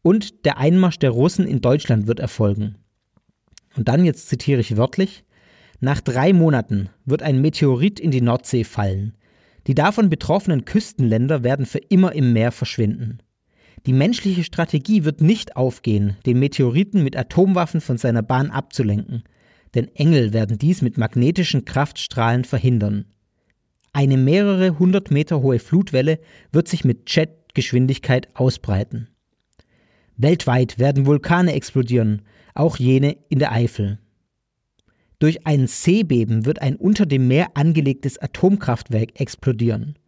und 0.02 0.44
der 0.44 0.58
Einmarsch 0.58 0.98
der 0.98 1.10
Russen 1.10 1.46
in 1.46 1.60
Deutschland 1.60 2.06
wird 2.06 2.20
erfolgen. 2.20 2.76
Und 3.76 3.88
dann, 3.88 4.04
jetzt 4.04 4.28
zitiere 4.28 4.60
ich 4.60 4.76
wörtlich, 4.76 5.24
nach 5.80 6.00
drei 6.00 6.32
Monaten 6.32 6.90
wird 7.04 7.22
ein 7.22 7.40
Meteorit 7.40 8.00
in 8.00 8.10
die 8.10 8.20
Nordsee 8.20 8.64
fallen. 8.64 9.14
Die 9.66 9.74
davon 9.74 10.10
betroffenen 10.10 10.64
Küstenländer 10.64 11.42
werden 11.42 11.66
für 11.66 11.78
immer 11.78 12.12
im 12.12 12.32
Meer 12.32 12.52
verschwinden. 12.52 13.18
Die 13.86 13.92
menschliche 13.92 14.44
Strategie 14.44 15.04
wird 15.04 15.22
nicht 15.22 15.56
aufgehen, 15.56 16.16
den 16.26 16.38
Meteoriten 16.38 17.02
mit 17.02 17.16
Atomwaffen 17.16 17.80
von 17.80 17.96
seiner 17.96 18.22
Bahn 18.22 18.50
abzulenken, 18.50 19.24
denn 19.74 19.88
Engel 19.94 20.32
werden 20.32 20.58
dies 20.58 20.82
mit 20.82 20.98
magnetischen 20.98 21.64
Kraftstrahlen 21.64 22.44
verhindern. 22.44 23.06
Eine 23.92 24.16
mehrere 24.16 24.78
hundert 24.78 25.10
Meter 25.10 25.42
hohe 25.42 25.58
Flutwelle 25.58 26.20
wird 26.52 26.68
sich 26.68 26.84
mit 26.84 27.10
Jetgeschwindigkeit 27.10 28.28
ausbreiten. 28.34 29.08
Weltweit 30.16 30.78
werden 30.78 31.06
Vulkane 31.06 31.54
explodieren, 31.54 32.22
auch 32.54 32.76
jene 32.76 33.16
in 33.28 33.38
der 33.38 33.52
Eifel. 33.52 33.98
Durch 35.18 35.46
ein 35.46 35.66
Seebeben 35.66 36.46
wird 36.46 36.62
ein 36.62 36.76
unter 36.76 37.04
dem 37.04 37.28
Meer 37.28 37.48
angelegtes 37.54 38.18
Atomkraftwerk 38.18 39.20
explodieren. 39.20 39.98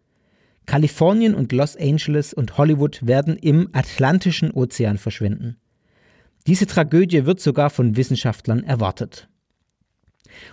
Kalifornien 0.67 1.35
und 1.35 1.53
Los 1.53 1.77
Angeles 1.77 2.33
und 2.33 2.57
Hollywood 2.57 3.05
werden 3.07 3.37
im 3.37 3.69
Atlantischen 3.73 4.53
Ozean 4.53 4.97
verschwinden. 4.97 5.57
Diese 6.47 6.67
Tragödie 6.67 7.27
wird 7.27 7.41
sogar 7.41 7.71
von 7.71 7.97
Wissenschaftlern 7.97 8.65
erwartet. 8.65 9.29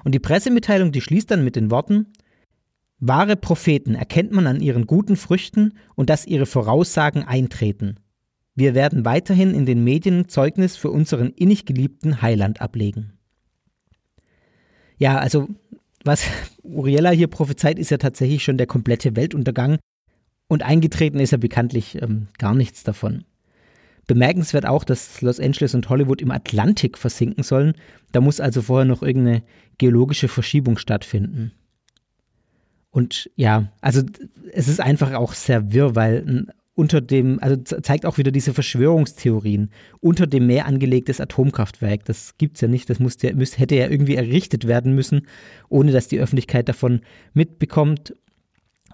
Und 0.04 0.14
die 0.14 0.20
Pressemitteilung, 0.20 0.92
die 0.92 1.02
schließt 1.02 1.32
dann 1.32 1.44
mit 1.44 1.56
den 1.56 1.72
Worten, 1.72 2.08
Wahre 3.00 3.36
Propheten 3.36 3.96
erkennt 3.96 4.32
man 4.32 4.48
an 4.48 4.62
ihren 4.62 4.86
guten 4.86 5.16
Früchten 5.16 5.74
und 5.96 6.10
dass 6.10 6.28
ihre 6.28 6.46
Voraussagen 6.46 7.24
eintreten. 7.24 7.98
Wir 8.56 8.76
werden 8.76 9.06
weiterhin 9.06 9.54
in 9.54 9.66
den 9.66 9.84
Medien 9.84 10.28
Zeugnis 10.28 10.76
für 10.76 10.92
unseren 10.92 11.30
innig 11.30 11.66
geliebten 11.66 12.22
Heiland 12.22 12.60
ablegen. 12.60 13.14
Ja, 14.98 15.18
also 15.18 15.48
was 16.04 16.26
Uriella 16.64 17.12
hier 17.12 17.28
prophezeit, 17.28 17.80
ist 17.80 17.92
ja 17.92 17.98
tatsächlich 17.98 18.44
schon 18.44 18.58
der 18.58 18.68
komplette 18.68 19.16
Weltuntergang 19.16 19.80
und 20.50 20.64
eingetreten 20.64 21.20
ist 21.20 21.32
ja 21.32 21.38
bekanntlich 21.38 22.02
ähm, 22.02 22.28
gar 22.38 22.54
nichts 22.54 22.84
davon. 22.84 23.24
Bemerkenswert 24.08 24.66
auch, 24.66 24.84
dass 24.84 25.22
Los 25.22 25.40
Angeles 25.40 25.76
und 25.76 25.88
Hollywood 25.88 26.22
im 26.22 26.32
Atlantik 26.32 26.98
versinken 26.98 27.44
sollen. 27.44 27.74
Da 28.12 28.22
muss 28.22 28.40
also 28.40 28.64
vorher 28.64 28.86
noch 28.86 29.04
irgendeine 29.04 29.44
geologische 29.78 30.28
Verschiebung 30.28 30.80
stattfinden. 30.80 31.52
Und 33.00 33.32
ja, 33.38 33.72
also 33.80 34.02
es 34.52 34.68
ist 34.68 34.82
einfach 34.82 35.14
auch 35.14 35.32
sehr 35.32 35.72
wirr, 35.72 35.96
weil 35.96 36.48
unter 36.76 37.00
dem, 37.00 37.40
also 37.42 37.56
zeigt 37.56 38.06
auch 38.06 38.18
wieder 38.18 38.32
diese 38.32 38.54
Verschwörungstheorien, 38.54 39.70
unter 40.02 40.28
dem 40.28 40.48
Meer 40.48 40.66
angelegtes 40.66 41.22
Atomkraftwerk, 41.22 42.04
das 42.04 42.38
gibt 42.38 42.58
es 42.58 42.62
ja 42.62 42.68
nicht, 42.68 42.90
das 42.90 43.00
musste, 43.00 43.34
müsste, 43.34 43.60
hätte 43.60 43.76
ja 43.76 43.88
irgendwie 43.90 44.16
errichtet 44.16 44.68
werden 44.68 44.96
müssen, 44.96 45.28
ohne 45.70 45.94
dass 45.94 46.10
die 46.10 46.20
Öffentlichkeit 46.20 46.68
davon 46.68 47.00
mitbekommt. 47.34 48.18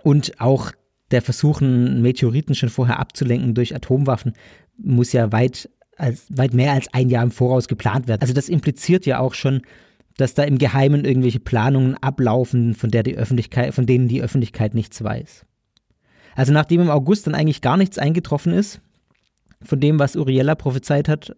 Und 0.04 0.40
auch 0.40 0.72
der 1.10 1.24
Versuch, 1.24 1.62
einen 1.62 2.04
Meteoriten 2.04 2.54
schon 2.54 2.70
vorher 2.70 3.00
abzulenken 3.00 3.56
durch 3.56 3.74
Atomwaffen, 3.74 4.34
muss 4.78 5.14
ja 5.14 5.32
weit, 5.32 5.68
als, 5.98 6.28
weit 6.30 6.54
mehr 6.54 6.74
als 6.74 6.94
ein 6.94 7.10
Jahr 7.10 7.24
im 7.24 7.32
Voraus 7.32 7.68
geplant 7.68 8.08
werden. 8.08 8.22
Also 8.22 8.36
das 8.36 8.50
impliziert 8.50 9.08
ja 9.08 9.18
auch 9.18 9.34
schon, 9.34 9.64
dass 10.18 10.34
da 10.34 10.44
im 10.44 10.58
Geheimen 10.58 11.06
irgendwelche 11.06 11.40
Planungen 11.40 11.96
ablaufen, 11.96 12.74
von, 12.74 12.92
der 12.92 13.04
die 13.04 13.18
Öffentlichkeit, 13.18 13.74
von 13.74 13.86
denen 13.86 14.08
die 14.08 14.22
Öffentlichkeit 14.22 14.74
nichts 14.74 15.04
weiß. 15.04 15.46
Also 16.36 16.54
nachdem 16.54 16.82
im 16.82 16.90
August 16.90 17.28
dann 17.28 17.36
eigentlich 17.36 17.62
gar 17.62 17.78
nichts 17.78 17.98
eingetroffen 17.98 18.54
ist, 18.54 18.82
von 19.62 19.80
dem, 19.80 20.00
was 20.00 20.16
Uriella 20.16 20.56
prophezeit 20.56 21.08
hat, 21.08 21.36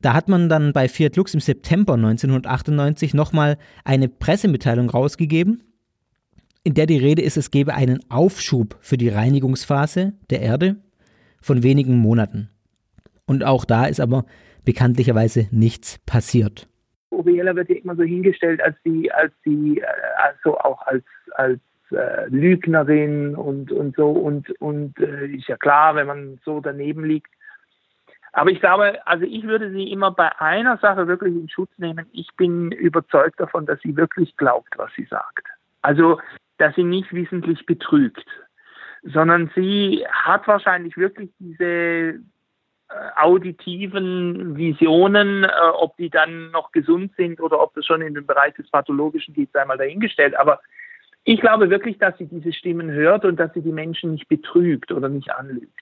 da 0.00 0.14
hat 0.14 0.28
man 0.28 0.48
dann 0.48 0.72
bei 0.72 0.88
Fiat 0.88 1.16
Lux 1.16 1.34
im 1.34 1.40
September 1.40 1.94
1998 1.94 3.14
nochmal 3.14 3.58
eine 3.84 4.08
Pressemitteilung 4.08 4.90
rausgegeben, 4.90 5.62
in 6.62 6.74
der 6.74 6.86
die 6.86 6.98
Rede 6.98 7.22
ist, 7.22 7.36
es 7.36 7.50
gebe 7.50 7.74
einen 7.74 7.98
Aufschub 8.10 8.76
für 8.80 8.98
die 8.98 9.08
Reinigungsphase 9.08 10.12
der 10.30 10.40
Erde, 10.40 10.76
von 11.40 11.62
wenigen 11.62 11.96
Monaten. 11.96 12.50
Und 13.26 13.44
auch 13.44 13.64
da 13.64 13.86
ist 13.86 14.00
aber 14.00 14.24
bekanntlicherweise 14.64 15.48
nichts 15.50 15.98
passiert. 16.04 16.68
Uriella 17.10 17.56
wird 17.56 17.68
ja 17.70 17.76
immer 17.76 17.96
so 17.96 18.02
hingestellt, 18.02 18.62
als 18.62 18.76
sie, 18.84 19.10
als 19.12 19.32
sie, 19.44 19.80
äh, 19.80 19.86
also 20.16 20.58
auch 20.58 20.86
als, 20.86 21.04
als 21.32 21.60
äh, 21.90 22.28
Lügnerin 22.28 23.34
und, 23.34 23.72
und 23.72 23.96
so 23.96 24.10
und, 24.10 24.50
und 24.60 24.98
äh, 24.98 25.26
ist 25.26 25.48
ja 25.48 25.56
klar, 25.56 25.94
wenn 25.94 26.06
man 26.06 26.40
so 26.44 26.60
daneben 26.60 27.04
liegt. 27.04 27.32
Aber 28.32 28.50
ich 28.50 28.60
glaube, 28.60 29.04
also 29.06 29.24
ich 29.24 29.44
würde 29.44 29.70
sie 29.70 29.90
immer 29.90 30.10
bei 30.10 30.38
einer 30.38 30.76
Sache 30.78 31.08
wirklich 31.08 31.34
in 31.34 31.48
Schutz 31.48 31.70
nehmen. 31.78 32.06
Ich 32.12 32.28
bin 32.36 32.70
überzeugt 32.72 33.40
davon, 33.40 33.66
dass 33.66 33.80
sie 33.80 33.96
wirklich 33.96 34.36
glaubt, 34.36 34.76
was 34.76 34.90
sie 34.96 35.04
sagt. 35.04 35.46
Also, 35.82 36.20
dass 36.58 36.74
sie 36.74 36.84
nicht 36.84 37.12
wissentlich 37.12 37.64
betrügt, 37.64 38.26
sondern 39.02 39.50
sie 39.54 40.04
hat 40.10 40.46
wahrscheinlich 40.46 40.96
wirklich 40.96 41.30
diese 41.38 42.20
auditiven 43.16 44.56
Visionen, 44.56 45.44
äh, 45.44 45.48
ob 45.74 45.96
die 45.96 46.10
dann 46.10 46.50
noch 46.50 46.72
gesund 46.72 47.12
sind 47.16 47.40
oder 47.40 47.60
ob 47.60 47.74
das 47.74 47.84
schon 47.84 48.00
in 48.00 48.14
den 48.14 48.26
Bereich 48.26 48.54
des 48.54 48.70
Pathologischen 48.70 49.34
geht, 49.34 49.50
sei 49.52 49.64
mal 49.64 49.76
dahingestellt. 49.76 50.34
Aber 50.36 50.60
ich 51.24 51.40
glaube 51.40 51.68
wirklich, 51.68 51.98
dass 51.98 52.16
sie 52.16 52.26
diese 52.26 52.52
Stimmen 52.52 52.90
hört 52.90 53.24
und 53.24 53.36
dass 53.36 53.52
sie 53.52 53.60
die 53.60 53.72
Menschen 53.72 54.12
nicht 54.12 54.28
betrügt 54.28 54.90
oder 54.90 55.08
nicht 55.08 55.30
anlügt. 55.30 55.78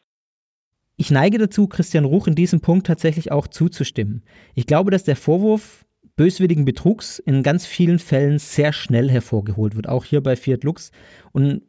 Ich 0.96 1.11
neige 1.11 1.38
dazu, 1.38 1.68
Christian 1.68 2.07
Ruch 2.07 2.26
in 2.26 2.34
diesem 2.34 2.61
Punkt 2.61 2.86
tatsächlich 2.86 3.30
auch 3.30 3.46
zuzustimmen. 3.46 4.24
Ich 4.54 4.66
glaube, 4.66 4.90
dass 4.90 5.04
der 5.04 5.16
Vorwurf 5.16 5.84
böswilligen 6.16 6.64
Betrugs 6.64 7.18
in 7.18 7.42
ganz 7.42 7.66
vielen 7.66 7.98
Fällen 7.98 8.38
sehr 8.38 8.72
schnell 8.72 9.11
hervorgeholt 9.11 9.76
wird, 9.76 9.88
auch 9.88 10.04
hier 10.04 10.22
bei 10.22 10.34
Fiat 10.34 10.64
Lux. 10.64 10.90
Und 11.32 11.62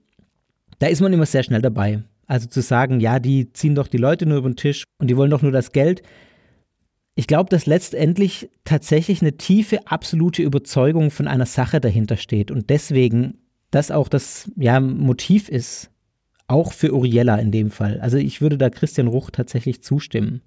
da 0.80 0.88
ist 0.88 1.02
man 1.02 1.12
immer 1.12 1.26
sehr 1.26 1.44
schnell 1.44 1.62
dabei. 1.62 2.04
Also 2.28 2.48
zu 2.48 2.62
sagen, 2.62 3.00
ja, 3.00 3.20
die 3.20 3.52
ziehen 3.54 3.76
doch 3.76 3.88
die 3.88 3.98
Leute 3.98 4.26
nur 4.26 4.40
über 4.40 4.50
den 4.50 4.58
Tisch 4.58 4.84
und 5.00 5.10
die 5.10 5.18
wollen 5.18 5.32
doch 5.32 5.42
nur 5.42 5.52
das 5.52 5.72
Geld. 5.72 6.04
Ich 7.16 7.26
glaube, 7.26 7.50
dass 7.50 7.66
letztendlich 7.66 8.50
tatsächlich 8.64 9.22
eine 9.22 9.38
tiefe, 9.38 9.88
absolute 9.88 10.44
Überzeugung 10.44 11.10
von 11.10 11.28
einer 11.28 11.48
Sache 11.48 11.80
dahinter 11.80 12.18
steht 12.18 12.52
und 12.52 12.70
deswegen 12.70 13.40
das 13.72 13.92
auch 13.92 14.08
das 14.08 14.52
ja, 14.56 14.80
Motiv 14.80 15.50
ist, 15.50 15.90
auch 16.48 16.74
für 16.74 16.94
Uriella 16.94 17.38
in 17.38 17.52
dem 17.52 17.72
Fall. 17.72 18.00
Also 18.02 18.18
ich 18.18 18.42
würde 18.42 18.58
da 18.58 18.70
Christian 18.70 19.08
Ruch 19.08 19.32
tatsächlich 19.32 19.82
zustimmen. 19.82 20.42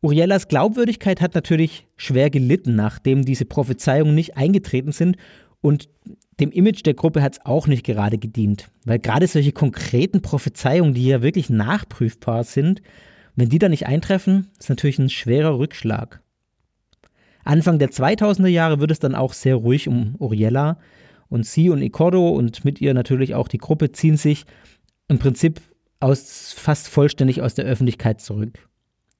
Uriellas 0.00 0.48
Glaubwürdigkeit 0.48 1.20
hat 1.20 1.34
natürlich 1.34 1.86
schwer 1.96 2.28
gelitten, 2.28 2.74
nachdem 2.74 3.24
diese 3.24 3.44
Prophezeiungen 3.44 4.14
nicht 4.14 4.36
eingetreten 4.36 4.92
sind 4.92 5.16
und 5.60 5.88
dem 6.40 6.50
Image 6.50 6.84
der 6.84 6.94
Gruppe 6.94 7.22
hat 7.22 7.34
es 7.34 7.46
auch 7.46 7.66
nicht 7.66 7.84
gerade 7.84 8.18
gedient, 8.18 8.70
weil 8.84 8.98
gerade 8.98 9.26
solche 9.26 9.52
konkreten 9.52 10.22
Prophezeiungen, 10.22 10.94
die 10.94 11.06
ja 11.06 11.22
wirklich 11.22 11.50
nachprüfbar 11.50 12.44
sind, 12.44 12.82
wenn 13.36 13.48
die 13.48 13.58
da 13.58 13.68
nicht 13.68 13.86
eintreffen, 13.86 14.48
ist 14.58 14.68
natürlich 14.68 14.98
ein 14.98 15.10
schwerer 15.10 15.58
Rückschlag. 15.58 16.20
Anfang 17.44 17.78
der 17.78 17.90
2000er 17.90 18.48
Jahre 18.48 18.80
wird 18.80 18.90
es 18.90 18.98
dann 18.98 19.14
auch 19.14 19.32
sehr 19.32 19.56
ruhig 19.56 19.88
um 19.88 20.14
Uriella 20.18 20.78
und 21.28 21.46
sie 21.46 21.70
und 21.70 21.82
Icordo 21.82 22.30
und 22.30 22.64
mit 22.64 22.80
ihr 22.80 22.94
natürlich 22.94 23.34
auch 23.34 23.48
die 23.48 23.58
Gruppe 23.58 23.92
ziehen 23.92 24.16
sich 24.16 24.44
im 25.08 25.18
Prinzip 25.18 25.60
aus, 25.98 26.54
fast 26.56 26.88
vollständig 26.88 27.42
aus 27.42 27.54
der 27.54 27.64
Öffentlichkeit 27.64 28.20
zurück. 28.20 28.68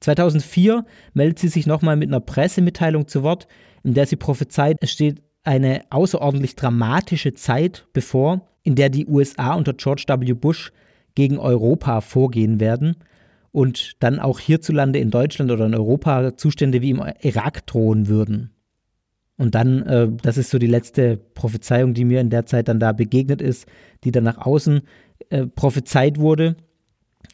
2004 0.01 0.85
meldet 1.15 1.39
sie 1.39 1.49
sich 1.49 1.67
nochmal 1.67 1.97
mit 1.97 2.09
einer 2.09 2.21
Pressemitteilung 2.21 3.07
zu 3.07 3.23
Wort, 3.23 3.47
in 3.83 3.95
der 3.95 4.07
sie 4.07 4.17
prophezeit, 4.17 4.77
es 4.81 4.91
steht 4.91 5.23
eine 5.45 5.83
außerordentlich 5.91 6.57
dramatische 6.57 7.35
Zeit 7.35 7.87
bevor, 7.93 8.49
in 8.63 8.75
der 8.75 8.91
die 8.91 9.07
USA 9.07 9.55
unter 9.55 9.73
George 9.73 10.05
W. 10.09 10.33
Bush 10.35 10.73
gegen 11.15 11.39
Europa 11.39 12.01
vorgehen 12.01 12.61
werden 12.61 12.97
und 13.51 14.03
dann 14.03 14.19
auch 14.19 14.41
hierzulande 14.41 14.99
in 14.99 15.11
Deutschland 15.11 15.51
oder 15.51 15.67
in 15.67 15.75
Europa 15.75 16.37
Zustände 16.37 16.81
wie 16.81 16.91
im 16.91 17.03
Irak 17.21 17.67
drohen 17.67 18.09
würden. 18.09 18.51
Und 19.37 19.55
dann, 19.55 19.83
äh, 19.83 20.09
das 20.23 20.37
ist 20.39 20.51
so 20.51 20.59
die 20.59 20.67
letzte 20.67 21.17
Prophezeiung, 21.17 21.95
die 21.95 22.05
mir 22.05 22.21
in 22.21 22.31
der 22.31 22.47
Zeit 22.47 22.69
dann 22.69 22.81
da 22.81 22.93
begegnet 22.93 23.43
ist, 23.43 23.67
die 24.05 24.13
dann 24.13 24.25
nach 24.25 24.39
außen 24.39 24.83
äh, 25.31 25.47
prophezeit 25.47 26.19
wurde. 26.19 26.57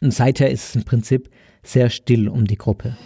Und 0.01 0.13
seither 0.13 0.49
ist 0.49 0.69
es 0.69 0.75
im 0.75 0.83
Prinzip 0.83 1.29
sehr 1.63 1.89
still 1.89 2.27
um 2.27 2.45
die 2.45 2.57
Gruppe. 2.57 2.97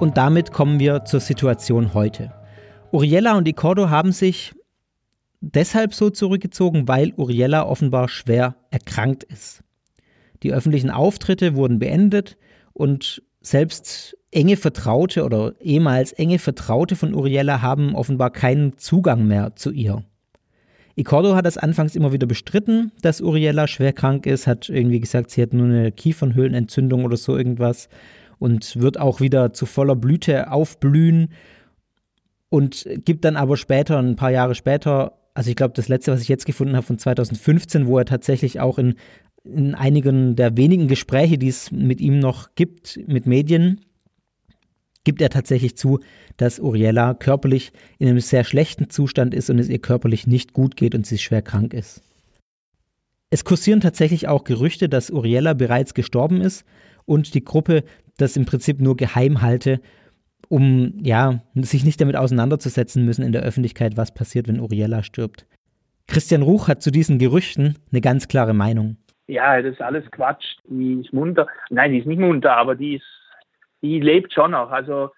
Und 0.00 0.16
damit 0.16 0.50
kommen 0.50 0.80
wir 0.80 1.04
zur 1.04 1.20
Situation 1.20 1.92
heute. 1.92 2.32
Uriella 2.90 3.36
und 3.36 3.46
Icordo 3.46 3.90
haben 3.90 4.12
sich 4.12 4.54
deshalb 5.42 5.92
so 5.92 6.08
zurückgezogen, 6.08 6.88
weil 6.88 7.12
Uriella 7.16 7.66
offenbar 7.66 8.08
schwer 8.08 8.56
erkrankt 8.70 9.24
ist. 9.24 9.62
Die 10.42 10.54
öffentlichen 10.54 10.90
Auftritte 10.90 11.54
wurden 11.54 11.78
beendet 11.78 12.38
und 12.72 13.22
selbst 13.42 14.16
enge 14.30 14.56
Vertraute 14.56 15.22
oder 15.22 15.52
ehemals 15.60 16.12
enge 16.12 16.38
Vertraute 16.38 16.96
von 16.96 17.14
Uriella 17.14 17.60
haben 17.60 17.94
offenbar 17.94 18.30
keinen 18.30 18.78
Zugang 18.78 19.26
mehr 19.26 19.54
zu 19.54 19.70
ihr. 19.70 20.02
Icordo 20.96 21.36
hat 21.36 21.44
das 21.44 21.58
anfangs 21.58 21.94
immer 21.94 22.12
wieder 22.12 22.26
bestritten, 22.26 22.90
dass 23.02 23.20
Uriella 23.20 23.66
schwer 23.66 23.92
krank 23.92 24.24
ist, 24.24 24.46
hat 24.46 24.70
irgendwie 24.70 25.00
gesagt, 25.00 25.30
sie 25.30 25.42
hat 25.42 25.52
nur 25.52 25.66
eine 25.66 25.92
Kiefernhöhlenentzündung 25.92 27.04
oder 27.04 27.18
so 27.18 27.36
irgendwas 27.36 27.90
und 28.40 28.80
wird 28.80 28.98
auch 28.98 29.20
wieder 29.20 29.52
zu 29.52 29.66
voller 29.66 29.94
Blüte 29.94 30.50
aufblühen 30.50 31.28
und 32.48 32.88
gibt 33.04 33.24
dann 33.24 33.36
aber 33.36 33.56
später, 33.56 33.98
ein 33.98 34.16
paar 34.16 34.32
Jahre 34.32 34.56
später, 34.56 35.18
also 35.34 35.50
ich 35.50 35.56
glaube, 35.56 35.74
das 35.76 35.88
letzte, 35.88 36.10
was 36.10 36.22
ich 36.22 36.28
jetzt 36.28 36.46
gefunden 36.46 36.74
habe, 36.74 36.86
von 36.86 36.98
2015, 36.98 37.86
wo 37.86 37.98
er 37.98 38.06
tatsächlich 38.06 38.58
auch 38.58 38.78
in, 38.78 38.94
in 39.44 39.74
einigen 39.74 40.34
der 40.34 40.56
wenigen 40.56 40.88
Gespräche, 40.88 41.38
die 41.38 41.48
es 41.48 41.70
mit 41.70 42.00
ihm 42.00 42.18
noch 42.18 42.54
gibt, 42.56 42.98
mit 43.06 43.26
Medien, 43.26 43.82
gibt 45.04 45.20
er 45.20 45.30
tatsächlich 45.30 45.76
zu, 45.76 46.00
dass 46.38 46.60
Uriella 46.60 47.14
körperlich 47.14 47.72
in 47.98 48.08
einem 48.08 48.20
sehr 48.20 48.44
schlechten 48.44 48.88
Zustand 48.88 49.34
ist 49.34 49.50
und 49.50 49.58
es 49.58 49.68
ihr 49.68 49.78
körperlich 49.80 50.26
nicht 50.26 50.54
gut 50.54 50.76
geht 50.76 50.94
und 50.94 51.06
sie 51.06 51.18
schwer 51.18 51.42
krank 51.42 51.74
ist. 51.74 52.02
Es 53.28 53.44
kursieren 53.44 53.80
tatsächlich 53.80 54.28
auch 54.28 54.44
Gerüchte, 54.44 54.88
dass 54.88 55.10
Uriella 55.10 55.52
bereits 55.52 55.94
gestorben 55.94 56.40
ist 56.40 56.64
und 57.04 57.34
die 57.34 57.44
Gruppe 57.44 57.84
das 58.20 58.36
im 58.36 58.46
Prinzip 58.46 58.80
nur 58.80 58.96
geheim 58.96 59.42
halte, 59.42 59.80
um 60.48 60.94
ja, 61.02 61.40
sich 61.54 61.84
nicht 61.84 62.00
damit 62.00 62.16
auseinanderzusetzen 62.16 63.04
müssen 63.04 63.24
in 63.24 63.32
der 63.32 63.42
Öffentlichkeit, 63.42 63.96
was 63.96 64.12
passiert, 64.12 64.48
wenn 64.48 64.60
Uriella 64.60 65.02
stirbt. 65.02 65.46
Christian 66.08 66.42
Ruch 66.42 66.68
hat 66.68 66.82
zu 66.82 66.90
diesen 66.90 67.18
Gerüchten 67.18 67.76
eine 67.92 68.00
ganz 68.00 68.26
klare 68.26 68.52
Meinung. 68.52 68.96
Ja, 69.28 69.62
das 69.62 69.74
ist 69.74 69.82
alles 69.82 70.10
Quatsch. 70.10 70.44
Die 70.64 71.00
ist 71.00 71.12
munter. 71.12 71.46
Nein, 71.68 71.92
die 71.92 71.98
ist 71.98 72.06
nicht 72.06 72.18
munter, 72.18 72.56
aber 72.56 72.74
die 72.74 72.96
ist, 72.96 73.04
die 73.80 74.00
lebt 74.00 74.32
schon 74.32 74.50
noch. 74.50 74.72
Also 74.72 75.10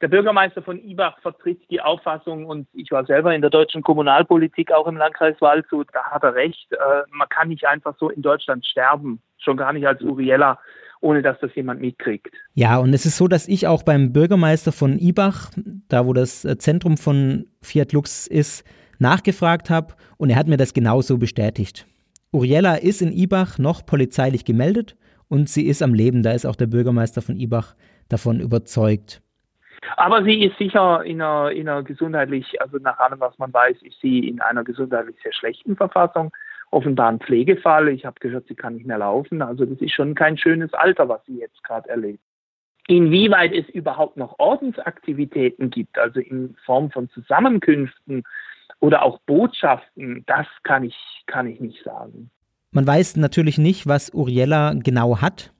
der 0.00 0.08
Bürgermeister 0.08 0.62
von 0.62 0.82
Ibach 0.82 1.20
vertritt 1.20 1.60
die 1.70 1.80
Auffassung 1.80 2.44
und 2.46 2.66
ich 2.72 2.90
war 2.90 3.06
selber 3.06 3.32
in 3.32 3.40
der 3.40 3.50
deutschen 3.50 3.82
Kommunalpolitik 3.82 4.72
auch 4.72 4.88
im 4.88 4.96
Landkreis 4.96 5.40
Waldshut, 5.40 5.86
da 5.92 6.02
hat 6.10 6.24
er 6.24 6.34
recht. 6.34 6.72
Äh, 6.72 7.02
man 7.10 7.28
kann 7.28 7.48
nicht 7.48 7.64
einfach 7.64 7.94
so 8.00 8.10
in 8.10 8.20
Deutschland 8.20 8.66
sterben, 8.66 9.22
schon 9.38 9.56
gar 9.56 9.72
nicht 9.72 9.86
als 9.86 10.02
Uriella 10.02 10.58
ohne 11.02 11.20
dass 11.20 11.38
das 11.40 11.54
jemand 11.54 11.80
mitkriegt. 11.80 12.34
Ja, 12.54 12.78
und 12.78 12.94
es 12.94 13.04
ist 13.04 13.16
so, 13.16 13.28
dass 13.28 13.48
ich 13.48 13.66
auch 13.66 13.82
beim 13.82 14.12
Bürgermeister 14.12 14.72
von 14.72 14.98
Ibach, 14.98 15.50
da 15.88 16.06
wo 16.06 16.12
das 16.12 16.44
äh, 16.44 16.56
Zentrum 16.56 16.96
von 16.96 17.46
Fiat 17.60 17.92
Lux 17.92 18.26
ist, 18.26 18.64
nachgefragt 18.98 19.68
habe 19.68 19.94
und 20.16 20.30
er 20.30 20.36
hat 20.36 20.46
mir 20.46 20.56
das 20.56 20.72
genauso 20.72 21.18
bestätigt. 21.18 21.86
Uriella 22.32 22.76
ist 22.76 23.02
in 23.02 23.12
Ibach 23.12 23.58
noch 23.58 23.84
polizeilich 23.84 24.44
gemeldet 24.44 24.96
und 25.28 25.48
sie 25.48 25.66
ist 25.66 25.82
am 25.82 25.92
Leben. 25.92 26.22
Da 26.22 26.32
ist 26.32 26.46
auch 26.46 26.56
der 26.56 26.66
Bürgermeister 26.66 27.20
von 27.20 27.36
Ibach 27.36 27.74
davon 28.08 28.40
überzeugt. 28.40 29.20
Aber 29.96 30.22
sie 30.24 30.44
ist 30.44 30.56
sicher 30.56 31.04
in 31.04 31.20
einer, 31.20 31.50
in 31.50 31.68
einer 31.68 31.82
gesundheitlich, 31.82 32.60
also 32.60 32.78
nach 32.78 32.98
allem, 32.98 33.20
was 33.20 33.36
man 33.38 33.52
weiß, 33.52 33.82
ist 33.82 34.00
sie 34.00 34.28
in 34.28 34.40
einer 34.40 34.64
gesundheitlich 34.64 35.16
sehr 35.22 35.32
schlechten 35.32 35.76
Verfassung 35.76 36.32
offenbar 36.72 37.10
ein 37.10 37.20
Pflegefall. 37.20 37.88
Ich 37.88 38.04
habe 38.04 38.18
gehört, 38.20 38.48
sie 38.48 38.54
kann 38.54 38.74
nicht 38.74 38.86
mehr 38.86 38.98
laufen. 38.98 39.42
Also 39.42 39.64
das 39.64 39.80
ist 39.80 39.92
schon 39.92 40.14
kein 40.14 40.38
schönes 40.38 40.72
Alter, 40.72 41.08
was 41.08 41.24
sie 41.26 41.38
jetzt 41.38 41.62
gerade 41.62 41.88
erlebt. 41.88 42.20
Inwieweit 42.88 43.52
es 43.52 43.68
überhaupt 43.68 44.16
noch 44.16 44.38
Ordensaktivitäten 44.38 45.70
gibt, 45.70 45.98
also 45.98 46.18
in 46.18 46.56
Form 46.64 46.90
von 46.90 47.08
Zusammenkünften 47.10 48.24
oder 48.80 49.02
auch 49.02 49.20
Botschaften, 49.26 50.24
das 50.26 50.46
kann 50.64 50.82
ich, 50.82 50.96
kann 51.26 51.46
ich 51.46 51.60
nicht 51.60 51.84
sagen. 51.84 52.30
Man 52.72 52.86
weiß 52.86 53.16
natürlich 53.16 53.58
nicht, 53.58 53.86
was 53.86 54.12
Uriella 54.12 54.74
genau 54.74 55.20
hat. 55.20 55.52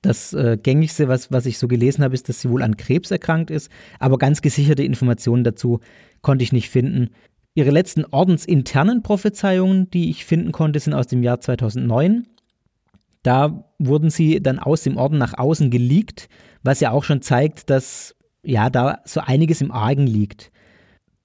Das 0.00 0.32
äh, 0.32 0.56
gängigste, 0.60 1.08
was, 1.08 1.30
was 1.30 1.46
ich 1.46 1.58
so 1.58 1.68
gelesen 1.68 2.02
habe, 2.02 2.14
ist, 2.14 2.28
dass 2.28 2.40
sie 2.40 2.50
wohl 2.50 2.62
an 2.62 2.76
Krebs 2.76 3.10
erkrankt 3.10 3.50
ist. 3.50 3.70
Aber 4.00 4.16
ganz 4.16 4.42
gesicherte 4.42 4.82
Informationen 4.82 5.44
dazu 5.44 5.80
konnte 6.22 6.42
ich 6.42 6.52
nicht 6.52 6.70
finden. 6.70 7.10
Ihre 7.54 7.70
letzten 7.70 8.04
ordensinternen 8.06 9.02
Prophezeiungen, 9.02 9.90
die 9.90 10.10
ich 10.10 10.24
finden 10.24 10.52
konnte, 10.52 10.80
sind 10.80 10.94
aus 10.94 11.06
dem 11.06 11.22
Jahr 11.22 11.40
2009. 11.40 12.26
Da 13.22 13.64
wurden 13.78 14.10
sie 14.10 14.42
dann 14.42 14.58
aus 14.58 14.82
dem 14.82 14.96
Orden 14.96 15.18
nach 15.18 15.38
außen 15.38 15.70
geleakt, 15.70 16.28
was 16.62 16.80
ja 16.80 16.90
auch 16.90 17.04
schon 17.04 17.22
zeigt, 17.22 17.68
dass 17.68 18.16
ja 18.42 18.70
da 18.70 19.00
so 19.04 19.20
einiges 19.20 19.60
im 19.60 19.70
Argen 19.70 20.06
liegt. 20.06 20.50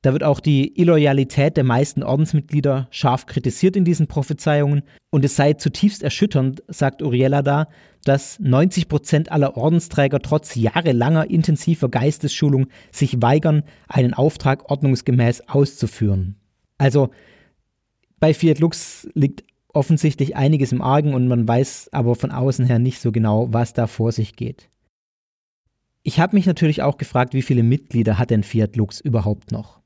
Da 0.02 0.14
wird 0.14 0.24
auch 0.24 0.40
die 0.40 0.80
Illoyalität 0.80 1.58
der 1.58 1.64
meisten 1.64 2.04
Ordensmitglieder 2.04 2.88
scharf 2.92 3.26
kritisiert 3.26 3.76
in 3.76 3.84
diesen 3.84 4.08
Prophezeiungen. 4.08 4.84
Und 5.10 5.26
es 5.26 5.36
sei 5.36 5.54
zutiefst 5.54 6.04
erschütternd, 6.04 6.62
sagt 6.68 7.02
Uriella 7.02 7.42
da, 7.42 7.68
dass 8.08 8.40
90 8.40 8.88
Prozent 8.88 9.32
aller 9.32 9.58
Ordensträger 9.58 10.20
trotz 10.20 10.56
jahrelanger 10.56 11.30
intensiver 11.30 11.90
Geistesschulung 11.90 12.68
sich 12.92 13.22
weigern, 13.22 13.64
einen 13.88 14.14
Auftrag 14.14 14.70
ordnungsgemäß 14.72 15.50
auszuführen. 15.50 16.36
Also 16.78 17.10
bei 18.20 18.34
Fiat 18.34 18.60
Lux 18.60 19.08
liegt 19.14 19.44
offensichtlich 19.74 20.36
einiges 20.36 20.72
im 20.72 20.82
Argen 20.82 21.14
und 21.14 21.28
man 21.28 21.48
weiß 21.48 21.90
aber 21.92 22.16
von 22.16 22.32
außen 22.32 22.66
her 22.66 22.80
nicht 22.80 23.00
so 23.00 23.12
genau, 23.12 23.52
was 23.52 23.74
da 23.74 23.88
vor 23.88 24.12
sich 24.12 24.36
geht. 24.36 24.70
Ich 26.04 26.20
habe 26.20 26.36
mich 26.36 26.46
natürlich 26.46 26.82
auch 26.82 26.98
gefragt, 26.98 27.34
wie 27.34 27.42
viele 27.42 27.64
Mitglieder 27.64 28.18
hat 28.18 28.30
denn 28.30 28.44
Fiat 28.44 28.76
Lux 28.78 29.02
überhaupt 29.02 29.52
noch? 29.52 29.82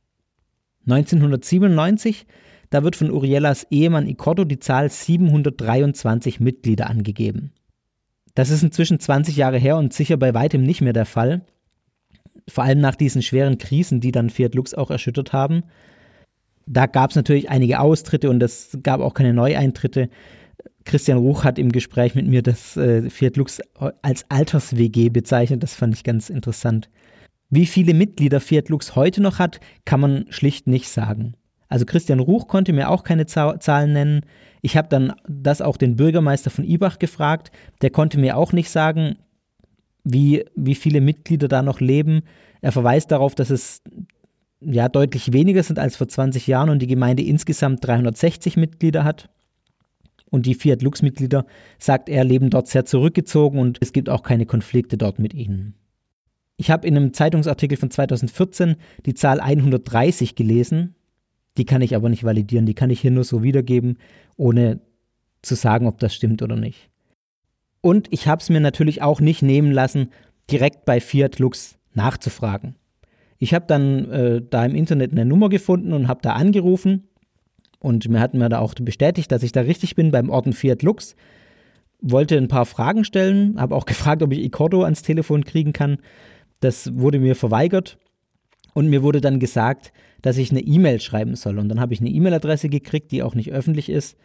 1997, 0.86 2.28
da 2.70 2.84
wird 2.84 2.96
von 2.96 3.12
Uriellas 3.12 3.68
Ehemann 3.72 4.08
Icordo 4.08 4.44
die 4.44 4.60
Zahl 4.60 4.90
723 4.90 6.40
Mitglieder 6.40 6.90
angegeben. 6.90 7.52
Das 8.36 8.50
ist 8.50 8.64
inzwischen 8.64 9.00
20 9.00 9.36
Jahre 9.36 9.58
her 9.58 9.78
und 9.78 9.94
sicher 9.94 10.18
bei 10.18 10.34
weitem 10.34 10.64
nicht 10.64 10.82
mehr 10.82 10.94
der 10.94 11.06
Fall. 11.06 11.42
Vor 12.48 12.64
allem 12.64 12.80
nach 12.80 12.96
diesen 12.96 13.22
schweren 13.22 13.58
Krisen, 13.58 14.00
die 14.00 14.12
dann 14.12 14.30
Fiat 14.30 14.56
Lux 14.56 14.74
auch 14.74 14.90
erschüttert 14.90 15.34
haben. 15.34 15.64
Da 16.66 16.86
gab 16.86 17.10
es 17.10 17.16
natürlich 17.16 17.50
einige 17.50 17.80
Austritte 17.80 18.30
und 18.30 18.42
es 18.42 18.78
gab 18.84 19.02
auch 19.02 19.14
keine 19.14 19.34
Neueintritte. 19.34 20.10
Christian 20.86 21.18
Ruch 21.18 21.44
hat 21.44 21.60
im 21.60 21.72
Gespräch 21.72 22.16
mit 22.16 22.28
mir 22.28 22.42
das 22.42 22.78
äh, 22.78 23.10
Fiat 23.10 23.38
Lux 23.38 23.60
als 24.02 24.26
Alters-WG 24.30 25.10
bezeichnet. 25.10 25.64
Das 25.64 25.76
fand 25.76 25.94
ich 25.94 26.04
ganz 26.04 26.30
interessant. 26.30 26.90
Wie 27.50 27.66
viele 27.66 27.94
Mitglieder 27.94 28.40
Fiat 28.40 28.70
Lux 28.70 28.96
heute 28.96 29.22
noch 29.22 29.38
hat, 29.38 29.60
kann 29.86 30.00
man 30.00 30.26
schlicht 30.30 30.68
nicht 30.68 30.88
sagen. 30.88 31.36
Also 31.72 31.86
Christian 31.86 32.20
Ruch 32.20 32.50
konnte 32.50 32.74
mir 32.74 32.90
auch 32.90 33.04
keine 33.04 33.26
Zahlen 33.26 33.94
nennen. 33.94 34.26
Ich 34.62 34.76
habe 34.76 34.90
dann 34.90 35.14
das 35.26 35.62
auch 35.62 35.78
den 35.78 35.96
Bürgermeister 35.96 36.50
von 36.50 36.66
Ibach 36.66 37.00
gefragt. 37.00 37.50
Der 37.82 37.92
konnte 37.92 38.20
mir 38.20 38.36
auch 38.36 38.52
nicht 38.52 38.70
sagen, 38.70 39.16
wie, 40.04 40.44
wie 40.54 40.76
viele 40.76 41.00
Mitglieder 41.00 41.48
da 41.48 41.62
noch 41.62 41.80
leben. 41.80 42.24
Er 42.60 42.74
verweist 42.74 43.10
darauf, 43.10 43.36
dass 43.36 43.50
es 43.52 43.82
ja 44.60 44.90
deutlich 44.90 45.32
weniger 45.32 45.64
sind 45.64 45.80
als 45.80 45.96
vor 45.96 46.10
20 46.10 46.46
Jahren 46.46 46.70
und 46.70 46.80
die 46.80 46.88
Gemeinde 46.88 47.24
insgesamt 47.24 47.88
360 47.88 48.58
Mitglieder 48.58 49.06
hat. 49.06 49.30
Und 50.30 50.48
die 50.48 50.56
Fiat 50.56 50.82
Lux-Mitglieder, 50.82 51.46
sagt 51.80 52.10
er, 52.10 52.26
leben 52.26 52.50
dort 52.50 52.68
sehr 52.68 52.84
zurückgezogen 52.84 53.60
und 53.60 53.78
es 53.80 53.94
gibt 53.94 54.10
auch 54.10 54.24
keine 54.24 54.46
Konflikte 54.46 54.98
dort 54.98 55.20
mit 55.20 55.34
ihnen. 55.34 55.76
Ich 56.58 56.70
habe 56.70 56.86
in 56.86 56.98
einem 56.98 57.14
Zeitungsartikel 57.14 57.78
von 57.78 57.92
2014 57.92 58.76
die 59.06 59.14
Zahl 59.14 59.40
130 59.40 60.36
gelesen. 60.36 60.96
Die 61.58 61.66
kann 61.66 61.82
ich 61.82 61.96
aber 61.96 62.10
nicht 62.10 62.24
validieren, 62.24 62.66
die 62.66 62.74
kann 62.74 62.90
ich 62.90 63.02
hier 63.02 63.12
nur 63.12 63.24
so 63.24 63.44
wiedergeben, 63.44 63.98
ohne 64.38 64.80
zu 65.42 65.56
sagen, 65.56 65.88
ob 65.88 66.00
das 66.00 66.14
stimmt 66.14 66.42
oder 66.42 66.56
nicht. 66.56 66.90
Und 67.82 68.08
ich 68.12 68.28
habe 68.28 68.42
es 68.42 68.50
mir 68.50 68.60
natürlich 68.60 69.02
auch 69.02 69.20
nicht 69.20 69.42
nehmen 69.42 69.72
lassen, 69.72 70.12
direkt 70.50 70.86
bei 70.86 71.02
Fiat 71.02 71.40
Lux 71.40 71.78
nachzufragen. 71.94 72.76
Ich 73.38 73.54
habe 73.54 73.66
dann 73.68 74.10
äh, 74.12 74.42
da 74.48 74.66
im 74.66 74.76
Internet 74.76 75.12
eine 75.12 75.26
Nummer 75.26 75.50
gefunden 75.50 75.94
und 75.94 76.08
habe 76.08 76.22
da 76.22 76.34
angerufen 76.34 77.08
und 77.80 78.08
mir 78.08 78.20
hat 78.20 78.36
mir 78.36 78.50
da 78.50 78.60
auch 78.60 78.76
bestätigt, 78.76 79.32
dass 79.32 79.42
ich 79.42 79.52
da 79.52 79.62
richtig 79.62 79.96
bin 79.96 80.12
beim 80.12 80.30
Orden 80.30 80.54
Fiat 80.54 80.84
Lux. 80.84 81.16
Wollte 82.00 82.38
ein 82.38 82.48
paar 82.48 82.68
Fragen 82.68 83.04
stellen, 83.04 83.60
habe 83.60 83.76
auch 83.76 83.86
gefragt, 83.88 84.22
ob 84.22 84.32
ich 84.32 84.44
Icordo 84.44 84.84
ans 84.84 85.02
Telefon 85.02 85.44
kriegen 85.44 85.74
kann. 85.74 85.98
Das 86.60 86.96
wurde 86.96 87.20
mir 87.20 87.36
verweigert 87.36 87.98
und 88.76 88.88
mir 88.88 89.02
wurde 89.02 89.20
dann 89.20 89.40
gesagt, 89.40 89.92
dass 90.22 90.38
ich 90.38 90.52
eine 90.52 90.62
E-Mail 90.62 91.00
schreiben 91.00 91.36
soll. 91.36 91.60
Und 91.60 91.70
dann 91.70 91.80
habe 91.80 91.94
ich 91.94 92.00
eine 92.00 92.10
E-Mail-Adresse 92.10 92.70
gekriegt, 92.70 93.12
die 93.12 93.24
auch 93.24 93.36
nicht 93.36 93.52
öffentlich 93.52 93.90
ist 93.90 94.18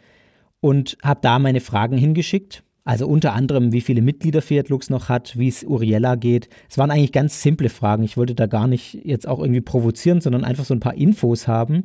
und 0.59 0.97
habe 1.03 1.19
da 1.21 1.39
meine 1.39 1.61
Fragen 1.61 1.97
hingeschickt. 1.97 2.63
Also 2.83 3.05
unter 3.05 3.33
anderem, 3.33 3.73
wie 3.73 3.81
viele 3.81 4.01
Mitglieder 4.01 4.41
Fiat 4.41 4.69
Lux 4.69 4.89
noch 4.89 5.09
hat, 5.09 5.37
wie 5.37 5.49
es 5.49 5.63
Uriella 5.63 6.15
geht. 6.15 6.47
Es 6.69 6.77
waren 6.77 6.89
eigentlich 6.89 7.11
ganz 7.11 7.41
simple 7.41 7.67
Fragen. 7.67 8.03
Ich 8.03 8.15
wollte 8.15 8.33
da 8.33 8.45
gar 8.45 8.67
nicht 8.67 8.93
jetzt 9.03 9.27
auch 9.27 9.39
irgendwie 9.39 9.61
provozieren, 9.61 10.21
sondern 10.21 10.45
einfach 10.45 10.63
so 10.63 10.73
ein 10.73 10.79
paar 10.79 10.95
Infos 10.95 11.49
haben. 11.49 11.83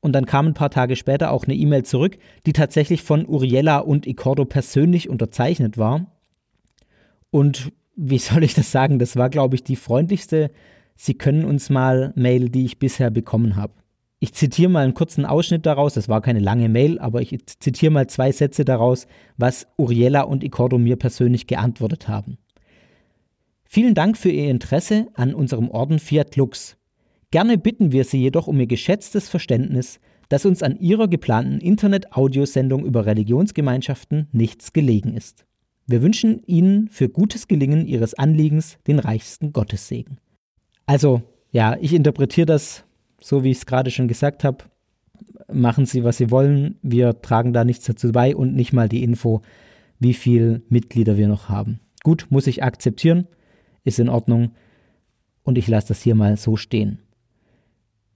Und 0.00 0.14
dann 0.14 0.24
kam 0.24 0.46
ein 0.46 0.54
paar 0.54 0.70
Tage 0.70 0.96
später 0.96 1.30
auch 1.30 1.44
eine 1.44 1.54
E-Mail 1.54 1.84
zurück, 1.84 2.16
die 2.46 2.54
tatsächlich 2.54 3.02
von 3.02 3.26
Uriella 3.26 3.78
und 3.78 4.06
Icordo 4.06 4.46
persönlich 4.46 5.10
unterzeichnet 5.10 5.76
war. 5.76 6.06
Und 7.30 7.70
wie 7.94 8.18
soll 8.18 8.44
ich 8.44 8.54
das 8.54 8.72
sagen? 8.72 8.98
Das 8.98 9.16
war, 9.16 9.28
glaube 9.28 9.56
ich, 9.56 9.62
die 9.62 9.76
freundlichste 9.76 10.50
Sie 10.96 11.14
können 11.14 11.44
uns 11.44 11.70
mal 11.70 12.12
Mail, 12.16 12.48
die 12.48 12.64
ich 12.64 12.78
bisher 12.78 13.10
bekommen 13.10 13.56
habe. 13.56 13.74
Ich 14.20 14.34
zitiere 14.34 14.70
mal 14.70 14.84
einen 14.84 14.94
kurzen 14.94 15.26
Ausschnitt 15.26 15.66
daraus, 15.66 15.94
das 15.94 16.08
war 16.08 16.20
keine 16.20 16.38
lange 16.38 16.68
Mail, 16.68 17.00
aber 17.00 17.22
ich 17.22 17.36
zitiere 17.44 17.90
mal 17.90 18.06
zwei 18.06 18.30
Sätze 18.30 18.64
daraus, 18.64 19.08
was 19.36 19.66
Uriella 19.76 20.22
und 20.22 20.44
Icordo 20.44 20.78
mir 20.78 20.94
persönlich 20.94 21.48
geantwortet 21.48 22.06
haben. 22.06 22.38
Vielen 23.64 23.94
Dank 23.94 24.16
für 24.16 24.30
Ihr 24.30 24.48
Interesse 24.48 25.08
an 25.14 25.34
unserem 25.34 25.70
Orden 25.70 25.98
Fiat 25.98 26.36
Lux. 26.36 26.76
Gerne 27.32 27.58
bitten 27.58 27.90
wir 27.90 28.04
Sie 28.04 28.20
jedoch 28.20 28.46
um 28.46 28.60
Ihr 28.60 28.66
geschätztes 28.68 29.28
Verständnis, 29.28 29.98
dass 30.28 30.46
uns 30.46 30.62
an 30.62 30.76
Ihrer 30.76 31.08
geplanten 31.08 31.58
Internet-Audiosendung 31.58 32.84
über 32.84 33.06
Religionsgemeinschaften 33.06 34.28
nichts 34.30 34.72
gelegen 34.72 35.16
ist. 35.16 35.46
Wir 35.86 36.00
wünschen 36.00 36.42
Ihnen 36.46 36.88
für 36.88 37.08
gutes 37.08 37.48
Gelingen 37.48 37.86
Ihres 37.86 38.14
Anliegens 38.14 38.78
den 38.86 39.00
reichsten 39.00 39.52
Gottessegen. 39.52 40.18
Also, 40.92 41.22
ja, 41.52 41.78
ich 41.80 41.94
interpretiere 41.94 42.44
das 42.44 42.84
so, 43.18 43.44
wie 43.44 43.50
ich 43.50 43.56
es 43.56 43.64
gerade 43.64 43.90
schon 43.90 44.08
gesagt 44.08 44.44
habe. 44.44 44.58
Machen 45.50 45.86
Sie, 45.86 46.04
was 46.04 46.18
Sie 46.18 46.30
wollen. 46.30 46.76
Wir 46.82 47.22
tragen 47.22 47.54
da 47.54 47.64
nichts 47.64 47.86
dazu 47.86 48.12
bei 48.12 48.36
und 48.36 48.54
nicht 48.54 48.74
mal 48.74 48.90
die 48.90 49.02
Info, 49.02 49.40
wie 50.00 50.12
viele 50.12 50.60
Mitglieder 50.68 51.16
wir 51.16 51.28
noch 51.28 51.48
haben. 51.48 51.80
Gut, 52.04 52.26
muss 52.28 52.46
ich 52.46 52.62
akzeptieren, 52.62 53.26
ist 53.84 54.00
in 54.00 54.10
Ordnung 54.10 54.50
und 55.44 55.56
ich 55.56 55.66
lasse 55.66 55.88
das 55.88 56.02
hier 56.02 56.14
mal 56.14 56.36
so 56.36 56.56
stehen. 56.56 56.98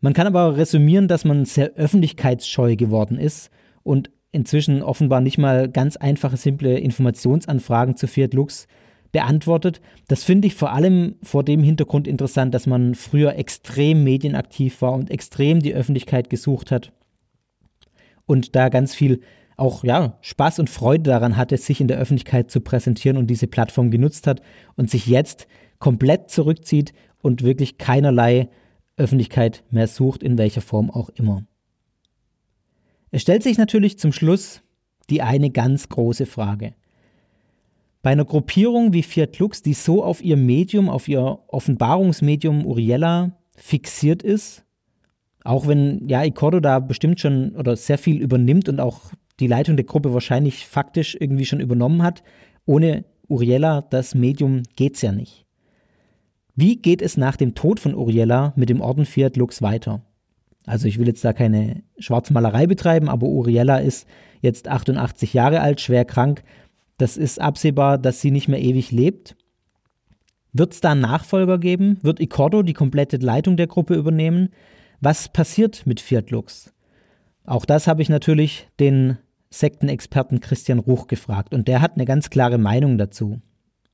Man 0.03 0.13
kann 0.13 0.27
aber 0.27 0.59
resümieren, 0.59 1.09
dass 1.09 1.25
man 1.25 1.47
sehr 1.47 1.73
öffentlichkeitsscheu 1.77 2.77
geworden 2.77 3.19
ist 3.19 3.49
und 3.85 4.11
inzwischen 4.33 4.83
offenbar 4.83 5.23
nicht 5.23 5.39
mal 5.39 5.71
ganz 5.71 5.97
einfache, 5.97 6.37
simple 6.37 6.79
Informationsanfragen 6.79 7.97
zu 7.97 8.07
Fiat 8.07 8.35
Lux 8.35 8.69
beantwortet. 9.17 9.81
Das 10.09 10.25
finde 10.25 10.47
ich 10.47 10.55
vor 10.55 10.73
allem 10.73 11.15
vor 11.23 11.43
dem 11.43 11.63
Hintergrund 11.63 12.07
interessant, 12.07 12.53
dass 12.53 12.67
man 12.67 12.95
früher 12.95 13.35
extrem 13.37 14.05
medienaktiv 14.05 14.83
war 14.83 14.93
und 14.93 15.11
extrem 15.11 15.61
die 15.61 15.73
Öffentlichkeit 15.73 16.29
gesucht 16.29 16.71
hat 16.71 16.93
und 18.27 18.55
da 18.55 18.69
ganz 18.69 18.95
viel 18.95 19.23
auch 19.57 19.85
ja, 19.85 20.19
Spaß 20.21 20.59
und 20.59 20.69
Freude 20.69 21.05
daran 21.05 21.39
hatte, 21.39 21.57
sich 21.57 21.81
in 21.81 21.89
der 21.89 21.97
Öffentlichkeit 21.97 22.51
zu 22.51 22.61
präsentieren 22.61 23.17
und 23.17 23.29
diese 23.29 23.47
Plattform 23.47 23.91
genutzt 23.91 24.27
hat 24.27 24.43
und 24.77 24.91
sich 24.91 25.07
jetzt 25.07 25.47
komplett 25.79 26.31
zurückzieht 26.31 26.93
und 27.23 27.43
wirklich 27.43 27.79
keinerlei 27.79 28.51
Öffentlichkeit 28.99 29.65
mehr 29.71 29.87
sucht, 29.87 30.23
in 30.23 30.37
welcher 30.37 30.61
Form 30.61 30.91
auch 30.91 31.09
immer. 31.09 31.47
Es 33.11 33.23
stellt 33.23 33.43
sich 33.43 33.57
natürlich 33.57 33.99
zum 33.99 34.13
Schluss 34.13 34.61
die 35.09 35.23
eine 35.23 35.49
ganz 35.49 35.89
große 35.89 36.27
Frage. 36.27 36.75
Bei 38.03 38.11
einer 38.11 38.25
Gruppierung 38.25 38.93
wie 38.93 39.03
Fiat 39.03 39.39
Lux, 39.39 39.63
die 39.63 39.75
so 39.75 40.05
auf 40.05 40.23
ihr 40.23 40.37
Medium, 40.37 40.89
auf 40.89 41.09
ihr 41.09 41.41
Offenbarungsmedium 41.49 42.65
Uriella 42.65 43.37
fixiert 43.57 44.23
ist, 44.23 44.65
auch 45.45 45.67
wenn 45.67 46.09
ja 46.09 46.25
Icordo 46.25 46.61
da 46.61 46.79
bestimmt 46.79 47.21
schon 47.21 47.57
oder 47.57 47.77
sehr 47.77 47.99
viel 47.99 48.21
übernimmt 48.21 48.69
und 48.69 48.81
auch 48.81 49.01
die 49.41 49.47
Leitung 49.47 49.77
der 49.77 49.87
Gruppe 49.87 50.13
wahrscheinlich 50.13 50.67
faktisch 50.67 51.17
irgendwie 51.19 51.47
schon 51.47 51.61
übernommen 51.61 52.03
hat, 52.03 52.23
ohne 52.65 53.05
Uriella, 53.29 53.83
das 53.83 54.15
Medium, 54.15 54.63
geht's 54.77 55.03
ja 55.03 55.13
nicht. 55.13 55.47
Wie 56.55 56.77
geht 56.77 57.03
es 57.03 57.17
nach 57.17 57.37
dem 57.37 57.55
Tod 57.55 57.81
von 57.81 57.95
Uriella 57.95 58.55
mit 58.57 58.71
dem 58.71 58.81
Orden 58.81 59.05
Fiat 59.05 59.37
Lux 59.37 59.63
weiter? 59.63 60.03
Also 60.65 60.89
ich 60.89 60.99
will 60.99 61.07
jetzt 61.07 61.25
da 61.25 61.33
keine 61.33 61.83
Schwarzmalerei 61.99 62.67
betreiben, 62.67 63.09
aber 63.09 63.27
Uriella 63.27 63.79
ist 63.79 64.09
jetzt 64.41 64.69
88 64.69 65.33
Jahre 65.35 65.61
alt, 65.61 65.81
schwer 65.81 66.05
krank 66.05 66.43
das 66.99 67.17
ist 67.17 67.41
absehbar, 67.41 67.99
dass 67.99 68.21
sie 68.21 68.31
nicht 68.31 68.49
mehr 68.49 68.61
ewig 68.61 68.91
lebt. 68.91 69.37
Wird 70.53 70.73
es 70.73 70.81
da 70.81 70.93
einen 70.93 71.03
Nachfolger 71.03 71.59
geben? 71.59 71.99
Wird 72.03 72.21
Icordo 72.21 72.63
die 72.63 72.73
komplette 72.73 73.19
Leitung 73.19 73.57
der 73.57 73.67
Gruppe 73.67 73.95
übernehmen? 73.95 74.51
Was 75.01 75.31
passiert 75.31 75.87
mit 75.87 76.01
Fiat 76.01 76.31
Lux? 76.31 76.73
Auch 77.45 77.67
das 77.67 77.87
habe 77.87 78.03
ich 78.03 78.09
natürlich 78.09 78.69
den 78.81 79.19
Sektenexperten 79.51 80.41
Christian 80.41 80.79
Ruch 80.79 81.07
gefragt 81.07 81.55
und 81.55 81.69
der 81.69 81.81
hat 81.81 81.95
eine 81.95 82.05
ganz 82.05 82.31
klare 82.31 82.59
Meinung 82.59 82.99
dazu. 82.99 83.41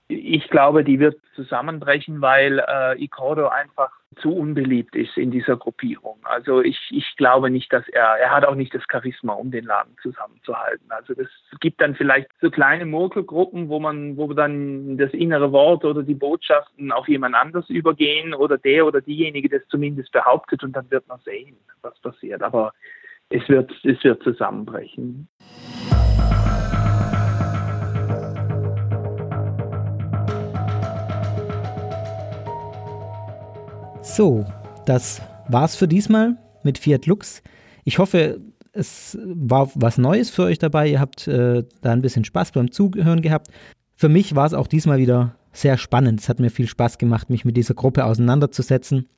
Ich 0.08 0.48
glaube, 0.48 0.84
die 0.84 0.98
wird 0.98 1.16
zusammenbrechen, 1.34 2.20
weil 2.20 2.60
äh, 2.60 3.02
Icordo 3.02 3.48
einfach 3.48 3.90
zu 4.16 4.34
unbeliebt 4.34 4.94
ist 4.94 5.16
in 5.16 5.30
dieser 5.30 5.56
Gruppierung. 5.56 6.18
Also 6.24 6.60
ich, 6.60 6.78
ich 6.90 7.16
glaube 7.16 7.50
nicht, 7.50 7.72
dass 7.72 7.86
er, 7.88 8.18
er 8.18 8.30
hat 8.30 8.44
auch 8.44 8.54
nicht 8.54 8.74
das 8.74 8.82
Charisma, 8.90 9.34
um 9.34 9.50
den 9.50 9.64
Laden 9.64 9.96
zusammenzuhalten. 10.02 10.90
Also 10.90 11.14
das 11.14 11.28
gibt 11.60 11.80
dann 11.80 11.94
vielleicht 11.94 12.28
so 12.40 12.50
kleine 12.50 12.86
Murkelgruppen, 12.86 13.68
wo 13.68 13.80
man, 13.80 14.16
wo 14.16 14.32
dann 14.32 14.96
das 14.98 15.12
innere 15.12 15.52
Wort 15.52 15.84
oder 15.84 16.02
die 16.02 16.14
Botschaften 16.14 16.92
auf 16.92 17.08
jemand 17.08 17.34
anders 17.34 17.68
übergehen 17.68 18.34
oder 18.34 18.58
der 18.58 18.86
oder 18.86 19.00
diejenige 19.00 19.48
das 19.48 19.66
zumindest 19.68 20.12
behauptet 20.12 20.62
und 20.62 20.74
dann 20.74 20.90
wird 20.90 21.06
man 21.08 21.20
sehen, 21.20 21.56
was 21.82 21.98
passiert. 22.00 22.42
Aber 22.42 22.72
es 23.30 23.48
wird, 23.48 23.72
es 23.84 24.02
wird 24.04 24.22
zusammenbrechen. 24.22 25.28
So, 34.02 34.44
das 34.84 35.22
war's 35.48 35.76
für 35.76 35.86
diesmal 35.86 36.36
mit 36.64 36.78
Fiat 36.78 37.06
Lux. 37.06 37.40
Ich 37.84 37.98
hoffe, 37.98 38.40
es 38.72 39.16
war 39.22 39.70
was 39.76 39.96
Neues 39.96 40.28
für 40.28 40.42
euch 40.42 40.58
dabei. 40.58 40.88
Ihr 40.88 40.98
habt 40.98 41.28
äh, 41.28 41.62
da 41.80 41.92
ein 41.92 42.02
bisschen 42.02 42.24
Spaß 42.24 42.50
beim 42.50 42.72
Zuhören 42.72 43.22
gehabt. 43.22 43.48
Für 43.94 44.08
mich 44.08 44.34
war 44.34 44.44
es 44.44 44.54
auch 44.54 44.66
diesmal 44.66 44.98
wieder 44.98 45.36
sehr 45.52 45.78
spannend. 45.78 46.20
Es 46.20 46.28
hat 46.28 46.40
mir 46.40 46.50
viel 46.50 46.66
Spaß 46.66 46.98
gemacht, 46.98 47.30
mich 47.30 47.44
mit 47.44 47.56
dieser 47.56 47.74
Gruppe 47.74 48.04
auseinanderzusetzen 48.04 49.08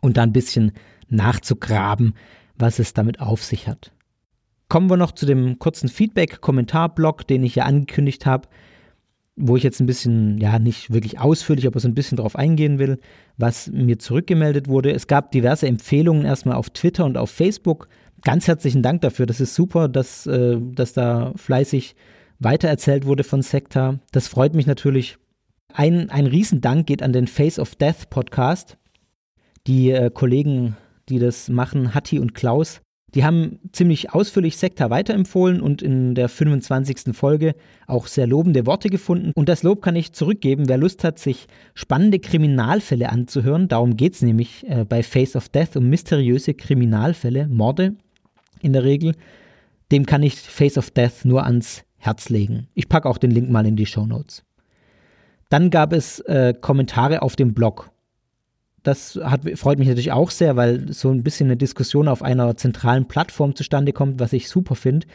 und 0.00 0.16
da 0.16 0.22
ein 0.22 0.32
bisschen 0.32 0.70
nachzugraben, 1.08 2.14
was 2.56 2.78
es 2.78 2.94
damit 2.94 3.20
auf 3.20 3.42
sich 3.42 3.66
hat. 3.66 3.90
Kommen 4.68 4.88
wir 4.88 4.96
noch 4.96 5.12
zu 5.12 5.26
dem 5.26 5.58
kurzen 5.58 5.88
Feedback-Kommentar-Blog, 5.88 7.26
den 7.26 7.42
ich 7.42 7.56
ja 7.56 7.64
angekündigt 7.64 8.24
habe 8.24 8.48
wo 9.36 9.56
ich 9.56 9.62
jetzt 9.62 9.80
ein 9.80 9.86
bisschen, 9.86 10.38
ja, 10.38 10.58
nicht 10.58 10.92
wirklich 10.92 11.18
ausführlich, 11.18 11.66
aber 11.66 11.80
so 11.80 11.88
ein 11.88 11.94
bisschen 11.94 12.16
darauf 12.16 12.36
eingehen 12.36 12.78
will, 12.78 12.98
was 13.38 13.68
mir 13.68 13.98
zurückgemeldet 13.98 14.68
wurde. 14.68 14.92
Es 14.92 15.06
gab 15.06 15.30
diverse 15.32 15.66
Empfehlungen 15.66 16.24
erstmal 16.24 16.56
auf 16.56 16.70
Twitter 16.70 17.04
und 17.04 17.16
auf 17.16 17.30
Facebook. 17.30 17.88
Ganz 18.24 18.46
herzlichen 18.46 18.82
Dank 18.82 19.00
dafür. 19.00 19.26
Das 19.26 19.40
ist 19.40 19.54
super, 19.54 19.88
dass, 19.88 20.26
äh, 20.26 20.58
dass 20.60 20.92
da 20.92 21.32
fleißig 21.36 21.96
weitererzählt 22.38 23.06
wurde 23.06 23.24
von 23.24 23.42
Sekta. 23.42 23.98
Das 24.12 24.28
freut 24.28 24.54
mich 24.54 24.66
natürlich. 24.66 25.16
Ein, 25.72 26.10
ein 26.10 26.26
Riesendank 26.26 26.86
geht 26.86 27.02
an 27.02 27.12
den 27.12 27.26
Face 27.26 27.58
of 27.58 27.74
Death 27.76 28.10
Podcast. 28.10 28.76
Die 29.66 29.90
äh, 29.90 30.10
Kollegen, 30.10 30.76
die 31.08 31.18
das 31.18 31.48
machen, 31.48 31.94
Hatti 31.94 32.18
und 32.18 32.34
Klaus, 32.34 32.82
die 33.14 33.24
haben 33.24 33.58
ziemlich 33.72 34.12
ausführlich 34.12 34.56
Sekta 34.56 34.88
weiterempfohlen 34.88 35.60
und 35.60 35.82
in 35.82 36.14
der 36.14 36.28
25. 36.28 37.14
Folge 37.14 37.54
auch 37.86 38.06
sehr 38.06 38.26
lobende 38.26 38.66
Worte 38.66 38.88
gefunden. 38.88 39.32
Und 39.34 39.48
das 39.48 39.62
Lob 39.62 39.82
kann 39.82 39.96
ich 39.96 40.12
zurückgeben, 40.12 40.68
wer 40.68 40.78
Lust 40.78 41.04
hat, 41.04 41.18
sich 41.18 41.46
spannende 41.74 42.18
Kriminalfälle 42.18 43.10
anzuhören. 43.10 43.68
Darum 43.68 43.96
geht 43.96 44.14
es 44.14 44.22
nämlich 44.22 44.66
äh, 44.66 44.84
bei 44.88 45.02
Face 45.02 45.36
of 45.36 45.50
Death 45.50 45.76
um 45.76 45.88
mysteriöse 45.90 46.54
Kriminalfälle, 46.54 47.48
Morde 47.48 47.96
in 48.62 48.72
der 48.72 48.84
Regel. 48.84 49.14
Dem 49.90 50.06
kann 50.06 50.22
ich 50.22 50.36
Face 50.36 50.78
of 50.78 50.90
Death 50.90 51.24
nur 51.24 51.44
ans 51.44 51.84
Herz 51.98 52.30
legen. 52.30 52.68
Ich 52.74 52.88
packe 52.88 53.08
auch 53.08 53.18
den 53.18 53.30
Link 53.30 53.50
mal 53.50 53.66
in 53.66 53.76
die 53.76 53.86
Show 53.86 54.06
Notes. 54.06 54.42
Dann 55.50 55.68
gab 55.68 55.92
es 55.92 56.20
äh, 56.20 56.54
Kommentare 56.58 57.20
auf 57.20 57.36
dem 57.36 57.52
Blog 57.52 57.91
das 58.82 59.18
hat, 59.22 59.42
freut 59.58 59.78
mich 59.78 59.88
natürlich 59.88 60.12
auch 60.12 60.30
sehr, 60.30 60.56
weil 60.56 60.92
so 60.92 61.10
ein 61.10 61.22
bisschen 61.22 61.46
eine 61.46 61.56
Diskussion 61.56 62.08
auf 62.08 62.22
einer 62.22 62.56
zentralen 62.56 63.06
Plattform 63.06 63.54
zustande 63.54 63.92
kommt, 63.92 64.20
was 64.20 64.32
ich 64.32 64.48
super 64.48 64.74
finde. 64.74 65.06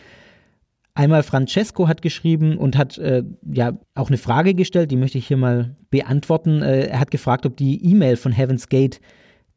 Einmal 0.97 1.21
Francesco 1.21 1.87
hat 1.87 2.01
geschrieben 2.01 2.57
und 2.57 2.75
hat 2.75 2.97
äh, 2.97 3.23
ja 3.43 3.73
auch 3.93 4.07
eine 4.07 4.17
Frage 4.17 4.55
gestellt, 4.55 4.89
die 4.89 4.95
möchte 4.95 5.19
ich 5.19 5.27
hier 5.27 5.37
mal 5.37 5.75
beantworten. 5.91 6.63
Äh, 6.63 6.87
er 6.87 6.99
hat 6.99 7.11
gefragt, 7.11 7.45
ob 7.45 7.55
die 7.55 7.85
E-Mail 7.85 8.15
von 8.15 8.31
Heaven's 8.31 8.67
Gate, 8.67 8.99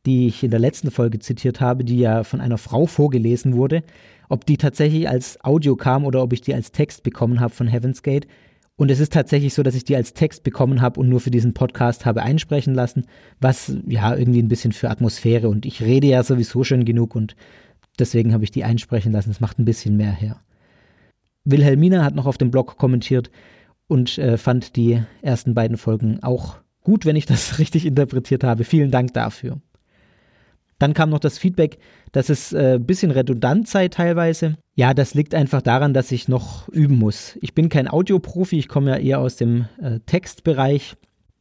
die 0.04 0.26
ich 0.26 0.42
in 0.42 0.50
der 0.50 0.60
letzten 0.60 0.90
Folge 0.90 1.18
zitiert 1.18 1.60
habe, 1.60 1.84
die 1.84 1.98
ja 1.98 2.24
von 2.24 2.42
einer 2.42 2.58
Frau 2.58 2.84
vorgelesen 2.84 3.54
wurde, 3.54 3.82
ob 4.28 4.44
die 4.44 4.58
tatsächlich 4.58 5.08
als 5.08 5.42
Audio 5.42 5.76
kam 5.76 6.04
oder 6.04 6.22
ob 6.22 6.34
ich 6.34 6.42
die 6.42 6.54
als 6.54 6.72
Text 6.72 7.04
bekommen 7.04 7.40
habe 7.40 7.54
von 7.54 7.68
Heaven's 7.68 8.02
Gate. 8.02 8.26
Und 8.80 8.90
es 8.90 8.98
ist 8.98 9.12
tatsächlich 9.12 9.52
so, 9.52 9.62
dass 9.62 9.74
ich 9.74 9.84
die 9.84 9.94
als 9.94 10.14
Text 10.14 10.42
bekommen 10.42 10.80
habe 10.80 10.98
und 10.98 11.10
nur 11.10 11.20
für 11.20 11.30
diesen 11.30 11.52
Podcast 11.52 12.06
habe 12.06 12.22
einsprechen 12.22 12.74
lassen, 12.74 13.04
was 13.38 13.76
ja 13.86 14.16
irgendwie 14.16 14.40
ein 14.40 14.48
bisschen 14.48 14.72
für 14.72 14.88
Atmosphäre 14.88 15.50
und 15.50 15.66
ich 15.66 15.82
rede 15.82 16.06
ja 16.06 16.22
sowieso 16.22 16.64
schon 16.64 16.86
genug 16.86 17.14
und 17.14 17.36
deswegen 17.98 18.32
habe 18.32 18.42
ich 18.42 18.52
die 18.52 18.64
einsprechen 18.64 19.12
lassen. 19.12 19.32
Es 19.32 19.40
macht 19.40 19.58
ein 19.58 19.66
bisschen 19.66 19.98
mehr 19.98 20.12
her. 20.12 20.40
Wilhelmina 21.44 22.02
hat 22.02 22.14
noch 22.14 22.24
auf 22.24 22.38
dem 22.38 22.50
Blog 22.50 22.78
kommentiert 22.78 23.30
und 23.86 24.16
äh, 24.16 24.38
fand 24.38 24.76
die 24.76 25.02
ersten 25.20 25.52
beiden 25.52 25.76
Folgen 25.76 26.22
auch 26.22 26.56
gut, 26.80 27.04
wenn 27.04 27.16
ich 27.16 27.26
das 27.26 27.58
richtig 27.58 27.84
interpretiert 27.84 28.44
habe. 28.44 28.64
Vielen 28.64 28.90
Dank 28.90 29.12
dafür. 29.12 29.60
Dann 30.80 30.94
kam 30.94 31.10
noch 31.10 31.20
das 31.20 31.38
Feedback, 31.38 31.78
dass 32.10 32.30
es 32.30 32.52
ein 32.52 32.76
äh, 32.76 32.78
bisschen 32.80 33.12
redundant 33.12 33.68
sei 33.68 33.88
teilweise. 33.88 34.56
Ja, 34.74 34.94
das 34.94 35.14
liegt 35.14 35.34
einfach 35.34 35.62
daran, 35.62 35.94
dass 35.94 36.10
ich 36.10 36.26
noch 36.26 36.68
üben 36.70 36.98
muss. 36.98 37.38
Ich 37.42 37.54
bin 37.54 37.68
kein 37.68 37.86
Audioprofi, 37.86 38.58
ich 38.58 38.66
komme 38.66 38.90
ja 38.90 38.96
eher 38.96 39.20
aus 39.20 39.36
dem 39.36 39.66
äh, 39.80 40.00
Textbereich 40.06 40.96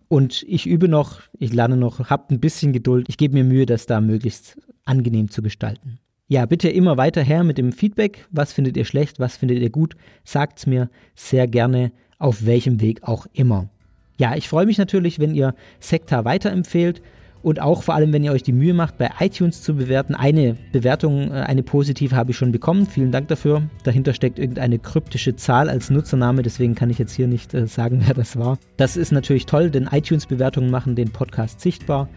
und 0.09 0.43
ich 0.47 0.67
übe 0.67 0.89
noch, 0.89 1.21
ich 1.37 1.53
lerne 1.53 1.77
noch, 1.77 2.09
habe 2.09 2.33
ein 2.33 2.41
bisschen 2.41 2.73
Geduld. 2.73 3.07
Ich 3.07 3.17
gebe 3.17 3.33
mir 3.33 3.45
Mühe, 3.45 3.65
das 3.65 3.85
da 3.85 4.01
möglichst 4.01 4.57
angenehm 4.83 5.31
zu 5.31 5.41
gestalten. 5.41 5.99
Ja, 6.27 6.45
bitte 6.45 6.69
immer 6.69 6.97
weiter 6.97 7.23
her 7.23 7.45
mit 7.45 7.57
dem 7.57 7.71
Feedback. 7.71 8.27
Was 8.31 8.51
findet 8.51 8.75
ihr 8.75 8.85
schlecht, 8.85 9.19
was 9.19 9.37
findet 9.37 9.59
ihr 9.59 9.69
gut? 9.69 9.95
Sagt 10.25 10.59
es 10.59 10.67
mir 10.67 10.89
sehr 11.15 11.47
gerne, 11.47 11.91
auf 12.17 12.45
welchem 12.45 12.81
Weg 12.81 13.03
auch 13.03 13.25
immer. 13.31 13.69
Ja, 14.17 14.35
ich 14.35 14.49
freue 14.49 14.65
mich 14.65 14.77
natürlich, 14.77 15.19
wenn 15.19 15.33
ihr 15.33 15.55
Sekta 15.79 16.25
weiterempfehlt. 16.25 17.01
Und 17.41 17.61
auch 17.61 17.83
vor 17.83 17.95
allem, 17.95 18.11
wenn 18.11 18.23
ihr 18.23 18.33
euch 18.33 18.43
die 18.43 18.51
Mühe 18.51 18.73
macht, 18.73 18.97
bei 18.97 19.09
iTunes 19.19 19.61
zu 19.61 19.75
bewerten. 19.75 20.13
Eine 20.13 20.57
Bewertung, 20.73 21.31
äh, 21.31 21.35
eine 21.35 21.63
positive 21.63 22.15
habe 22.15 22.31
ich 22.31 22.37
schon 22.37 22.51
bekommen. 22.51 22.85
Vielen 22.85 23.11
Dank 23.11 23.29
dafür. 23.29 23.63
Dahinter 23.83 24.13
steckt 24.13 24.39
irgendeine 24.39 24.77
kryptische 24.77 25.35
Zahl 25.35 25.69
als 25.69 25.89
Nutzername, 25.89 26.41
deswegen 26.41 26.75
kann 26.75 26.89
ich 26.89 26.97
jetzt 26.97 27.13
hier 27.13 27.27
nicht 27.27 27.53
äh, 27.53 27.65
sagen, 27.67 28.03
wer 28.05 28.13
das 28.13 28.37
war. 28.37 28.57
Das 28.77 28.97
ist 28.97 29.11
natürlich 29.11 29.45
toll, 29.45 29.69
denn 29.69 29.87
iTunes-Bewertungen 29.91 30.69
machen 30.69 30.95
den 30.95 31.11
Podcast 31.11 31.61
sichtbar. 31.61 32.09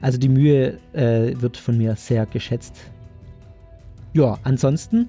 Also 0.00 0.18
die 0.18 0.28
Mühe 0.28 0.78
äh, 0.92 1.32
wird 1.40 1.56
von 1.56 1.76
mir 1.76 1.96
sehr 1.96 2.26
geschätzt. 2.26 2.76
Ja, 4.12 4.38
ansonsten 4.42 5.08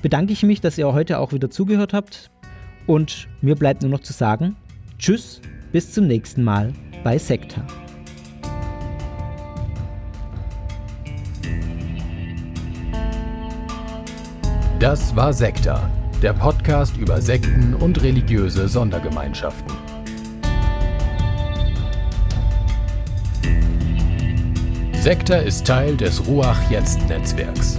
bedanke 0.00 0.32
ich 0.32 0.42
mich, 0.42 0.60
dass 0.60 0.78
ihr 0.78 0.92
heute 0.92 1.18
auch 1.18 1.32
wieder 1.32 1.50
zugehört 1.50 1.92
habt. 1.92 2.30
Und 2.86 3.28
mir 3.40 3.54
bleibt 3.54 3.82
nur 3.82 3.90
noch 3.90 4.00
zu 4.00 4.12
sagen, 4.12 4.56
tschüss, 4.98 5.40
bis 5.70 5.92
zum 5.92 6.06
nächsten 6.06 6.42
Mal 6.42 6.72
bei 7.04 7.18
Sekta. 7.18 7.64
Das 14.82 15.14
war 15.14 15.32
Sekta, 15.32 15.88
der 16.22 16.32
Podcast 16.32 16.96
über 16.96 17.20
Sekten 17.20 17.72
und 17.72 18.02
religiöse 18.02 18.66
Sondergemeinschaften. 18.66 19.72
Sekta 24.94 25.36
ist 25.36 25.64
Teil 25.68 25.96
des 25.96 26.26
Ruach 26.26 26.68
Jetzt 26.68 27.08
Netzwerks. 27.08 27.78